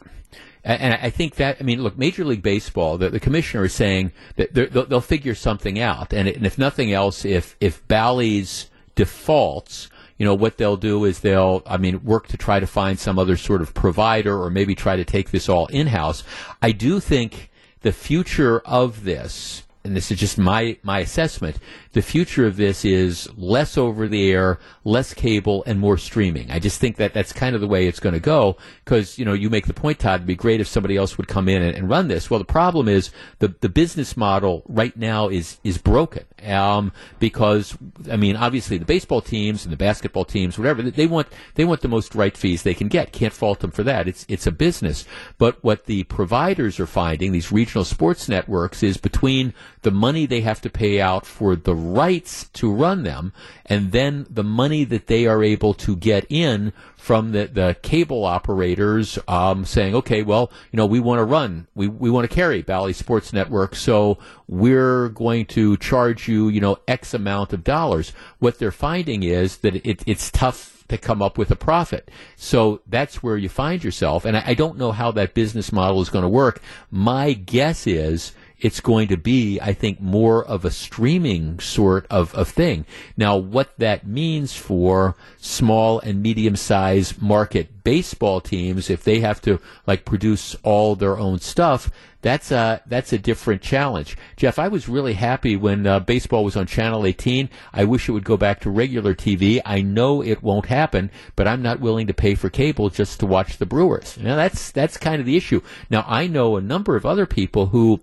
[0.67, 4.13] And I think that, I mean, look, Major League Baseball, the, the commissioner is saying
[4.37, 6.15] that they'll, they'll figure something out.
[6.15, 11.21] And, and if nothing else, if, if Bally's defaults, you know, what they'll do is
[11.21, 14.75] they'll, I mean, work to try to find some other sort of provider or maybe
[14.75, 16.25] try to take this all in house.
[16.63, 17.51] I do think
[17.85, 21.59] the future of this, and this is just my, my assessment,
[21.93, 26.51] the future of this is less over the air, less cable, and more streaming.
[26.51, 28.57] I just think that that's kind of the way it's going to go
[28.87, 31.29] because, you know, you make the point, Todd, it'd be great if somebody else would
[31.29, 32.31] come in and, and, run this.
[32.31, 36.25] Well, the problem is the, the business model right now is, is broken.
[36.45, 37.77] Um, because,
[38.11, 41.81] I mean, obviously the baseball teams and the basketball teams, whatever, they want, they want
[41.81, 43.13] the most right fees they can get.
[43.13, 44.09] Can't fault them for that.
[44.09, 45.05] It's, it's a business.
[45.39, 50.41] But what the providers are finding, these regional sports networks, is between the money they
[50.41, 53.33] have to pay out for the rights to run them,
[53.67, 58.25] and then the money that they are able to get in from the, the cable
[58.25, 62.35] operators um, saying, okay, well, you know, we want to run, we, we want to
[62.35, 64.17] carry Bally Sports Network, so
[64.49, 68.13] we're going to charge you, you know, X amount of dollars.
[68.39, 72.11] What they're finding is that it, it's tough to come up with a profit.
[72.37, 74.25] So that's where you find yourself.
[74.25, 76.61] And I, I don't know how that business model is going to work.
[76.91, 82.35] My guess is it's going to be, I think, more of a streaming sort of,
[82.35, 82.87] of thing.
[83.17, 89.41] Now, what that means for small and medium sized market baseball teams, if they have
[89.43, 91.91] to like produce all their own stuff,
[92.25, 94.17] that's a that's a different challenge.
[94.37, 97.51] Jeff, I was really happy when uh, baseball was on Channel 18.
[97.75, 99.61] I wish it would go back to regular TV.
[99.67, 103.27] I know it won't happen, but I'm not willing to pay for cable just to
[103.27, 104.17] watch the Brewers.
[104.17, 105.61] Now that's that's kind of the issue.
[105.91, 108.01] Now I know a number of other people who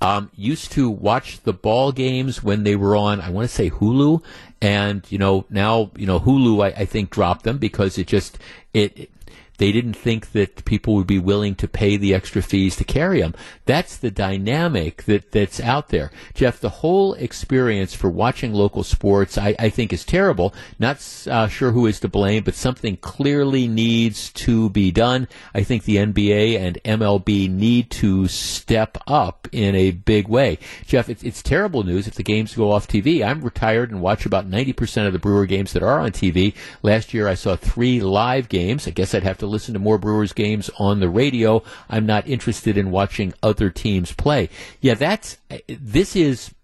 [0.00, 3.70] um, used to watch the ball games when they were on, I want to say
[3.70, 4.22] Hulu,
[4.62, 8.38] and you know now you know Hulu I, I think dropped them because it just
[8.72, 9.10] it, it
[9.60, 13.20] they didn't think that people would be willing to pay the extra fees to carry
[13.20, 13.34] them.
[13.66, 16.10] That's the dynamic that, that's out there.
[16.32, 20.54] Jeff, the whole experience for watching local sports, I, I think, is terrible.
[20.78, 25.28] Not uh, sure who is to blame, but something clearly needs to be done.
[25.52, 30.58] I think the NBA and MLB need to step up in a big way.
[30.86, 33.22] Jeff, it's, it's terrible news if the games go off TV.
[33.22, 36.54] I'm retired and watch about 90% of the Brewer games that are on TV.
[36.82, 38.88] Last year I saw three live games.
[38.88, 41.62] I guess I'd have to listen to more Brewers games on the radio.
[41.88, 44.48] I'm not interested in watching other teams play.
[44.80, 46.54] Yeah, that's this is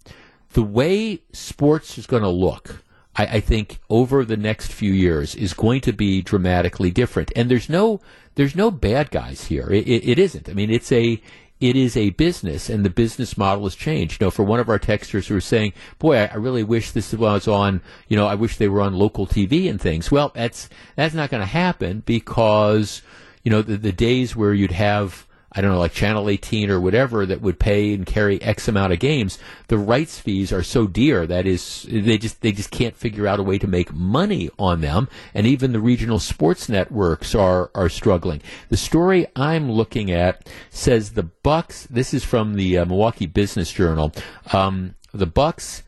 [0.52, 2.82] the way sports is going to look.
[3.14, 7.32] I, I think over the next few years is going to be dramatically different.
[7.34, 8.00] And there's no
[8.36, 9.68] there's no bad guys here.
[9.70, 10.48] It, it, it isn't.
[10.48, 11.20] I mean, it's a
[11.60, 14.20] it is a business and the business model has changed.
[14.20, 16.90] You know, for one of our texters who were saying, boy, I, I really wish
[16.90, 20.10] this was on, you know, I wish they were on local TV and things.
[20.10, 23.02] Well, that's, that's not going to happen because,
[23.42, 25.25] you know, the, the days where you'd have,
[25.56, 28.92] I don't know, like Channel 18 or whatever that would pay and carry X amount
[28.92, 29.38] of games,
[29.68, 33.40] the rights fees are so dear that is they just they just can't figure out
[33.40, 37.88] a way to make money on them, and even the regional sports networks are are
[37.88, 38.42] struggling.
[38.68, 41.86] The story I'm looking at says the Bucks.
[41.86, 44.12] This is from the uh, Milwaukee Business Journal.
[44.52, 45.82] Um, the Bucks.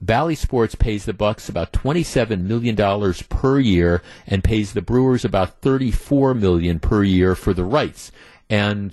[0.00, 5.24] Bally Sports pays the Bucks about twenty-seven million dollars per year, and pays the Brewers
[5.24, 8.10] about thirty-four million per year for the rights.
[8.52, 8.92] And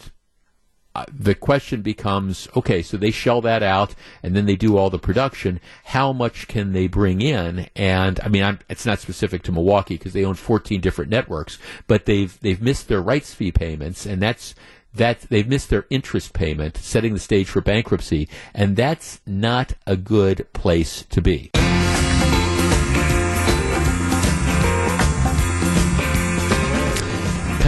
[0.95, 4.89] uh, the question becomes okay, so they shell that out and then they do all
[4.89, 5.59] the production.
[5.83, 7.67] How much can they bring in?
[7.75, 11.59] And I mean, I'm, it's not specific to Milwaukee because they own 14 different networks,
[11.87, 14.55] but they've they've missed their rights fee payments, and that's
[14.93, 19.97] that they've missed their interest payment, setting the stage for bankruptcy, and that's not a
[19.97, 21.51] good place to be.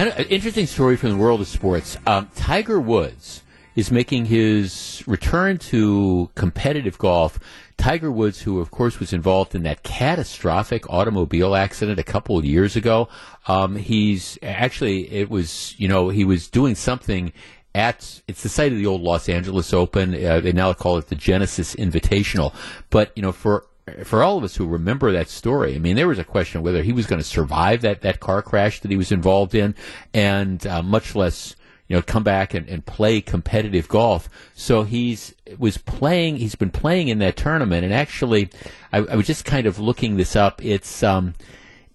[0.02, 1.95] Kind of an interesting story from the world of sports.
[2.07, 3.44] Um, Tiger Woods
[3.76, 7.38] is making his return to competitive golf.
[7.78, 12.45] Tiger Woods, who of course was involved in that catastrophic automobile accident a couple of
[12.45, 13.10] years ago,
[13.45, 17.32] um, he's actually it was you know he was doing something
[17.76, 20.15] at it's the site of the old Los Angeles Open.
[20.15, 22.56] Uh, they now call it the Genesis Invitational.
[22.90, 23.68] But you know, for
[24.04, 26.84] for all of us who remember that story, I mean, there was a question whether
[26.84, 29.76] he was going to survive that, that car crash that he was involved in,
[30.14, 31.56] and uh, much less,
[31.88, 34.30] you know, come back and, and play competitive golf.
[34.54, 36.38] So he's was playing.
[36.38, 38.50] He's been playing in that tournament, and actually,
[38.94, 40.64] I, I was just kind of looking this up.
[40.64, 41.34] It's um,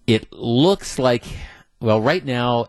[0.05, 1.23] it looks like,
[1.79, 2.67] well, right now,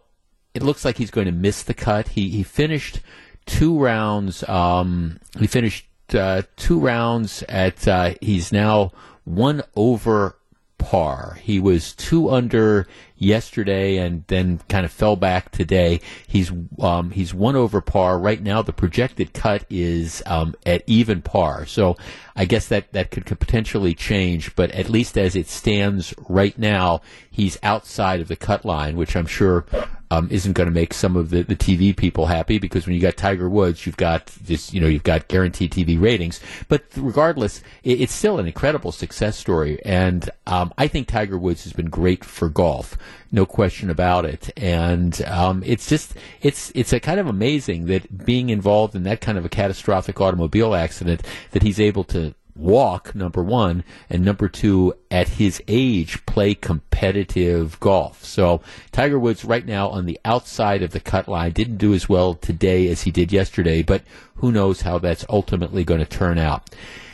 [0.55, 2.09] it looks like he's going to miss the cut.
[2.09, 3.01] He he finished
[3.47, 4.47] two rounds.
[4.49, 7.87] Um, he finished uh, two rounds at.
[7.87, 8.93] Uh, he's now
[9.29, 10.37] one over
[10.79, 11.39] par.
[11.43, 12.87] He was two under
[13.17, 16.01] yesterday and then kind of fell back today.
[16.27, 18.63] He's um, he's one over par right now.
[18.63, 21.67] The projected cut is um, at even par.
[21.67, 21.97] So
[22.39, 27.03] I guess that that could, potentially change, but at least as it stands right now,
[27.29, 29.67] he's outside of the cut line, which I'm sure
[30.13, 33.01] um, isn't going to make some of the, the TV people happy because when you
[33.01, 36.41] got Tiger Woods, you've got this, you know, you've got guaranteed TV ratings.
[36.69, 41.65] But regardless, it, it's still an incredible success story, and um, I think Tiger Woods
[41.65, 42.97] has been great for golf,
[43.31, 44.51] no question about it.
[44.57, 49.21] And um, it's just, it's it's a kind of amazing that being involved in that
[49.21, 51.23] kind of a catastrophic automobile accident,
[51.53, 57.79] that he's able to walk, number one, and number two, at his age, play competitive
[57.79, 58.25] golf.
[58.25, 58.61] So
[58.91, 62.35] Tiger Woods right now on the outside of the cut line didn't do as well
[62.35, 64.03] today as he did yesterday, but
[64.37, 66.69] who knows how that's ultimately going to turn out.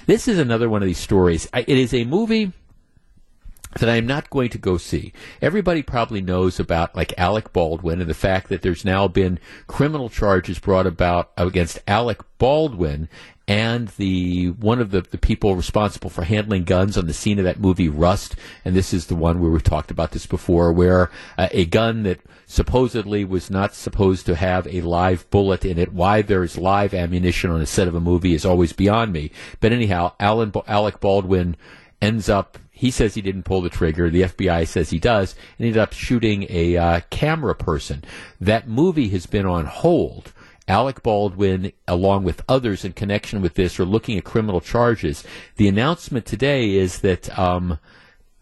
[0.07, 1.49] This is another one of these stories.
[1.55, 2.53] It is a movie
[3.81, 5.13] that I'm not going to go see.
[5.41, 10.09] Everybody probably knows about like Alec Baldwin and the fact that there's now been criminal
[10.09, 13.09] charges brought about against Alec Baldwin
[13.47, 17.45] and the one of the, the people responsible for handling guns on the scene of
[17.45, 21.11] that movie Rust, and this is the one where we've talked about this before, where
[21.37, 25.93] uh, a gun that supposedly was not supposed to have a live bullet in it.
[25.93, 29.31] Why there is live ammunition on a set of a movie is always beyond me.
[29.61, 31.57] But anyhow, Alan Alec Baldwin
[32.01, 34.11] ends up he says he didn't pull the trigger.
[34.11, 38.05] The FBI says he does, and ended up shooting a uh, camera person.
[38.39, 40.35] That movie has been on hold
[40.69, 45.25] Alec Baldwin, along with others in connection with this, are looking at criminal charges.
[45.57, 47.79] The announcement today is that um,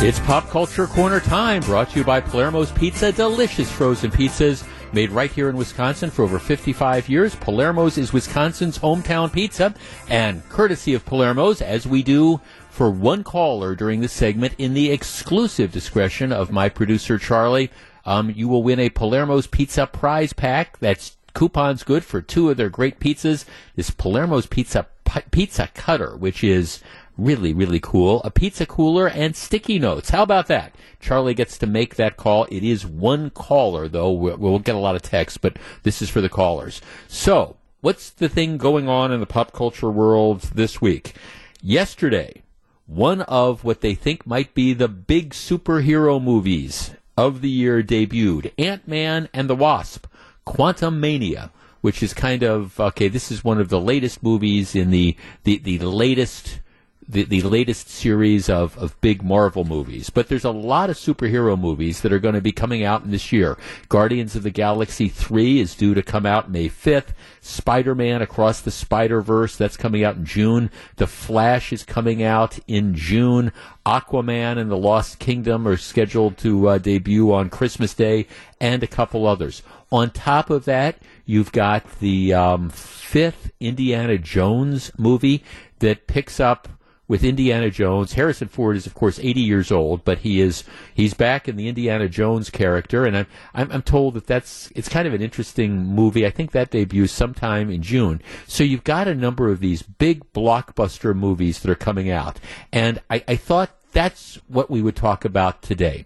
[0.06, 3.12] It's Pop Culture Corner time, brought to you by Palermo's Pizza.
[3.12, 4.64] Delicious frozen pizzas
[4.94, 7.36] made right here in Wisconsin for over 55 years.
[7.36, 9.74] Palermo's is Wisconsin's hometown pizza,
[10.10, 12.40] and courtesy of Palermo's, as we do
[12.76, 17.72] for one caller during this segment, in the exclusive discretion of my producer Charlie,
[18.06, 20.77] um, you will win a Palermo's Pizza prize pack.
[20.80, 23.45] That's coupons good for two of their great pizzas.
[23.77, 24.88] This Palermo's Pizza
[25.31, 26.81] pizza cutter, which is
[27.18, 28.22] really, really cool.
[28.26, 30.10] A pizza cooler and sticky notes.
[30.10, 30.76] How about that?
[30.99, 32.45] Charlie gets to make that call.
[32.52, 34.11] It is one caller, though.
[34.11, 36.81] We'll, we'll get a lot of text, but this is for the callers.
[37.07, 41.14] So, what's the thing going on in the pop culture world this week?
[41.61, 42.43] Yesterday,
[42.88, 48.52] one of what they think might be the big superhero movies of the year debuted
[48.57, 50.06] Ant Man and the Wasp,
[50.45, 51.49] Quantumania,
[51.82, 53.07] which is kind of okay.
[53.07, 56.60] This is one of the latest movies in the the, the latest
[57.07, 60.10] the, the latest series of, of big Marvel movies.
[60.10, 63.11] But there's a lot of superhero movies that are going to be coming out in
[63.11, 63.57] this year.
[63.90, 67.14] Guardians of the Galaxy 3 is due to come out May 5th.
[67.41, 70.72] Spider-Man Across the Spider-Verse, that's coming out in June.
[70.95, 73.52] The Flash is coming out in June.
[73.86, 78.26] Aquaman and the Lost Kingdom are scheduled to uh, debut on Christmas Day,
[78.60, 79.61] and a couple others.
[79.91, 85.44] On top of that, you've got the um, fifth Indiana Jones movie
[85.80, 86.68] that picks up
[87.07, 88.14] with Indiana Jones.
[88.14, 90.64] Harrison Ford is, of course, 80 years old, but he is
[90.94, 94.90] he's back in the Indiana Jones character, and I'm, I'm I'm, told that that's it's
[94.90, 96.26] kind of an interesting movie.
[96.26, 98.22] I think that debuts sometime in June.
[98.48, 102.40] So you've got a number of these big blockbuster movies that are coming out,
[102.72, 106.06] and I, I thought that's what we would talk about today.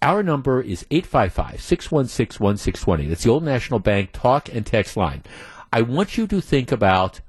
[0.00, 3.06] Our number is 855 616 1620.
[3.08, 5.24] That's the Old National Bank talk and text line.
[5.72, 7.20] I want you to think about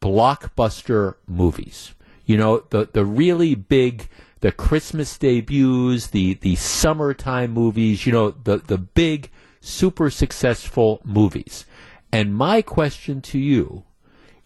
[0.00, 1.94] blockbuster movies.
[2.28, 4.06] You know, the, the really big,
[4.40, 9.30] the Christmas debuts, the, the summertime movies, you know, the, the big,
[9.62, 11.64] super successful movies.
[12.12, 13.84] And my question to you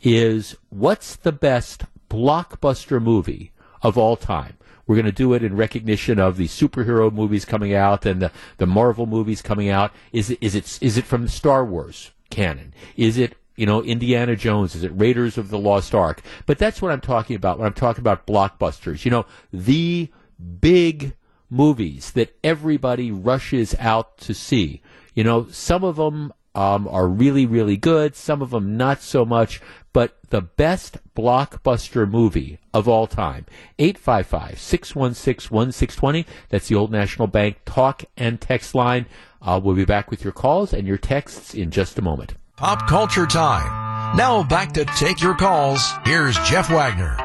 [0.01, 3.51] is what's the best blockbuster movie
[3.83, 4.57] of all time?
[4.87, 8.31] We're going to do it in recognition of the superhero movies coming out and the,
[8.59, 9.93] the Marvel movies coming out.
[10.13, 12.75] Is it, is it, is it from the Star Wars canon?
[12.97, 14.75] Is it you know, Indiana Jones?
[14.75, 16.23] Is it Raiders of the Lost Ark?
[16.47, 19.05] But that's what I'm talking about when I'm talking about blockbusters.
[19.05, 20.11] You know, the
[20.61, 21.15] big
[21.51, 24.81] movies that everybody rushes out to see.
[25.15, 29.25] You know, some of them um, are really, really good, some of them not so
[29.25, 29.61] much,
[29.93, 33.47] but the best blockbuster movie of all time.
[33.79, 36.27] 855 616 1620.
[36.49, 39.07] That's the Old National Bank talk and text line.
[39.41, 42.35] Uh, we'll be back with your calls and your texts in just a moment.
[42.63, 44.17] Pop culture time.
[44.17, 45.83] Now back to take your calls.
[46.05, 47.17] Here's Jeff Wagner.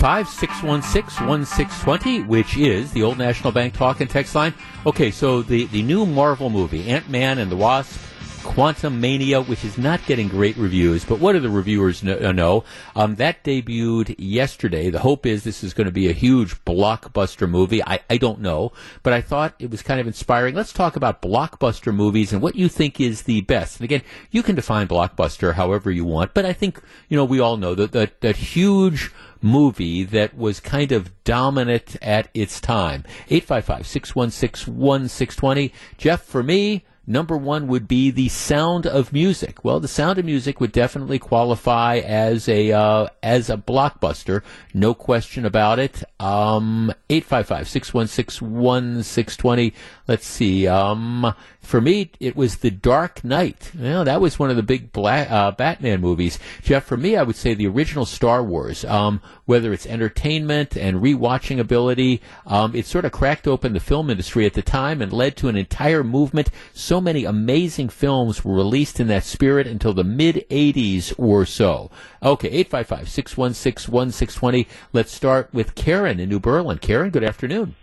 [0.00, 4.54] 5616-1620, which is the Old National Bank talk and text line.
[4.86, 8.00] Okay, so the, the new Marvel movie, Ant-Man and the Wasp,
[8.48, 12.64] Quantumania, which is not getting great reviews, but what do the reviewers uh, know?
[12.96, 14.88] Um, that debuted yesterday.
[14.88, 17.84] The hope is this is going to be a huge blockbuster movie.
[17.84, 18.72] I, I don't know,
[19.02, 20.54] but I thought it was kind of inspiring.
[20.54, 23.76] Let's talk about blockbuster movies and what you think is the best.
[23.76, 26.80] And again, you can define blockbuster however you want, but I think,
[27.10, 29.12] you know, we all know that, that, that huge
[29.42, 33.04] movie that was kind of dominant at its time.
[33.28, 35.72] 855 616 1620.
[35.98, 39.64] Jeff, for me, number one would be the sound of music.
[39.64, 44.42] Well, the sound of music would definitely qualify as a uh, as a blockbuster,
[44.74, 46.02] no question about it.
[46.20, 49.72] Um, 855-616-1620.
[50.06, 50.66] Let's see.
[50.66, 53.72] Um, for me, it was The Dark Knight.
[53.78, 56.38] Well, that was one of the big black, uh, Batman movies.
[56.62, 58.84] Jeff, for me, I would say the original Star Wars.
[58.86, 64.10] Um, whether it's entertainment and rewatching ability, um, it sort of cracked open the film
[64.10, 66.50] industry at the time and led to an entire movement.
[66.72, 71.90] So many amazing films were released in that spirit until the mid 80s or so.
[72.22, 74.68] Okay, 855 616 1620.
[74.92, 76.78] Let's start with Karen in New Berlin.
[76.78, 77.76] Karen, good afternoon.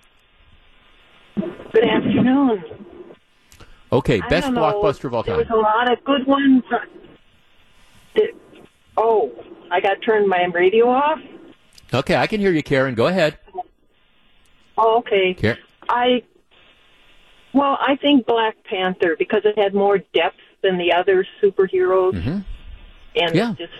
[1.35, 2.63] Good afternoon.
[3.91, 5.37] Okay, best blockbuster of all time.
[5.37, 6.63] There was a lot of good ones.
[8.97, 9.31] oh,
[9.71, 11.19] I got turned my radio off.
[11.93, 12.95] Okay, I can hear you, Karen.
[12.95, 13.37] Go ahead.
[14.77, 15.33] Oh, okay.
[15.33, 15.57] Karen.
[15.87, 16.23] I
[17.55, 22.39] well, I think Black Panther because it had more depth than the other superheroes, mm-hmm.
[23.15, 23.55] and yeah.
[23.57, 23.73] just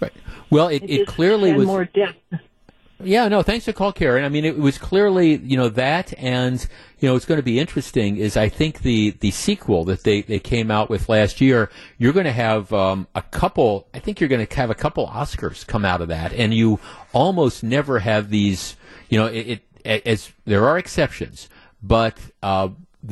[0.00, 0.12] right.
[0.50, 2.18] Well, it, it, it clearly was more depth.
[2.98, 4.24] Yeah, no, thanks for call, Karen.
[4.24, 6.66] I mean, it was clearly, you know, that and,
[6.98, 10.22] you know, it's going to be interesting is I think the, the sequel that they,
[10.22, 14.18] they came out with last year, you're going to have, um, a couple, I think
[14.18, 16.80] you're going to have a couple Oscars come out of that and you
[17.12, 18.76] almost never have these,
[19.10, 21.50] you know, it, it as there are exceptions,
[21.86, 22.68] but, uh,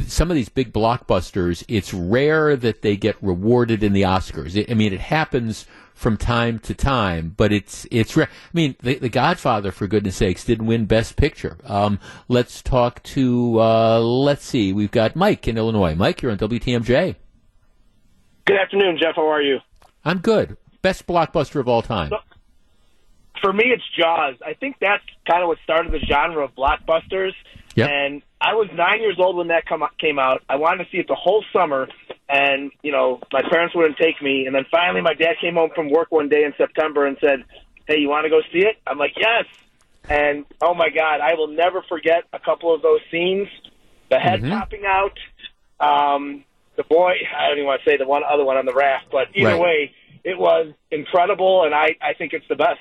[0.06, 4.56] some of these big blockbusters, it's rare that they get rewarded in the Oscars.
[4.56, 8.16] It, I mean, it happens from time to time, but it's it's.
[8.16, 11.56] Re- I mean, the, the, Godfather, for goodness sakes, didn't win Best Picture.
[11.64, 13.60] Um, let's talk to.
[13.60, 15.94] Uh, let's see, we've got Mike in Illinois.
[15.94, 17.16] Mike, you're on WTMJ.
[18.46, 19.14] Good afternoon, Jeff.
[19.16, 19.58] How are you?
[20.04, 20.56] I'm good.
[20.82, 22.10] Best blockbuster of all time.
[22.10, 22.18] So,
[23.40, 24.34] for me, it's Jaws.
[24.44, 27.32] I think that's kind of what started the genre of blockbusters.
[27.74, 27.90] Yep.
[27.90, 30.42] And I was nine years old when that come, came out.
[30.48, 31.88] I wanted to see it the whole summer,
[32.28, 34.46] and you know my parents wouldn't take me.
[34.46, 37.44] And then finally, my dad came home from work one day in September and said,
[37.86, 39.46] "Hey, you want to go see it?" I'm like, "Yes."
[40.08, 43.48] And oh my God, I will never forget a couple of those scenes.
[44.10, 44.50] The head mm-hmm.
[44.50, 45.18] popping out,
[45.80, 46.44] um,
[46.76, 47.12] the boy.
[47.36, 49.52] I don't even want to say the one other one on the raft, but either
[49.52, 49.60] right.
[49.60, 52.80] way, it was incredible, and I I think it's the best.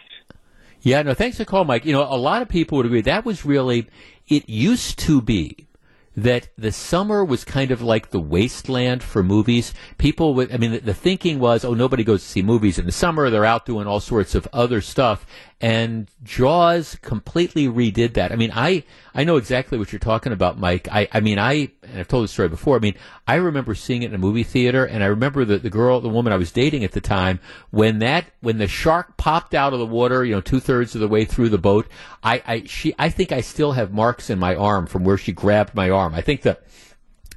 [0.81, 1.85] Yeah, no, thanks for call, Mike.
[1.85, 3.87] You know, a lot of people would agree that was really.
[4.27, 5.67] It used to be
[6.15, 9.73] that the summer was kind of like the wasteland for movies.
[9.97, 12.85] People would, I mean, the, the, thinking was, oh, nobody goes to see movies in
[12.85, 13.29] the summer.
[13.29, 15.25] They're out doing all sorts of other stuff.
[15.63, 18.33] And Jaws completely redid that.
[18.33, 18.83] I mean, I,
[19.15, 20.89] I know exactly what you're talking about, Mike.
[20.91, 22.75] I, I mean, I, and I've told the story before.
[22.75, 22.95] I mean,
[23.25, 26.09] I remember seeing it in a movie theater and I remember the, the girl, the
[26.09, 27.39] woman I was dating at the time,
[27.71, 30.99] when that, when the shark popped out of the water, you know, two thirds of
[30.99, 31.87] the way through the boat,
[32.21, 35.31] I, I, she, I think I still have marks in my arm from where she
[35.31, 36.13] grabbed my arm.
[36.13, 36.57] I think the,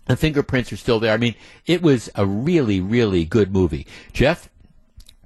[0.06, 1.12] the fingerprints are still there.
[1.12, 3.86] I mean, it was a really, really good movie.
[4.12, 4.48] Jeff,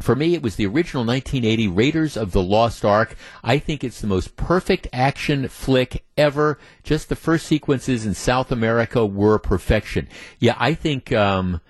[0.00, 3.16] for me, it was the original 1980 Raiders of the Lost Ark.
[3.44, 6.58] I think it's the most perfect action flick ever.
[6.82, 10.08] Just the first sequences in South America were perfection.
[10.38, 11.60] Yeah, I think, um,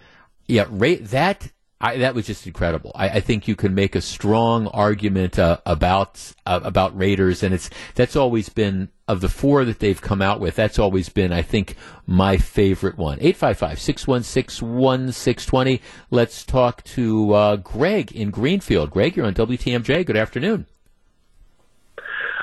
[0.46, 1.50] yeah, Ra- that
[1.82, 2.92] I, that was just incredible.
[2.94, 7.54] I, I, think you can make a strong argument uh, about uh, about Raiders, and
[7.54, 10.56] it's that's always been of the four that they've come out with.
[10.56, 11.76] That's always been, I think,
[12.06, 13.18] my favorite one.
[13.20, 15.80] 855-616-1620.
[16.10, 18.90] Let's talk to uh, Greg in Greenfield.
[18.90, 20.04] Greg, you're on WTMJ.
[20.04, 20.66] Good afternoon.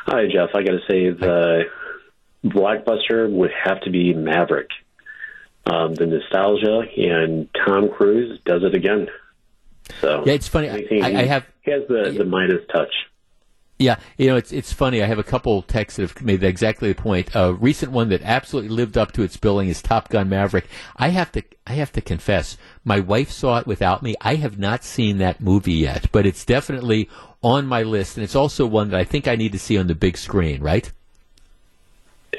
[0.08, 0.50] Hi, Jeff.
[0.56, 1.66] I got to say the
[2.44, 4.70] blockbuster would have to be Maverick.
[5.66, 9.10] Um, the nostalgia and Tom Cruise does it again.
[10.02, 10.70] So yeah, it's funny.
[10.70, 12.94] I, I, have he has the the Midas touch.
[13.80, 15.04] Yeah, you know, it's it's funny.
[15.04, 17.30] I have a couple texts that have made exactly the point.
[17.36, 20.66] A recent one that absolutely lived up to its billing is Top Gun Maverick.
[20.96, 24.16] I have to I have to confess, my wife saw it without me.
[24.20, 27.08] I have not seen that movie yet, but it's definitely
[27.44, 29.86] on my list, and it's also one that I think I need to see on
[29.86, 30.62] the big screen.
[30.62, 30.92] Right?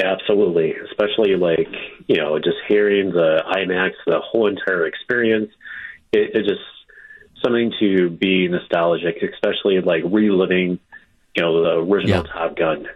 [0.00, 1.68] Absolutely, especially like
[2.08, 5.52] you know, just hearing the IMAX, the whole entire experience.
[6.10, 6.62] It, it just
[7.42, 10.78] something to be nostalgic, especially like reliving,
[11.34, 12.32] you know, the original yeah.
[12.32, 12.88] Top Gun.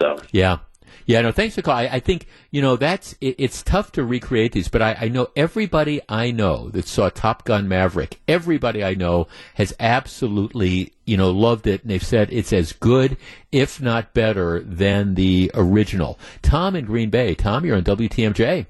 [0.00, 0.58] So yeah.
[1.06, 1.76] Yeah, no, thanks for call.
[1.76, 5.08] I, I think you know that's it, it's tough to recreate these, but I, I
[5.08, 8.18] know everybody I know that saw Top Gun Maverick.
[8.26, 13.16] Everybody I know has absolutely you know loved it, and they've said it's as good,
[13.52, 16.18] if not better, than the original.
[16.42, 17.36] Tom in Green Bay.
[17.36, 18.66] Tom, you're on WTMJ.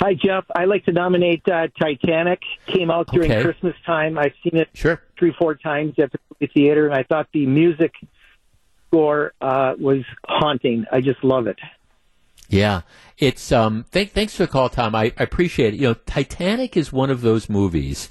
[0.00, 0.44] Hi, Jeff.
[0.54, 2.40] I like to nominate uh, Titanic.
[2.66, 3.42] Came out during Okay.
[3.42, 4.16] Christmas time.
[4.16, 5.02] I've seen it sure.
[5.18, 7.92] three, four times at the movie theater, and I thought the music
[8.86, 10.84] score uh, was haunting.
[10.92, 11.58] I just love it.
[12.48, 12.82] Yeah,
[13.18, 13.84] it's um.
[13.90, 14.94] Th- thanks for the call, Tom.
[14.94, 15.80] I, I appreciate it.
[15.80, 18.08] You know, Titanic is one of those movies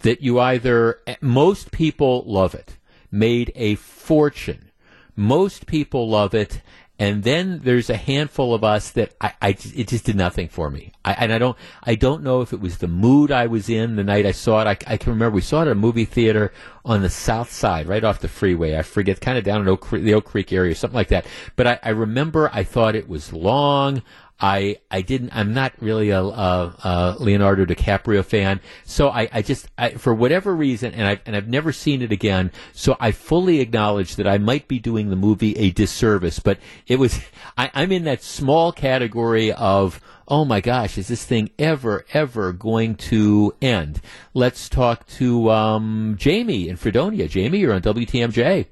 [0.00, 2.76] that you either most people love it,
[3.10, 4.70] made a fortune.
[5.16, 6.60] Most people love it,
[6.98, 10.70] and then there's a handful of us that I, I it just did nothing for
[10.70, 10.92] me.
[11.04, 13.96] I, and I don't I don't know if it was the mood I was in
[13.96, 14.66] the night I saw it.
[14.66, 16.52] I, I can remember we saw it at a movie theater
[16.84, 18.76] on the south side, right off the freeway.
[18.76, 21.26] I forget, kind of down in Oak Creek, the Oak Creek area, something like that.
[21.56, 24.02] But I, I remember I thought it was long.
[24.42, 25.30] I I didn't.
[25.32, 30.12] I'm not really a, a, a Leonardo DiCaprio fan, so I, I just I, for
[30.12, 32.50] whatever reason, and I've and I've never seen it again.
[32.72, 36.58] So I fully acknowledge that I might be doing the movie a disservice, but
[36.88, 37.20] it was.
[37.56, 42.52] I, I'm in that small category of oh my gosh, is this thing ever ever
[42.52, 44.00] going to end?
[44.34, 47.28] Let's talk to um, Jamie in Fredonia.
[47.28, 48.66] Jamie, you're on WTMJ.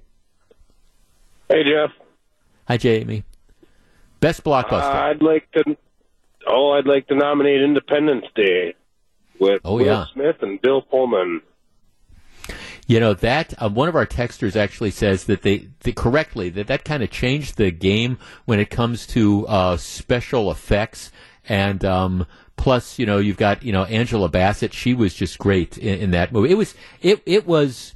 [1.48, 1.90] Hey, Jeff.
[2.66, 3.24] Hi, Jamie.
[4.20, 4.82] Best blockbuster.
[4.94, 5.76] Uh, I'd like to.
[6.46, 8.74] Oh, I'd like to nominate Independence Day
[9.38, 10.04] with Oh, Will yeah.
[10.12, 11.42] Smith and Bill Pullman.
[12.86, 16.66] You know that uh, one of our texters actually says that they, they correctly that
[16.66, 21.12] that kind of changed the game when it comes to uh, special effects
[21.48, 22.26] and um,
[22.56, 26.10] plus you know you've got you know Angela Bassett she was just great in, in
[26.10, 27.94] that movie it was it it was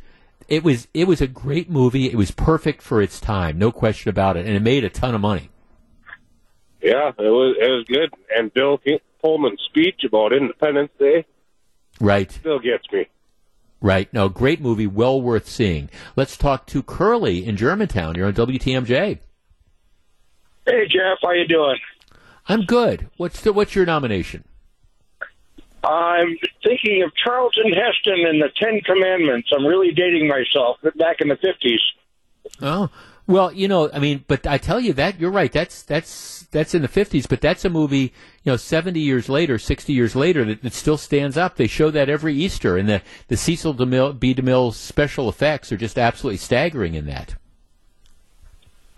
[0.49, 4.11] it was it was a great movie it was perfect for its time no question
[4.11, 5.49] about it and it made a ton of money
[6.85, 8.13] Yeah, it was it was good.
[8.37, 8.79] And Bill
[9.23, 11.25] Pullman's speech about Independence Day
[11.99, 13.07] right still gets me.
[13.81, 18.35] right no great movie well worth seeing let's talk to Curly in Germantown you're on
[18.35, 19.19] WTMJ
[20.67, 21.79] Hey Jeff, how you doing?
[22.49, 24.45] I'm good what's the, what's your nomination
[25.83, 29.51] I'm thinking of Charlton Heston and the Ten Commandments.
[29.55, 30.79] I'm really dating myself.
[30.83, 31.81] but Back in the fifties.
[32.61, 32.91] Oh
[33.27, 35.51] well, you know, I mean, but I tell you that you're right.
[35.51, 39.59] That's that's that's in the fifties, but that's a movie, you know, seventy years later,
[39.59, 41.57] sixty years later, that, that still stands up.
[41.57, 44.35] They show that every Easter, and the the Cecil DeMille, B.
[44.35, 47.37] DeMille special effects are just absolutely staggering in that.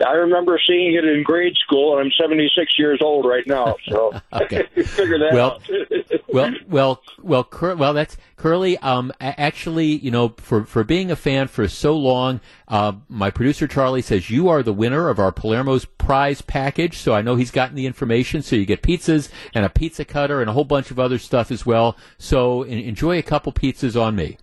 [0.05, 3.75] I remember seeing it in grade school, and I'm 76 years old right now.
[3.89, 4.63] So Okay.
[4.83, 6.21] figure that Well, out.
[6.33, 7.93] well, well, well, Cur- well.
[7.93, 8.77] That's Curly.
[8.77, 13.67] Um, actually, you know, for for being a fan for so long, uh, my producer
[13.67, 16.97] Charlie says you are the winner of our Palermo's prize package.
[16.97, 18.41] So I know he's gotten the information.
[18.43, 21.49] So you get pizzas and a pizza cutter and a whole bunch of other stuff
[21.49, 21.97] as well.
[22.19, 24.37] So en- enjoy a couple pizzas on me.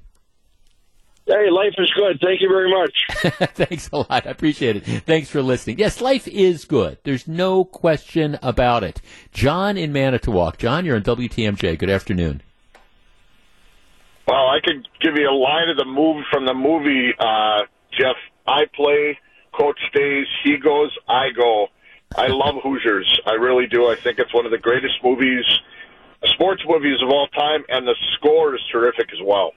[1.27, 2.21] Hey, life is good.
[2.23, 3.51] Thank you very much.
[3.55, 4.27] Thanks a lot.
[4.27, 4.85] I appreciate it.
[5.05, 5.79] Thanks for listening.
[5.79, 6.99] Yes, life is good.
[7.05, 9.01] There's no question about it.
[9.33, 10.59] John in Manitowoc.
[10.59, 11.79] John, you're on WTMJ.
[11.79, 12.43] Good afternoon.
[14.27, 17.67] Well, I could give you a line of the move from the movie, uh,
[17.99, 18.17] Jeff.
[18.47, 19.19] I play,
[19.59, 21.67] coach stays, he goes, I go.
[22.17, 23.21] I love Hoosiers.
[23.27, 23.87] I really do.
[23.89, 25.45] I think it's one of the greatest movies,
[26.25, 29.53] sports movies of all time, and the score is terrific as well.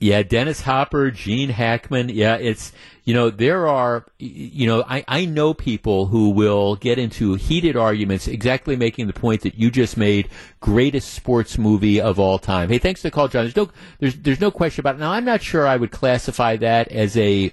[0.00, 2.08] Yeah, Dennis Hopper, Gene Hackman.
[2.10, 2.72] Yeah, it's
[3.04, 7.76] you know there are you know I I know people who will get into heated
[7.76, 10.28] arguments, exactly making the point that you just made.
[10.60, 12.68] Greatest sports movie of all time.
[12.68, 13.44] Hey, thanks for the call, John.
[13.44, 14.98] There's no there's there's no question about it.
[14.98, 17.52] Now I'm not sure I would classify that as a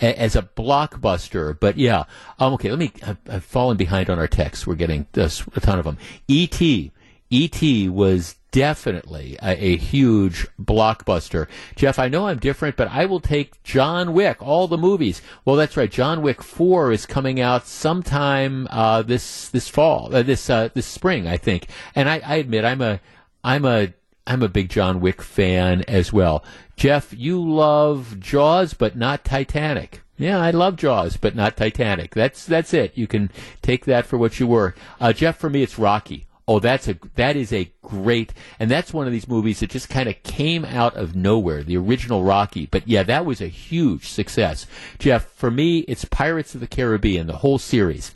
[0.00, 2.04] as a blockbuster, but yeah.
[2.38, 2.92] Um, okay, let me.
[3.06, 4.66] I've, I've fallen behind on our texts.
[4.66, 5.98] We're getting this, a ton of them.
[6.26, 6.92] E.T.
[7.30, 7.88] E.T.
[7.88, 11.48] was definitely a, a huge blockbuster.
[11.76, 15.22] Jeff, I know I'm different, but I will take John Wick, all the movies.
[15.44, 15.90] Well, that's right.
[15.90, 20.86] John Wick 4 is coming out sometime uh, this this fall, uh, this uh, this
[20.86, 21.68] spring, I think.
[21.94, 23.00] And I, I admit I'm a
[23.44, 23.92] I'm a
[24.26, 26.44] I'm a big John Wick fan as well.
[26.76, 30.02] Jeff, you love Jaws, but not Titanic.
[30.16, 32.14] Yeah, I love Jaws, but not Titanic.
[32.14, 32.96] That's that's it.
[32.96, 33.30] You can
[33.62, 34.74] take that for what you were.
[35.00, 36.27] Uh, Jeff, for me, it's Rocky.
[36.48, 39.90] Oh, that's a that is a great, and that's one of these movies that just
[39.90, 41.62] kind of came out of nowhere.
[41.62, 44.66] The original Rocky, but yeah, that was a huge success.
[44.98, 48.12] Jeff, for me, it's Pirates of the Caribbean, the whole series.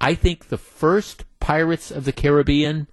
[0.00, 2.86] I think the first Pirates of the Caribbean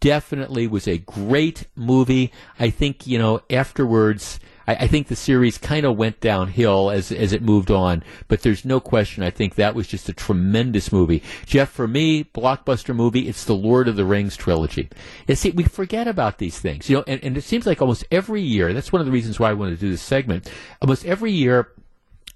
[0.00, 2.30] definitely was a great movie.
[2.58, 4.38] I think, you know, afterwards,
[4.68, 8.42] I, I think the series kind of went downhill as, as it moved on, but
[8.42, 9.22] there's no question.
[9.24, 11.22] I think that was just a tremendous movie.
[11.46, 14.90] Jeff, for me, blockbuster movie, it's the Lord of the Rings trilogy.
[15.26, 18.04] You see, we forget about these things, you know, and, and it seems like almost
[18.12, 20.52] every year, that's one of the reasons why I wanted to do this segment.
[20.82, 21.72] Almost every year,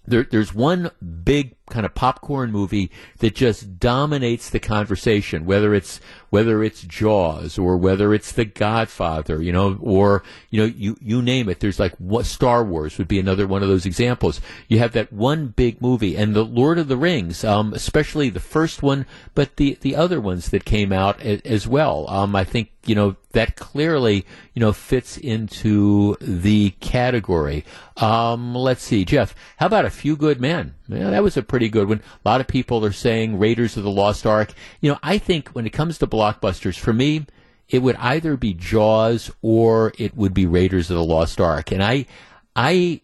[0.07, 0.91] there, there's one
[1.25, 6.01] big kind of popcorn movie that just dominates the conversation, whether it's
[6.33, 11.21] whether it's Jaws or whether it's The Godfather, you know, or you know, you you
[11.21, 11.61] name it.
[11.61, 14.41] There's like what Star Wars would be another one of those examples.
[14.69, 18.41] You have that one big movie, and the Lord of the Rings, um, especially the
[18.41, 22.09] first one, but the the other ones that came out a, as well.
[22.09, 27.65] Um, I think you know that clearly you know fits into the category.
[27.97, 29.35] Um, let's see, Jeff.
[29.59, 30.75] How about a few good men?
[30.89, 32.03] Yeah, that was a pretty good one.
[32.25, 34.53] A lot of people are saying Raiders of the Lost Ark.
[34.81, 37.27] You know, I think when it comes to blockbusters, for me,
[37.69, 41.73] it would either be Jaws or it would be Raiders of the Lost Ark.
[41.73, 42.07] And I,
[42.55, 43.01] I,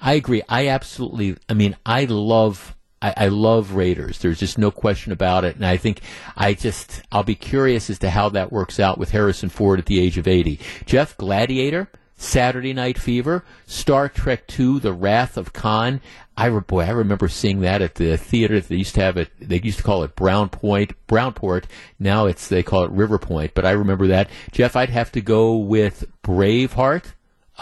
[0.00, 0.42] I agree.
[0.48, 1.36] I absolutely.
[1.48, 2.74] I mean, I love.
[3.02, 4.20] I, I love Raiders.
[4.20, 5.56] There's just no question about it.
[5.56, 6.00] And I think
[6.36, 9.86] I just I'll be curious as to how that works out with Harrison Ford at
[9.86, 10.60] the age of 80.
[10.86, 11.88] Jeff Gladiator.
[12.16, 16.00] Saturday Night Fever, Star Trek II, The Wrath of Khan.
[16.36, 18.60] I boy, I remember seeing that at the theater.
[18.60, 19.30] They used to have it.
[19.38, 21.64] They used to call it Brown Point, Brownport.
[21.98, 23.52] Now it's they call it River Point.
[23.54, 24.30] But I remember that.
[24.52, 27.04] Jeff, I'd have to go with Braveheart,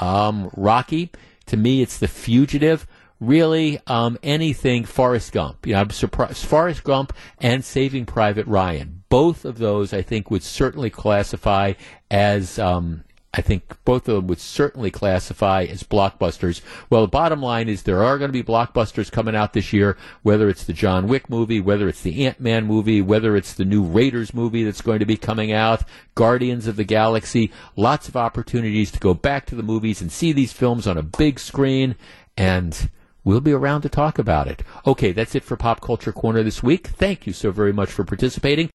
[0.01, 1.10] um, Rocky.
[1.47, 2.86] To me, it's The Fugitive.
[3.20, 5.66] Really, um, anything Forrest Gump.
[5.66, 6.44] You know, I'm surprised.
[6.44, 9.05] Forrest Gump and Saving Private Ryan.
[9.09, 11.74] Both of those, I think, would certainly classify
[12.10, 13.05] as um,
[13.36, 16.61] I think both of them would certainly classify as blockbusters.
[16.89, 19.97] Well, the bottom line is there are going to be blockbusters coming out this year,
[20.23, 23.65] whether it's the John Wick movie, whether it's the Ant Man movie, whether it's the
[23.65, 25.82] new Raiders movie that's going to be coming out,
[26.15, 27.51] Guardians of the Galaxy.
[27.74, 31.02] Lots of opportunities to go back to the movies and see these films on a
[31.02, 31.97] big screen.
[32.36, 32.89] And
[33.24, 34.62] We'll be around to talk about it.
[34.86, 36.89] Okay, that's it for Pop Culture Corner this week.
[36.89, 38.70] Thank you so very much for participating.